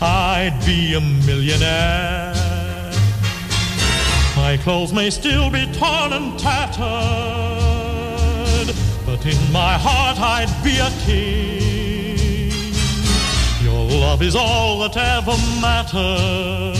I'd 0.00 0.58
be 0.64 0.94
a 0.94 1.02
millionaire. 1.02 2.32
My 4.38 4.56
clothes 4.62 4.94
may 4.94 5.10
still 5.10 5.50
be 5.50 5.66
torn 5.74 6.14
and 6.14 6.38
tattered, 6.38 6.80
but 9.04 9.26
in 9.26 9.52
my 9.52 9.74
heart 9.76 10.18
I'd 10.18 10.48
be 10.64 10.78
a 10.78 10.90
king. 11.04 12.72
Your 13.62 13.84
love 14.00 14.22
is 14.22 14.34
all 14.34 14.78
that 14.78 14.96
ever 14.96 15.36
mattered. 15.60 16.74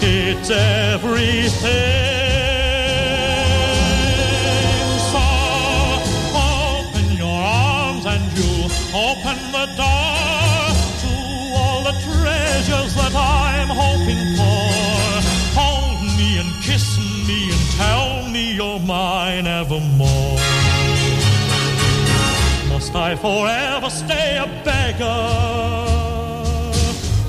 It's 0.00 0.48
everything. 0.48 2.25
Open 9.06 9.38
the 9.52 9.66
door 9.78 10.66
to 11.02 11.12
all 11.54 11.80
the 11.84 11.94
treasures 12.06 12.92
that 13.00 13.14
I'm 13.14 13.68
hoping 13.68 14.22
for. 14.38 14.66
Hold 15.60 16.00
me 16.18 16.40
and 16.40 16.50
kiss 16.60 16.98
me 17.28 17.50
and 17.54 17.64
tell 17.82 18.28
me 18.28 18.54
you're 18.54 18.80
mine 18.80 19.46
evermore. 19.46 20.40
Must 22.68 22.94
I 22.96 23.14
forever 23.14 23.90
stay 23.90 24.38
a 24.38 24.48
beggar 24.64 25.22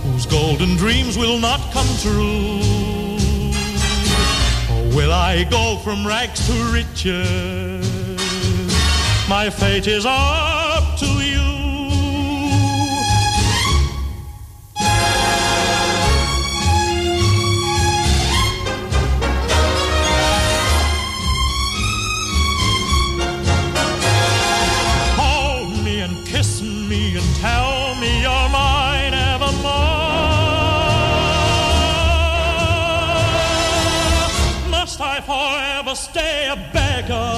whose 0.04 0.26
golden 0.26 0.76
dreams 0.78 1.16
will 1.16 1.38
not 1.38 1.62
come 1.72 1.92
true? 2.02 2.58
Or 4.72 4.84
will 4.98 5.14
I 5.14 5.46
go 5.52 5.78
from 5.84 6.08
rags 6.08 6.40
to 6.48 6.54
riches? 6.74 7.98
My 9.30 9.50
fate 9.50 9.88
is 9.88 10.06
up 10.08 10.98
to 11.00 11.17
stay 35.98 36.48
a 36.48 36.56
beggar 36.74 37.34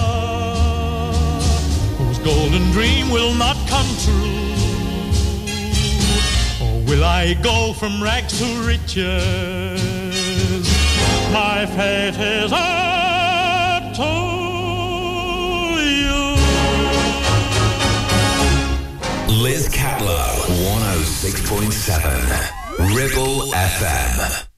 whose 1.97 2.19
golden 2.19 2.69
dream 2.71 3.09
will 3.09 3.33
not 3.33 3.55
come 3.69 3.87
true? 4.03 4.35
Or 6.61 6.81
will 6.87 7.03
I 7.05 7.33
go 7.41 7.71
from 7.73 8.03
rags 8.03 8.37
to 8.39 8.45
riches? 8.67 9.81
My 11.31 11.65
fate 11.65 12.17
is 12.19 12.51
up 12.51 13.93
to 13.95 14.11
you. 16.03 16.35
Liz 19.41 19.69
Catlow, 19.69 20.43
106.7. 20.65 22.95
Ribble 22.95 23.51
FM. 23.53 24.48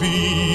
Be 0.00 0.47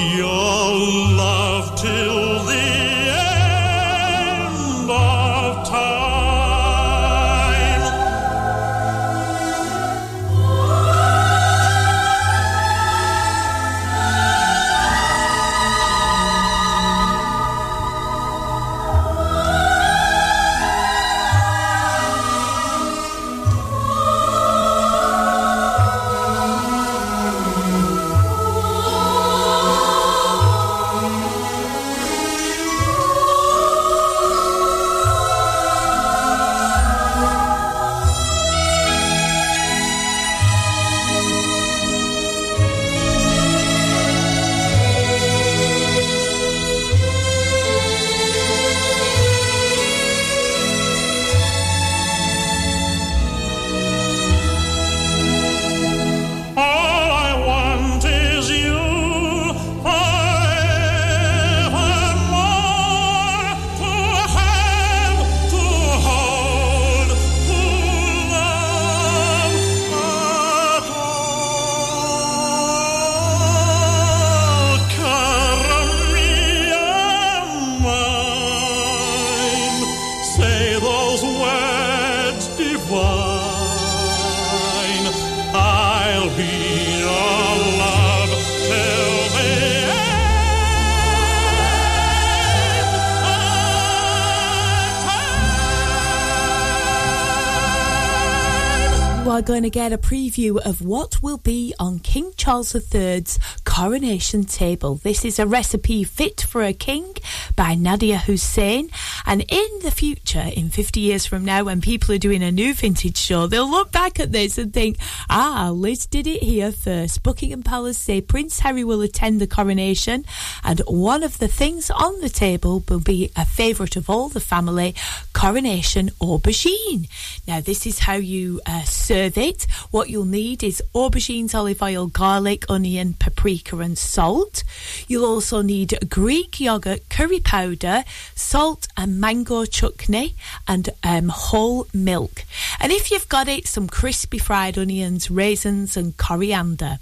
get 99.74 99.92
a 99.92 99.98
preview 99.98 100.60
of 100.64 100.84
what 100.86 101.24
will 101.24 101.40
be 101.40 101.74
on 101.80 101.98
King 101.98 102.32
Charles 102.38 102.76
III's 102.76 103.40
coronation 103.64 104.44
table. 104.44 104.98
This 105.02 105.26
is 105.26 105.40
a 105.40 105.48
recipe 105.48 106.04
fit 106.04 106.42
for 106.42 106.62
a 106.62 106.74
king 106.74 107.16
by 107.56 107.74
Nadiya 107.74 108.18
Hussain. 108.18 108.92
And 109.26 109.44
in 109.50 109.70
the 109.82 109.90
future, 109.90 110.23
in 110.40 110.70
50 110.70 111.00
years 111.00 111.26
from 111.26 111.46
now, 111.46 111.64
when 111.64 111.82
people 111.82 112.14
are 112.14 112.20
doing 112.20 112.44
a 112.44 112.52
new 112.52 112.74
vintage 112.74 113.18
show, 113.18 113.48
they'll 113.48 113.70
look 113.70 113.92
back 113.92 114.20
at 114.20 114.32
this 114.32 114.58
and 114.58 114.74
think, 114.74 114.98
ah, 115.30 115.72
Liz 115.74 116.06
did 116.06 116.28
it 116.28 116.44
here 116.44 116.72
first. 116.72 117.24
Buckingham 117.24 117.64
Palace 117.64 117.98
say 117.98 118.22
Prince 118.22 118.60
Harry 118.60 118.84
will 118.84 119.02
attend 119.02 119.40
the 119.40 119.48
coronation, 119.48 120.26
and 120.64 120.80
one 120.88 121.24
of 121.24 121.40
the 121.40 121.48
things 121.48 121.90
on 121.90 122.22
the 122.22 122.30
table 122.30 122.84
will 122.88 123.00
be 123.00 123.32
a 123.36 123.46
favourite 123.46 123.96
of 123.96 124.10
all 124.10 124.30
the 124.30 124.40
family 124.40 124.96
coronation 125.34 126.10
aubergine. 126.22 127.08
Now, 127.48 127.60
this 127.60 127.86
is 127.86 128.00
how 128.00 128.16
you 128.16 128.62
uh, 128.66 128.84
serve 128.84 129.38
it. 129.38 129.68
What 129.92 130.10
you'll 130.10 130.26
need 130.26 130.64
is 130.64 130.82
aubergines, 130.96 131.54
olive 131.54 131.82
oil, 131.82 132.08
garlic, 132.08 132.66
onion, 132.70 133.16
paprika, 133.20 133.78
and 133.80 133.98
salt. 133.98 134.64
You'll 135.08 135.26
also 135.26 135.62
need 135.62 136.10
Greek 136.10 136.60
yogurt, 136.60 137.10
curry 137.10 137.40
powder, 137.40 138.04
salt, 138.36 138.88
and 138.96 139.20
mango 139.20 139.66
chutney, 139.66 140.23
and 140.68 140.90
um, 141.04 141.30
whole 141.30 141.88
milk. 141.94 142.44
And 142.80 142.92
if 142.92 143.12
you've 143.12 143.30
got 143.30 143.48
it, 143.48 143.68
some 143.68 143.88
crispy 143.88 144.38
fried 144.38 144.78
onions, 144.78 145.30
raisins, 145.30 145.98
and 145.98 146.16
coriander. 146.18 147.00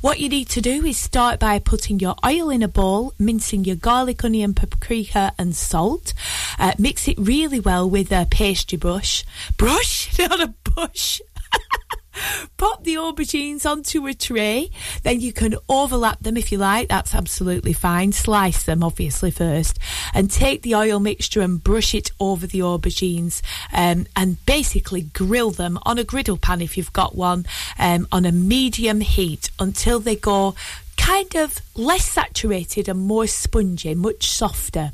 What 0.00 0.20
you 0.20 0.28
need 0.28 0.48
to 0.50 0.60
do 0.60 0.84
is 0.84 0.96
start 0.96 1.40
by 1.40 1.58
putting 1.58 1.98
your 1.98 2.14
oil 2.24 2.50
in 2.50 2.62
a 2.62 2.68
bowl, 2.68 3.12
mincing 3.18 3.64
your 3.64 3.76
garlic, 3.76 4.24
onion, 4.24 4.54
paprika, 4.54 5.32
and 5.36 5.54
salt. 5.54 6.14
Uh, 6.58 6.72
mix 6.78 7.08
it 7.08 7.18
really 7.18 7.60
well 7.60 7.88
with 7.88 8.12
a 8.12 8.26
pastry 8.30 8.78
brush. 8.78 9.24
Brush, 9.56 10.16
not 10.18 10.40
a 10.40 10.54
bush. 10.74 11.20
Pop 12.56 12.84
the 12.84 12.94
aubergines 12.94 13.68
onto 13.68 14.06
a 14.06 14.14
tray. 14.14 14.70
Then 15.02 15.20
you 15.20 15.32
can 15.32 15.56
overlap 15.68 16.20
them 16.20 16.36
if 16.36 16.52
you 16.52 16.58
like. 16.58 16.88
That's 16.88 17.14
absolutely 17.14 17.72
fine. 17.72 18.12
Slice 18.12 18.64
them, 18.64 18.82
obviously, 18.82 19.30
first. 19.30 19.78
And 20.12 20.30
take 20.30 20.62
the 20.62 20.74
oil 20.74 21.00
mixture 21.00 21.40
and 21.40 21.62
brush 21.62 21.94
it 21.94 22.10
over 22.20 22.46
the 22.46 22.60
aubergines. 22.60 23.42
Um, 23.72 24.06
and 24.16 24.44
basically 24.46 25.02
grill 25.02 25.50
them 25.50 25.78
on 25.82 25.98
a 25.98 26.04
griddle 26.04 26.36
pan 26.36 26.60
if 26.60 26.76
you've 26.76 26.92
got 26.92 27.14
one 27.14 27.46
um, 27.78 28.06
on 28.12 28.24
a 28.24 28.32
medium 28.32 29.00
heat 29.00 29.50
until 29.58 30.00
they 30.00 30.16
go 30.16 30.54
kind 30.96 31.34
of 31.36 31.60
less 31.74 32.08
saturated 32.08 32.88
and 32.88 33.00
more 33.00 33.26
spongy, 33.26 33.94
much 33.94 34.28
softer. 34.28 34.92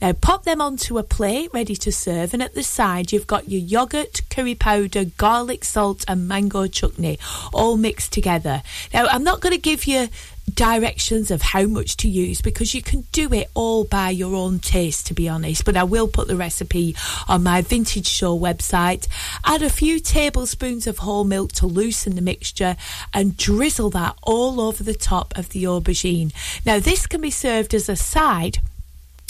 Now 0.00 0.12
pop 0.12 0.44
them 0.44 0.60
onto 0.60 0.98
a 0.98 1.02
plate 1.02 1.50
ready 1.52 1.76
to 1.76 1.92
serve, 1.92 2.32
and 2.32 2.42
at 2.42 2.54
the 2.54 2.62
side 2.62 3.12
you've 3.12 3.26
got 3.26 3.48
your 3.48 3.60
yogurt, 3.60 4.22
curry 4.30 4.54
powder, 4.54 5.04
garlic 5.04 5.64
salt, 5.64 6.04
and 6.08 6.28
mango 6.28 6.66
chutney 6.66 7.18
all 7.52 7.76
mixed 7.76 8.12
together. 8.12 8.62
Now 8.92 9.06
I'm 9.06 9.24
not 9.24 9.40
going 9.40 9.54
to 9.54 9.60
give 9.60 9.86
you 9.86 10.08
directions 10.54 11.30
of 11.30 11.42
how 11.42 11.64
much 11.64 11.96
to 11.98 12.08
use 12.08 12.40
because 12.40 12.74
you 12.74 12.82
can 12.82 13.06
do 13.12 13.32
it 13.32 13.50
all 13.54 13.84
by 13.84 14.10
your 14.10 14.34
own 14.34 14.58
taste 14.58 15.06
to 15.06 15.14
be 15.14 15.28
honest 15.28 15.64
but 15.64 15.76
I 15.76 15.84
will 15.84 16.08
put 16.08 16.28
the 16.28 16.36
recipe 16.36 16.96
on 17.28 17.42
my 17.42 17.62
vintage 17.62 18.06
show 18.06 18.38
website 18.38 19.06
add 19.44 19.62
a 19.62 19.70
few 19.70 20.00
tablespoons 20.00 20.86
of 20.86 20.98
whole 20.98 21.24
milk 21.24 21.52
to 21.52 21.66
loosen 21.66 22.16
the 22.16 22.22
mixture 22.22 22.76
and 23.14 23.36
drizzle 23.36 23.90
that 23.90 24.16
all 24.22 24.60
over 24.60 24.82
the 24.82 24.94
top 24.94 25.36
of 25.36 25.50
the 25.50 25.64
aubergine 25.64 26.32
now 26.64 26.78
this 26.78 27.06
can 27.06 27.20
be 27.20 27.30
served 27.30 27.74
as 27.74 27.88
a 27.88 27.96
side 27.96 28.58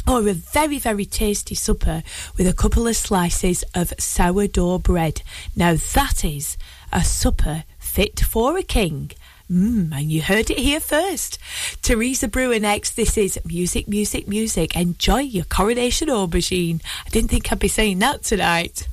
or 0.07 0.29
a 0.29 0.33
very, 0.33 0.79
very 0.79 1.05
tasty 1.05 1.55
supper 1.55 2.03
with 2.37 2.47
a 2.47 2.53
couple 2.53 2.87
of 2.87 2.97
slices 2.97 3.65
of 3.75 3.93
sourdough 3.99 4.79
bread. 4.79 5.23
Now, 5.55 5.75
that 5.95 6.25
is 6.25 6.57
a 6.93 7.05
supper 7.05 7.65
fit 7.79 8.21
for 8.21 8.57
a 8.57 8.63
king. 8.63 9.13
Mmm, 9.51 9.93
and 9.93 10.13
you 10.13 10.23
heard 10.23 10.49
it 10.49 10.59
here 10.59 10.79
first. 10.79 11.39
Teresa 11.83 12.29
Brewer 12.29 12.61
next. 12.61 12.95
This 12.95 13.19
is 13.19 13.41
Music, 13.45 13.89
Music, 13.89 14.29
Music. 14.29 14.77
Enjoy 14.77 15.19
your 15.21 15.45
coronation 15.45 16.09
aubergine. 16.09 16.81
I 17.05 17.09
didn't 17.11 17.31
think 17.31 17.51
I'd 17.51 17.59
be 17.59 17.67
saying 17.67 17.99
that 17.99 18.23
tonight. 18.23 18.87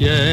Love, 0.00 0.31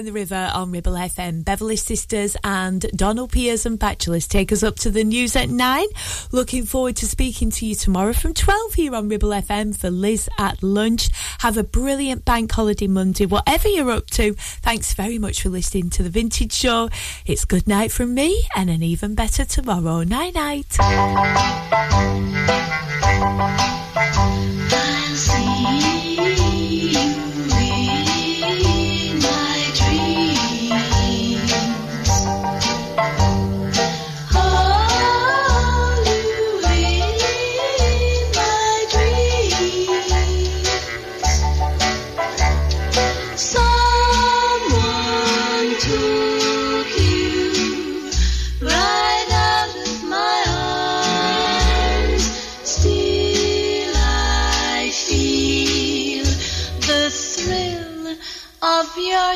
down 0.00 0.06
the 0.06 0.12
river 0.12 0.50
on 0.54 0.70
Ribble 0.70 0.92
FM. 0.92 1.44
Beverley 1.44 1.76
Sisters 1.76 2.34
and 2.42 2.82
Donald 2.96 3.32
Peers 3.32 3.66
and 3.66 3.78
Bachelors 3.78 4.26
take 4.26 4.50
us 4.50 4.62
up 4.62 4.76
to 4.76 4.90
the 4.90 5.04
news 5.04 5.36
at 5.36 5.50
nine. 5.50 5.86
Looking 6.32 6.64
forward 6.64 6.96
to 6.96 7.06
speaking 7.06 7.50
to 7.50 7.66
you 7.66 7.74
tomorrow 7.74 8.14
from 8.14 8.32
12 8.32 8.74
here 8.74 8.94
on 8.94 9.08
Ribble 9.10 9.28
FM 9.28 9.76
for 9.76 9.90
Liz 9.90 10.28
at 10.38 10.62
lunch. 10.62 11.10
Have 11.40 11.58
a 11.58 11.64
brilliant 11.64 12.24
bank 12.24 12.50
holiday 12.50 12.86
Monday, 12.86 13.26
whatever 13.26 13.68
you're 13.68 13.90
up 13.90 14.06
to. 14.12 14.32
Thanks 14.62 14.94
very 14.94 15.18
much 15.18 15.42
for 15.42 15.50
listening 15.50 15.90
to 15.90 16.02
The 16.02 16.10
Vintage 16.10 16.52
Show. 16.52 16.88
It's 17.26 17.44
good 17.44 17.68
night 17.68 17.92
from 17.92 18.14
me 18.14 18.44
and 18.56 18.70
an 18.70 18.82
even 18.82 19.14
better 19.14 19.44
tomorrow. 19.44 20.02
Night 20.02 20.34
night. 20.34 20.78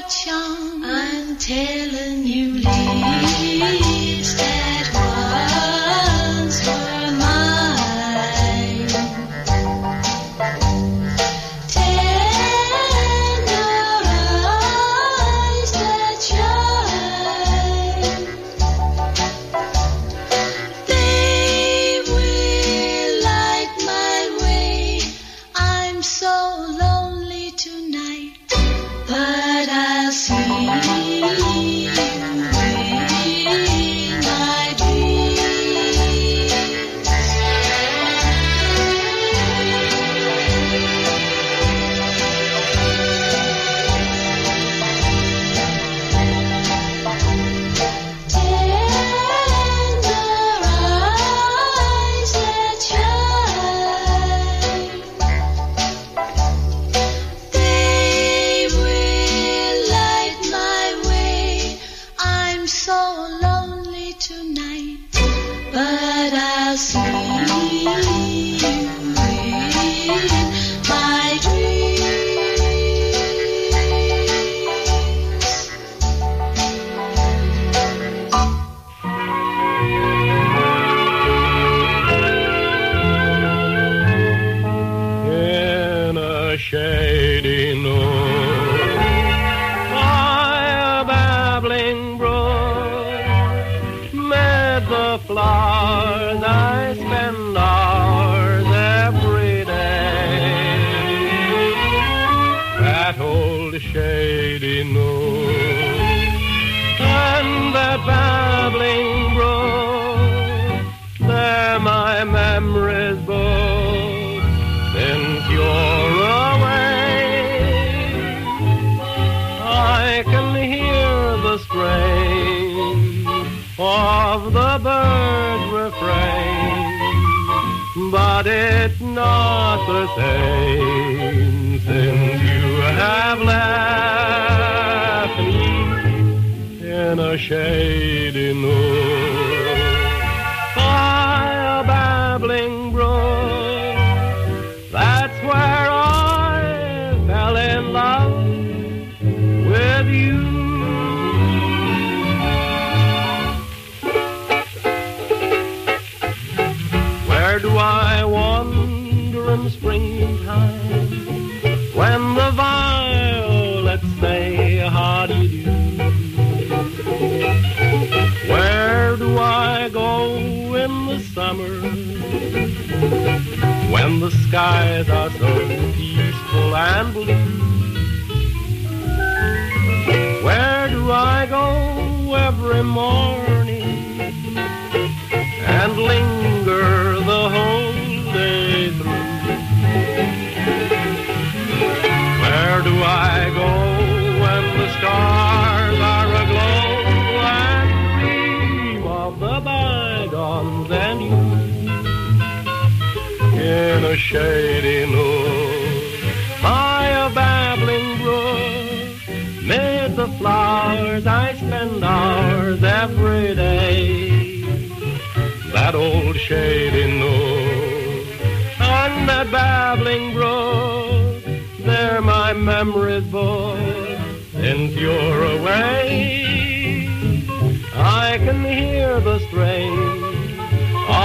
Your 0.05 0.11
charm. 0.11 0.83
I'm 0.85 1.37
telling 1.37 2.27
you, 2.27 2.84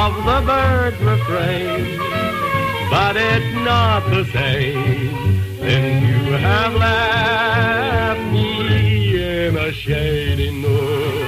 of 0.09 0.25
the 0.25 0.41
bird's 0.45 0.99
refrain. 1.01 1.97
But 2.89 3.15
it's 3.15 3.55
not 3.63 4.01
the 4.09 4.25
same 4.25 5.15
since 5.59 6.07
you 6.07 6.33
have 6.33 6.73
left 6.73 8.23
me 8.31 9.47
in 9.47 9.57
a 9.57 9.71
shady 9.71 10.51
nook. 10.51 11.18